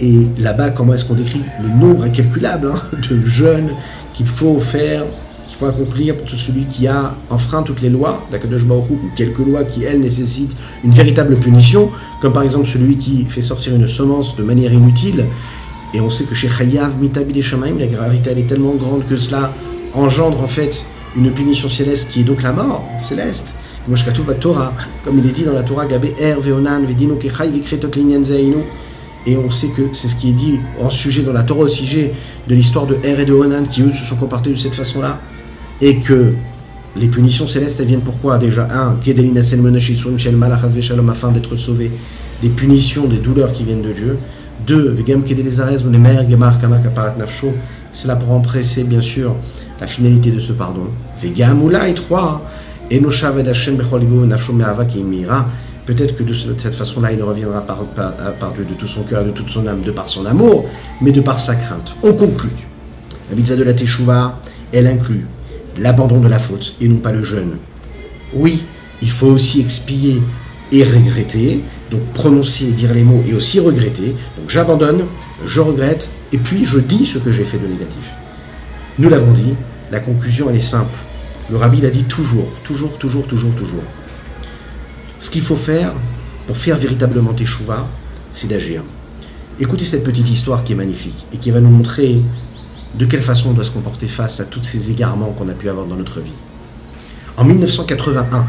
Et 0.00 0.26
là-bas, 0.38 0.70
comment 0.70 0.94
est-ce 0.94 1.04
qu'on 1.04 1.14
décrit 1.14 1.42
le 1.62 1.68
nombre 1.68 2.02
incalculable 2.02 2.72
hein, 2.74 2.96
de 3.08 3.24
jeunes 3.24 3.70
qu'il 4.12 4.26
faut 4.26 4.58
faire, 4.58 5.04
qu'il 5.52 5.58
faut 5.58 5.66
accomplir 5.66 6.16
pour 6.16 6.24
tout 6.24 6.36
celui 6.36 6.64
qui 6.64 6.86
a 6.86 7.14
enfreint 7.28 7.62
toutes 7.62 7.82
les 7.82 7.90
lois 7.90 8.26
d'Akadosh 8.30 8.62
ou 8.64 8.98
quelques 9.14 9.38
lois 9.38 9.64
qui, 9.64 9.84
elles, 9.84 10.00
nécessitent 10.00 10.56
une 10.82 10.92
véritable 10.92 11.36
punition, 11.36 11.90
comme 12.22 12.32
par 12.32 12.42
exemple 12.42 12.66
celui 12.66 12.96
qui 12.96 13.26
fait 13.26 13.42
sortir 13.42 13.74
une 13.74 13.86
semence 13.86 14.34
de 14.34 14.42
manière 14.42 14.72
inutile. 14.72 15.26
Et 15.92 16.00
on 16.00 16.08
sait 16.08 16.24
que 16.24 16.34
chez 16.34 16.48
Chayav, 16.48 16.96
Mitabi 16.98 17.34
des 17.34 17.44
la 17.78 17.86
gravité 17.86 18.30
est 18.30 18.46
tellement 18.46 18.74
grande 18.76 19.06
que 19.06 19.18
cela 19.18 19.52
engendre 19.92 20.40
en 20.40 20.46
fait 20.46 20.86
une 21.16 21.30
punition 21.30 21.68
céleste 21.68 22.10
qui 22.10 22.20
est 22.20 22.24
donc 22.24 22.42
la 22.42 22.52
mort 22.52 22.88
céleste. 22.98 23.54
Torah, 24.40 24.72
comme 25.04 25.18
il 25.18 25.26
est 25.26 25.32
dit 25.32 25.42
dans 25.42 25.52
la 25.52 25.64
Torah, 25.64 25.84
Gabe 25.84 26.06
Er 26.18 26.36
Veonan 26.40 26.86
Vedino 26.86 27.16
Kechai 27.16 27.50
Zainu. 28.24 28.64
Et 29.26 29.36
on 29.36 29.50
sait 29.50 29.68
que 29.68 29.82
c'est 29.92 30.08
ce 30.08 30.16
qui 30.16 30.30
est 30.30 30.34
dit 30.34 30.60
en 30.80 30.88
sujet 30.88 31.22
dans 31.22 31.32
la 31.32 31.42
Torah 31.42 31.64
au 31.64 31.68
sujet 31.68 32.14
de 32.48 32.54
l'histoire 32.54 32.86
de 32.86 32.96
Er 33.04 33.20
et 33.20 33.24
de 33.24 33.32
Onan 33.34 33.64
qui 33.64 33.82
eux 33.82 33.92
se 33.92 34.04
sont 34.04 34.16
comportés 34.16 34.50
de 34.50 34.56
cette 34.56 34.74
façon-là. 34.74 35.20
Et 35.82 35.96
que 35.96 36.32
les 36.96 37.08
punitions 37.08 37.46
célestes 37.46 37.80
elles 37.80 37.86
viennent 37.86 38.00
pourquoi 38.00 38.38
Déjà, 38.38 38.68
un, 38.70 38.96
afin 41.10 41.32
d'être 41.32 41.56
sauvé 41.56 41.90
des 42.40 42.48
punitions, 42.48 43.06
des 43.06 43.18
douleurs 43.18 43.52
qui 43.52 43.64
viennent 43.64 43.82
de 43.82 43.92
Dieu. 43.92 44.18
Deux, 44.66 44.96
cela 47.92 48.16
pour 48.16 48.30
empresser 48.32 48.84
bien 48.84 49.00
sûr 49.00 49.34
la 49.80 49.86
finalité 49.86 50.30
de 50.30 50.40
ce 50.40 50.52
pardon. 50.52 50.86
Et 51.22 51.94
trois, 51.94 52.46
Peut-être 55.84 56.16
que 56.16 56.22
de 56.22 56.32
cette 56.32 56.74
façon-là, 56.74 57.10
il 57.10 57.18
ne 57.18 57.24
reviendra 57.24 57.60
par, 57.62 57.78
par, 58.38 58.52
Dieu 58.52 58.64
de 58.64 58.74
tout 58.74 58.86
son 58.86 59.02
cœur, 59.02 59.24
de 59.24 59.30
toute 59.30 59.48
son 59.48 59.66
âme, 59.66 59.80
de 59.80 59.90
par 59.90 60.08
son 60.08 60.26
amour, 60.26 60.66
mais 61.00 61.10
de 61.10 61.20
par 61.20 61.40
sa 61.40 61.56
crainte. 61.56 61.96
On 62.04 62.12
conclut. 62.12 62.50
La 63.30 63.36
mitzvah 63.36 63.56
de 63.56 63.64
la 63.64 63.74
Teshuvah, 63.74 64.38
elle 64.72 64.86
inclut 64.86 65.26
l'abandon 65.78 66.20
de 66.20 66.28
la 66.28 66.38
faute 66.38 66.76
et 66.80 66.88
non 66.88 66.96
pas 66.96 67.12
le 67.12 67.22
jeûne. 67.22 67.56
Oui, 68.34 68.62
il 69.00 69.10
faut 69.10 69.28
aussi 69.28 69.60
expier 69.60 70.22
et 70.70 70.84
regretter, 70.84 71.62
donc 71.90 72.02
prononcer 72.14 72.64
et 72.64 72.72
dire 72.72 72.94
les 72.94 73.04
mots 73.04 73.22
et 73.28 73.34
aussi 73.34 73.60
regretter. 73.60 74.14
Donc 74.38 74.48
j'abandonne, 74.48 75.04
je 75.44 75.60
regrette 75.60 76.10
et 76.32 76.38
puis 76.38 76.64
je 76.64 76.78
dis 76.78 77.04
ce 77.04 77.18
que 77.18 77.30
j'ai 77.32 77.44
fait 77.44 77.58
de 77.58 77.66
négatif. 77.66 78.14
Nous 78.98 79.08
l'avons 79.08 79.32
dit, 79.32 79.54
la 79.90 80.00
conclusion 80.00 80.48
elle 80.48 80.56
est 80.56 80.60
simple. 80.60 80.98
Le 81.50 81.56
rabbi 81.56 81.80
l'a 81.80 81.90
dit 81.90 82.04
toujours, 82.04 82.48
toujours, 82.64 82.98
toujours, 82.98 83.26
toujours, 83.26 83.54
toujours. 83.54 83.82
Ce 85.18 85.30
qu'il 85.30 85.42
faut 85.42 85.56
faire 85.56 85.92
pour 86.46 86.56
faire 86.56 86.76
véritablement 86.76 87.34
Teshuvah, 87.34 87.86
c'est 88.32 88.48
d'agir. 88.48 88.82
Écoutez 89.60 89.84
cette 89.84 90.02
petite 90.02 90.30
histoire 90.30 90.64
qui 90.64 90.72
est 90.72 90.76
magnifique 90.76 91.26
et 91.32 91.36
qui 91.36 91.50
va 91.50 91.60
nous 91.60 91.68
montrer 91.68 92.22
de 92.94 93.06
quelle 93.06 93.22
façon 93.22 93.50
on 93.50 93.52
doit 93.52 93.64
se 93.64 93.70
comporter 93.70 94.06
face 94.06 94.40
à 94.40 94.44
tous 94.44 94.62
ces 94.62 94.90
égarements 94.90 95.32
qu'on 95.32 95.48
a 95.48 95.54
pu 95.54 95.68
avoir 95.68 95.86
dans 95.86 95.96
notre 95.96 96.20
vie. 96.20 96.32
En 97.36 97.44
1981, 97.44 98.46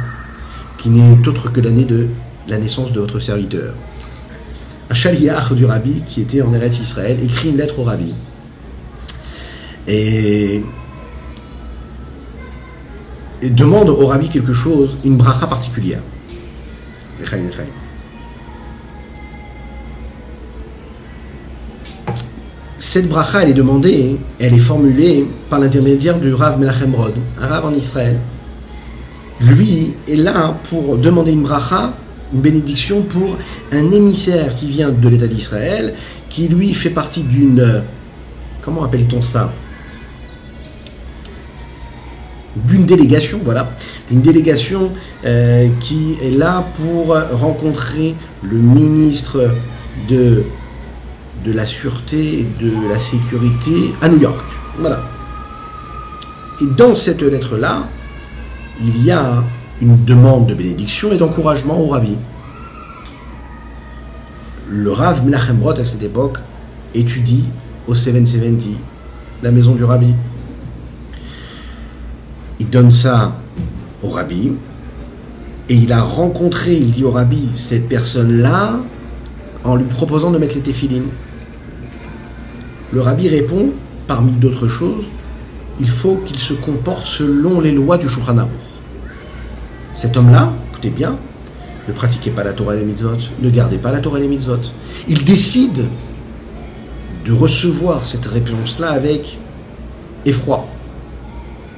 qui 0.77 0.89
n'est 0.89 1.27
autre 1.27 1.49
que 1.51 1.61
l'année 1.61 1.85
de 1.85 2.07
la 2.47 2.57
naissance 2.57 2.91
de 2.91 2.99
votre 2.99 3.19
serviteur, 3.19 3.73
un 4.89 4.93
chaliar 4.93 5.53
du 5.55 5.65
rabbi 5.65 6.01
qui 6.05 6.21
était 6.21 6.41
en 6.41 6.53
Eretz 6.53 6.79
Israël 6.79 7.17
écrit 7.23 7.49
une 7.49 7.57
lettre 7.57 7.79
au 7.79 7.83
rabbi. 7.83 8.13
Et, 9.87 10.63
et 13.41 13.49
demande 13.49 13.89
au 13.89 14.07
rabbi 14.07 14.29
quelque 14.29 14.53
chose, 14.53 14.97
une 15.03 15.17
bracha 15.17 15.47
particulière. 15.47 16.01
Cette 22.83 23.07
bracha, 23.07 23.43
elle 23.43 23.51
est 23.51 23.53
demandée, 23.53 24.17
elle 24.41 24.53
est 24.53 24.59
formulée 24.59 25.25
par 25.49 25.61
l'intermédiaire 25.61 26.19
du 26.19 26.33
Rav 26.33 26.59
Menachem 26.59 26.91
Brod, 26.91 27.13
un 27.39 27.47
Rav 27.47 27.65
en 27.65 27.73
Israël. 27.73 28.19
Lui 29.39 29.93
est 30.05 30.17
là 30.17 30.59
pour 30.69 30.97
demander 30.97 31.31
une 31.31 31.43
bracha, 31.43 31.93
une 32.33 32.41
bénédiction 32.41 33.01
pour 33.01 33.37
un 33.71 33.89
émissaire 33.89 34.53
qui 34.55 34.67
vient 34.67 34.89
de 34.89 35.07
l'État 35.07 35.27
d'Israël, 35.27 35.93
qui 36.29 36.49
lui 36.49 36.73
fait 36.73 36.89
partie 36.89 37.23
d'une... 37.23 37.83
Comment 38.61 38.83
appelle-t-on 38.83 39.21
ça? 39.21 39.53
D'une 42.67 42.85
délégation, 42.85 43.39
voilà, 43.45 43.71
d'une 44.11 44.21
délégation 44.21 44.91
euh, 45.25 45.69
qui 45.79 46.17
est 46.21 46.37
là 46.37 46.67
pour 46.75 47.17
rencontrer 47.31 48.13
le 48.43 48.57
ministre 48.57 49.55
de, 50.09 50.43
de 51.43 51.51
la 51.51 51.65
Sûreté 51.65 52.39
et 52.39 52.47
de 52.59 52.71
la 52.89 52.97
Sécurité 52.97 53.93
à 54.01 54.09
New 54.09 54.19
York. 54.19 54.45
Voilà. 54.79 55.03
Et 56.61 56.65
dans 56.65 56.95
cette 56.95 57.21
lettre-là, 57.21 57.87
il 58.81 59.03
y 59.03 59.11
a 59.11 59.43
une 59.81 60.03
demande 60.05 60.47
de 60.47 60.53
bénédiction 60.53 61.11
et 61.11 61.17
d'encouragement 61.17 61.79
au 61.79 61.87
rabbi. 61.87 62.15
Le 64.69 64.91
Rav 64.91 65.23
Menachem 65.25 65.57
Brot 65.57 65.79
à 65.79 65.85
cette 65.85 66.03
époque 66.03 66.37
étudie 66.93 67.49
au 67.87 67.95
770, 67.95 68.75
la 69.41 69.51
maison 69.51 69.75
du 69.75 69.83
rabbi. 69.83 70.13
Il 72.59 72.69
donne 72.69 72.91
ça 72.91 73.35
au 74.01 74.09
rabbi 74.09 74.53
et 75.69 75.75
il 75.75 75.91
a 75.91 76.01
rencontré, 76.01 76.75
il 76.75 76.91
dit 76.91 77.03
au 77.03 77.11
rabbi, 77.11 77.49
cette 77.55 77.89
personne-là 77.89 78.79
en 79.63 79.75
lui 79.75 79.85
proposant 79.85 80.31
de 80.31 80.37
mettre 80.37 80.55
les 80.55 80.61
téphilines. 80.61 81.07
Le 82.93 83.01
rabbi 83.01 83.27
répond, 83.27 83.71
parmi 84.05 84.33
d'autres 84.33 84.67
choses, 84.67 85.05
il 85.79 85.89
faut 85.89 86.17
qu'il 86.17 86.37
se 86.37 86.53
comporte 86.53 87.07
selon 87.07 87.59
les 87.59 87.71
lois 87.71 87.97
du 87.97 88.07
Shulchan 88.07 88.37
Aruch. 88.37 88.51
Cet 89.93 90.15
homme-là, 90.15 90.53
écoutez 90.69 90.91
bien, 90.91 91.17
ne 91.87 91.93
pratiquait 91.93 92.29
pas 92.29 92.43
la 92.43 92.53
Torah 92.53 92.75
et 92.75 92.79
les 92.79 92.85
mitzvot, 92.85 93.17
ne 93.41 93.49
gardait 93.49 93.79
pas 93.79 93.91
la 93.91 93.99
Torah 93.99 94.19
et 94.19 94.21
les 94.21 94.27
mitzvot. 94.27 94.59
Il 95.07 95.23
décide 95.25 95.85
de 97.25 97.31
recevoir 97.33 98.05
cette 98.05 98.27
réponse-là 98.27 98.91
avec 98.91 99.39
effroi. 100.27 100.67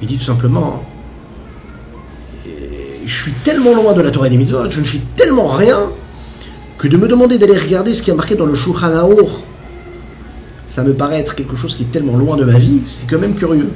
Il 0.02 0.08
dit 0.08 0.18
tout 0.18 0.24
simplement, 0.24 0.82
je 2.44 3.14
suis 3.14 3.32
tellement 3.42 3.74
loin 3.74 3.94
de 3.94 4.02
la 4.02 4.10
Torah 4.10 4.26
et 4.26 4.30
des 4.30 4.36
mitzvot, 4.36 4.68
je 4.68 4.80
ne 4.80 4.84
fais 4.84 5.00
tellement 5.16 5.48
rien, 5.48 5.92
que 6.76 6.88
de 6.88 6.98
me 6.98 7.08
demander 7.08 7.38
d'aller 7.38 7.56
regarder 7.56 7.94
ce 7.94 8.02
qui 8.02 8.10
est 8.10 8.14
marqué 8.14 8.34
dans 8.34 8.44
le 8.44 8.54
Shulchan 8.54 8.92
ça 10.66 10.82
me 10.82 10.94
paraît 10.94 11.20
être 11.20 11.34
quelque 11.34 11.56
chose 11.56 11.76
qui 11.76 11.84
est 11.84 11.90
tellement 11.90 12.16
loin 12.16 12.36
de 12.36 12.44
ma 12.44 12.58
vie, 12.58 12.80
c'est 12.86 13.08
quand 13.08 13.18
même 13.18 13.34
curieux. 13.34 13.70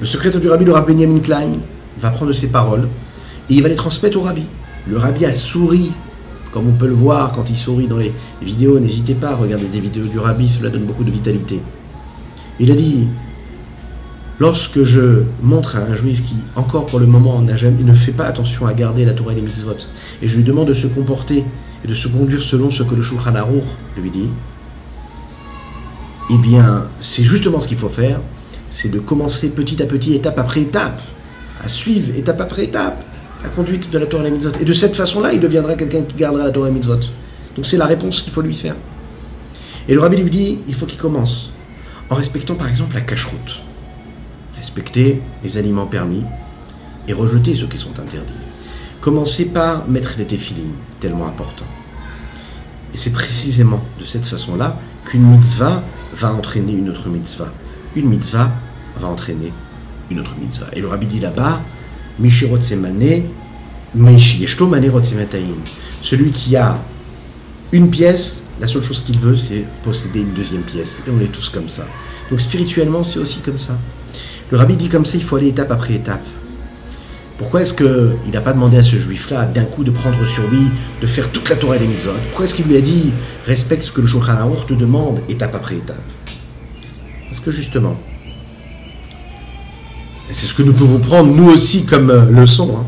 Le 0.00 0.06
secrétaire 0.06 0.40
du 0.40 0.48
rabbi, 0.48 0.64
le 0.64 0.72
rabbi 0.72 0.94
Benjamin 0.94 1.20
Klein, 1.20 1.58
va 1.98 2.10
prendre 2.10 2.32
ces 2.32 2.48
paroles 2.48 2.88
et 3.50 3.54
il 3.54 3.62
va 3.62 3.68
les 3.68 3.76
transmettre 3.76 4.18
au 4.18 4.22
rabbi. 4.22 4.46
Le 4.88 4.96
rabbi 4.96 5.24
a 5.26 5.32
souri, 5.32 5.92
comme 6.52 6.68
on 6.68 6.72
peut 6.72 6.86
le 6.86 6.94
voir 6.94 7.32
quand 7.32 7.50
il 7.50 7.56
sourit 7.56 7.86
dans 7.86 7.98
les 7.98 8.12
vidéos. 8.40 8.80
N'hésitez 8.80 9.14
pas 9.14 9.30
à 9.30 9.36
regarder 9.36 9.66
des 9.66 9.80
vidéos 9.80 10.06
du 10.06 10.18
rabbi, 10.18 10.48
cela 10.48 10.70
donne 10.70 10.84
beaucoup 10.84 11.04
de 11.04 11.10
vitalité. 11.10 11.60
Il 12.58 12.70
a 12.70 12.74
dit 12.74 13.08
Lorsque 14.38 14.82
je 14.82 15.22
montre 15.40 15.76
à 15.76 15.80
un 15.80 15.94
juif 15.94 16.22
qui, 16.22 16.34
encore 16.56 16.86
pour 16.86 16.98
le 16.98 17.06
moment, 17.06 17.40
n'a 17.42 17.54
jamais, 17.54 17.84
ne 17.84 17.94
fait 17.94 18.12
pas 18.12 18.24
attention 18.24 18.66
à 18.66 18.74
garder 18.74 19.04
la 19.04 19.12
Torah 19.12 19.32
et 19.32 19.34
les 19.36 19.42
mitzvot, 19.42 19.76
et 20.20 20.26
je 20.26 20.36
lui 20.36 20.42
demande 20.42 20.66
de 20.68 20.74
se 20.74 20.88
comporter 20.88 21.44
et 21.84 21.86
de 21.86 21.94
se 21.94 22.08
conduire 22.08 22.42
selon 22.42 22.70
ce 22.70 22.82
que 22.82 22.94
le 22.94 23.02
Shulchan 23.02 23.36
Aruch 23.36 23.62
lui 23.96 24.10
dit, 24.10 24.28
eh 26.34 26.38
bien, 26.38 26.88
c'est 27.00 27.24
justement 27.24 27.60
ce 27.60 27.68
qu'il 27.68 27.76
faut 27.76 27.88
faire, 27.88 28.20
c'est 28.70 28.88
de 28.88 28.98
commencer 28.98 29.50
petit 29.50 29.82
à 29.82 29.86
petit, 29.86 30.14
étape 30.14 30.38
après 30.38 30.62
étape, 30.62 31.00
à 31.62 31.68
suivre 31.68 32.16
étape 32.16 32.40
après 32.40 32.64
étape 32.64 33.04
la 33.42 33.48
conduite 33.48 33.90
de 33.90 33.98
la 33.98 34.06
Torah 34.06 34.22
et 34.22 34.26
les 34.26 34.36
mitzvot. 34.36 34.52
Et 34.60 34.64
de 34.64 34.72
cette 34.72 34.94
façon-là, 34.94 35.32
il 35.32 35.40
deviendra 35.40 35.74
quelqu'un 35.74 36.02
qui 36.02 36.16
gardera 36.16 36.44
la 36.44 36.50
Torah 36.50 36.68
et 36.68 36.70
les 36.70 36.76
mitzvot. 36.76 37.00
Donc 37.56 37.66
c'est 37.66 37.76
la 37.76 37.86
réponse 37.86 38.22
qu'il 38.22 38.32
faut 38.32 38.40
lui 38.40 38.54
faire. 38.54 38.76
Et 39.88 39.94
le 39.94 40.00
rabbi 40.00 40.16
lui 40.16 40.30
dit, 40.30 40.60
il 40.68 40.74
faut 40.74 40.86
qu'il 40.86 40.98
commence 40.98 41.52
en 42.08 42.14
respectant 42.14 42.54
par 42.54 42.68
exemple 42.68 42.94
la 42.94 43.00
cache-route 43.00 43.62
respecter 44.62 45.20
les 45.42 45.58
aliments 45.58 45.86
permis 45.86 46.24
et 47.08 47.12
rejeter 47.12 47.56
ceux 47.56 47.66
qui 47.66 47.78
sont 47.78 47.98
interdits. 47.98 48.32
Commencez 49.00 49.46
par 49.46 49.88
mettre 49.88 50.14
les 50.18 50.24
téphilines, 50.24 50.74
tellement 51.00 51.26
important. 51.26 51.64
Et 52.94 52.96
c'est 52.96 53.10
précisément 53.10 53.82
de 53.98 54.04
cette 54.04 54.24
façon-là 54.24 54.78
qu'une 55.04 55.26
mitzvah 55.28 55.82
va 56.14 56.32
entraîner 56.32 56.74
une 56.74 56.90
autre 56.90 57.08
mitzvah. 57.08 57.52
Une 57.96 58.08
mitzvah 58.08 58.52
va 58.96 59.08
entraîner 59.08 59.52
une 60.10 60.20
autre 60.20 60.34
mitzvah. 60.40 60.66
Et 60.74 60.80
le 60.80 60.88
rabbi 60.88 61.06
dit 61.06 61.20
là-bas, 61.20 61.60
celui 66.02 66.30
qui 66.32 66.56
a 66.56 66.78
une 67.72 67.90
pièce, 67.90 68.42
la 68.60 68.66
seule 68.66 68.82
chose 68.82 69.00
qu'il 69.00 69.18
veut, 69.18 69.36
c'est 69.36 69.64
posséder 69.82 70.20
une 70.20 70.34
deuxième 70.34 70.62
pièce. 70.62 71.00
Et 71.06 71.10
on 71.10 71.20
est 71.20 71.32
tous 71.32 71.48
comme 71.48 71.68
ça. 71.68 71.86
Donc 72.30 72.40
spirituellement, 72.40 73.02
c'est 73.02 73.18
aussi 73.18 73.40
comme 73.40 73.58
ça. 73.58 73.78
Le 74.50 74.58
rabbi 74.58 74.76
dit 74.76 74.88
comme 74.88 75.06
ça, 75.06 75.16
il 75.16 75.22
faut 75.22 75.36
aller 75.36 75.48
étape 75.48 75.70
après 75.70 75.94
étape. 75.94 76.24
Pourquoi 77.42 77.62
est-ce 77.62 77.74
qu'il 77.74 78.30
n'a 78.32 78.40
pas 78.40 78.52
demandé 78.52 78.76
à 78.78 78.84
ce 78.84 78.94
juif-là 78.94 79.46
d'un 79.46 79.64
coup 79.64 79.82
de 79.82 79.90
prendre 79.90 80.24
sur 80.28 80.48
lui, 80.48 80.70
de 81.00 81.06
faire 81.08 81.28
toute 81.32 81.48
la 81.48 81.56
Torah 81.56 81.76
des 81.76 81.88
mitzvot? 81.88 82.12
Pourquoi 82.28 82.44
est-ce 82.44 82.54
qu'il 82.54 82.66
lui 82.66 82.76
a 82.76 82.80
dit 82.80 83.12
respecte 83.46 83.82
ce 83.82 83.90
que 83.90 84.00
le 84.00 84.06
Shulchan 84.06 84.36
Aruch 84.36 84.64
te 84.68 84.74
demande 84.74 85.20
étape 85.28 85.56
après 85.56 85.74
étape? 85.74 86.00
Parce 87.28 87.40
que 87.40 87.50
justement, 87.50 87.98
c'est 90.30 90.46
ce 90.46 90.54
que 90.54 90.62
nous 90.62 90.72
pouvons 90.72 91.00
prendre 91.00 91.34
nous 91.34 91.48
aussi 91.50 91.84
comme 91.84 92.10
euh, 92.10 92.30
leçon, 92.30 92.76
hein, 92.78 92.86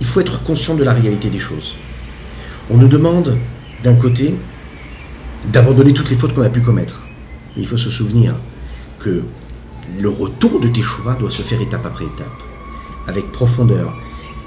il 0.00 0.06
faut 0.06 0.20
être 0.20 0.42
conscient 0.42 0.74
de 0.74 0.82
la 0.82 0.94
réalité 0.94 1.28
des 1.28 1.38
choses. 1.38 1.74
On 2.70 2.78
nous 2.78 2.88
demande 2.88 3.36
d'un 3.84 3.94
côté 3.94 4.34
d'abandonner 5.52 5.92
toutes 5.92 6.08
les 6.08 6.16
fautes 6.16 6.32
qu'on 6.34 6.42
a 6.42 6.48
pu 6.48 6.62
commettre. 6.62 7.06
Mais 7.54 7.62
il 7.62 7.68
faut 7.68 7.76
se 7.76 7.90
souvenir 7.90 8.34
que 8.98 9.22
le 10.00 10.08
retour 10.08 10.58
de 10.58 10.68
Teshuvah 10.68 11.16
doit 11.16 11.30
se 11.30 11.42
faire 11.42 11.60
étape 11.60 11.84
après 11.84 12.06
étape, 12.06 12.42
avec 13.06 13.30
profondeur. 13.32 13.96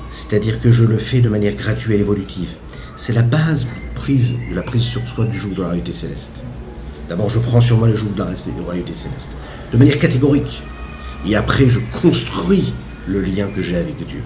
C'est-à-dire 0.09 0.59
que 0.59 0.71
je 0.71 0.83
le 0.83 0.97
fais 0.97 1.21
de 1.21 1.29
manière 1.29 1.55
graduelle, 1.55 1.99
évolutive. 1.99 2.49
C'est 2.97 3.13
la 3.13 3.21
base 3.21 3.67
prise 3.95 4.37
de 4.49 4.55
la 4.55 4.61
prise 4.61 4.83
sur 4.83 5.07
soi 5.07 5.25
du 5.25 5.37
joug 5.37 5.53
de 5.53 5.61
la 5.61 5.69
royauté 5.69 5.91
céleste. 5.91 6.43
D'abord, 7.09 7.29
je 7.29 7.39
prends 7.39 7.61
sur 7.61 7.77
moi 7.77 7.87
le 7.87 7.95
joug 7.95 8.13
de 8.13 8.19
la 8.19 8.29
royauté 8.63 8.93
céleste, 8.93 9.31
de 9.71 9.77
manière 9.77 9.99
catégorique. 9.99 10.63
Et 11.27 11.35
après, 11.35 11.69
je 11.69 11.79
construis 12.01 12.73
le 13.07 13.21
lien 13.21 13.47
que 13.47 13.61
j'ai 13.61 13.77
avec 13.77 14.05
Dieu. 14.07 14.23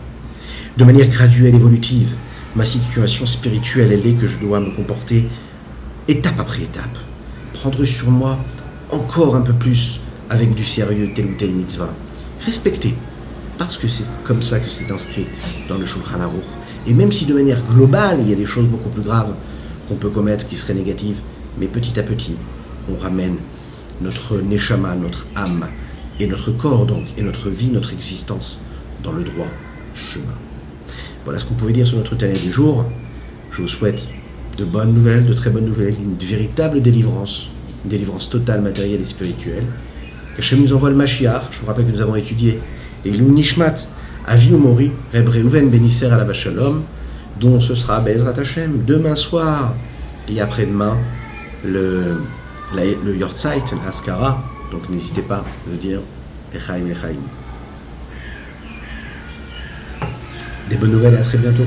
De 0.78 0.84
manière 0.84 1.08
graduelle, 1.08 1.56
évolutive, 1.56 2.16
ma 2.56 2.66
situation 2.66 3.26
spirituelle, 3.26 3.92
elle 3.92 4.06
est 4.06 4.14
que 4.14 4.28
je 4.28 4.40
dois 4.40 4.60
me 4.60 4.72
comporter 4.72 5.28
étape 6.08 6.40
après 6.40 6.64
étape. 6.64 6.98
Prendre 7.54 7.84
sur 7.86 8.10
moi 8.10 8.40
encore 8.92 9.36
un 9.36 9.42
peu 9.42 9.54
plus 9.54 10.00
avec 10.30 10.56
du 10.56 10.64
sérieux 10.64 11.12
tel 11.14 11.26
ou 11.26 11.36
tel 11.38 11.52
mitzvah. 11.52 11.94
Respecter, 12.46 12.96
parce 13.60 13.78
que 13.78 13.88
c'est 13.90 14.06
comme 14.24 14.42
ça 14.42 14.60
que 14.60 14.70
c'est 14.70 14.90
inscrit 14.90 15.28
dans 15.68 15.78
le 15.78 15.86
Shulchan 15.86 16.22
Aruch. 16.22 16.42
Et 16.88 16.94
même 16.94 17.12
si 17.12 17.26
de 17.26 17.34
manière 17.34 17.62
globale, 17.70 18.20
il 18.22 18.30
y 18.30 18.34
a 18.34 18.36
des 18.36 18.46
choses 18.46 18.66
beaucoup 18.66 18.90
plus 18.90 19.04
graves 19.04 19.34
qu'on 19.88 19.96
peut 19.96 20.10
commettre 20.10 20.48
qui 20.48 20.56
seraient 20.56 20.74
négatives, 20.74 21.18
mais 21.60 21.68
petit 21.68 22.00
à 22.00 22.04
petit, 22.04 22.36
on 22.90 22.98
ramène 22.98 23.36
notre 24.02 24.38
neshama, 24.38 24.96
notre 24.96 25.28
âme, 25.36 25.68
et 26.22 26.28
notre 26.28 26.52
corps 26.52 26.86
donc, 26.86 27.04
et 27.18 27.22
notre 27.22 27.50
vie, 27.50 27.70
notre 27.70 27.94
existence 27.94 28.62
dans 29.04 29.12
le 29.12 29.24
droit 29.24 29.48
chemin. 29.94 30.36
Voilà 31.26 31.38
ce 31.38 31.46
qu'on 31.46 31.54
pouvait 31.54 31.74
dire 31.74 31.86
sur 31.86 31.98
notre 31.98 32.16
télé 32.16 32.40
du 32.40 32.52
jour. 32.52 32.86
Je 33.52 33.62
vous 33.62 33.68
souhaite 33.68 34.08
de 34.58 34.64
bonnes 34.64 34.94
nouvelles, 34.94 35.26
de 35.26 35.34
très 35.34 35.50
bonnes 35.50 35.66
nouvelles, 35.66 35.96
une 35.96 36.18
véritable 36.18 36.82
délivrance, 36.82 37.50
une 37.84 37.92
délivrance 37.92 38.30
totale, 38.30 38.62
matérielle 38.62 39.02
et 39.02 39.06
spirituelle. 39.06 39.66
Qu'Hachem 40.36 40.62
nous 40.62 40.74
envoie 40.74 40.90
le 40.90 40.96
Mashiach. 40.96 41.44
Je 41.52 41.60
vous 41.60 41.68
rappelle 41.68 41.86
que 41.86 41.92
nous 41.92 42.02
avons 42.02 42.16
étudié 42.16 42.60
les 43.06 43.20
Nishmat, 43.20 43.76
Avi 44.26 44.52
Mori, 44.52 44.92
Reb 45.14 45.30
Reuven 45.30 45.72
à 45.72 46.18
la 46.18 46.24
Vachalom, 46.24 46.84
dont 47.40 47.60
ce 47.60 47.76
sera 47.76 48.00
Bezrat 48.00 48.38
Hashem 48.38 48.84
demain 48.86 49.16
soir 49.16 49.76
et 50.28 50.40
après-demain 50.42 50.98
le, 51.66 52.22
le 52.74 53.16
Yortzeit, 53.16 53.64
l'Askara. 53.84 54.44
Donc 54.72 54.90
n'hésitez 54.90 55.22
pas 55.22 55.44
à 55.72 55.78
dire 55.78 56.02
Echaim, 56.54 56.88
Echaim. 56.92 57.20
Des 60.70 60.78
bonnes 60.78 60.92
nouvelles 60.92 61.16
et 61.16 61.18
à 61.18 61.22
très 61.22 61.38
bientôt. 61.38 61.66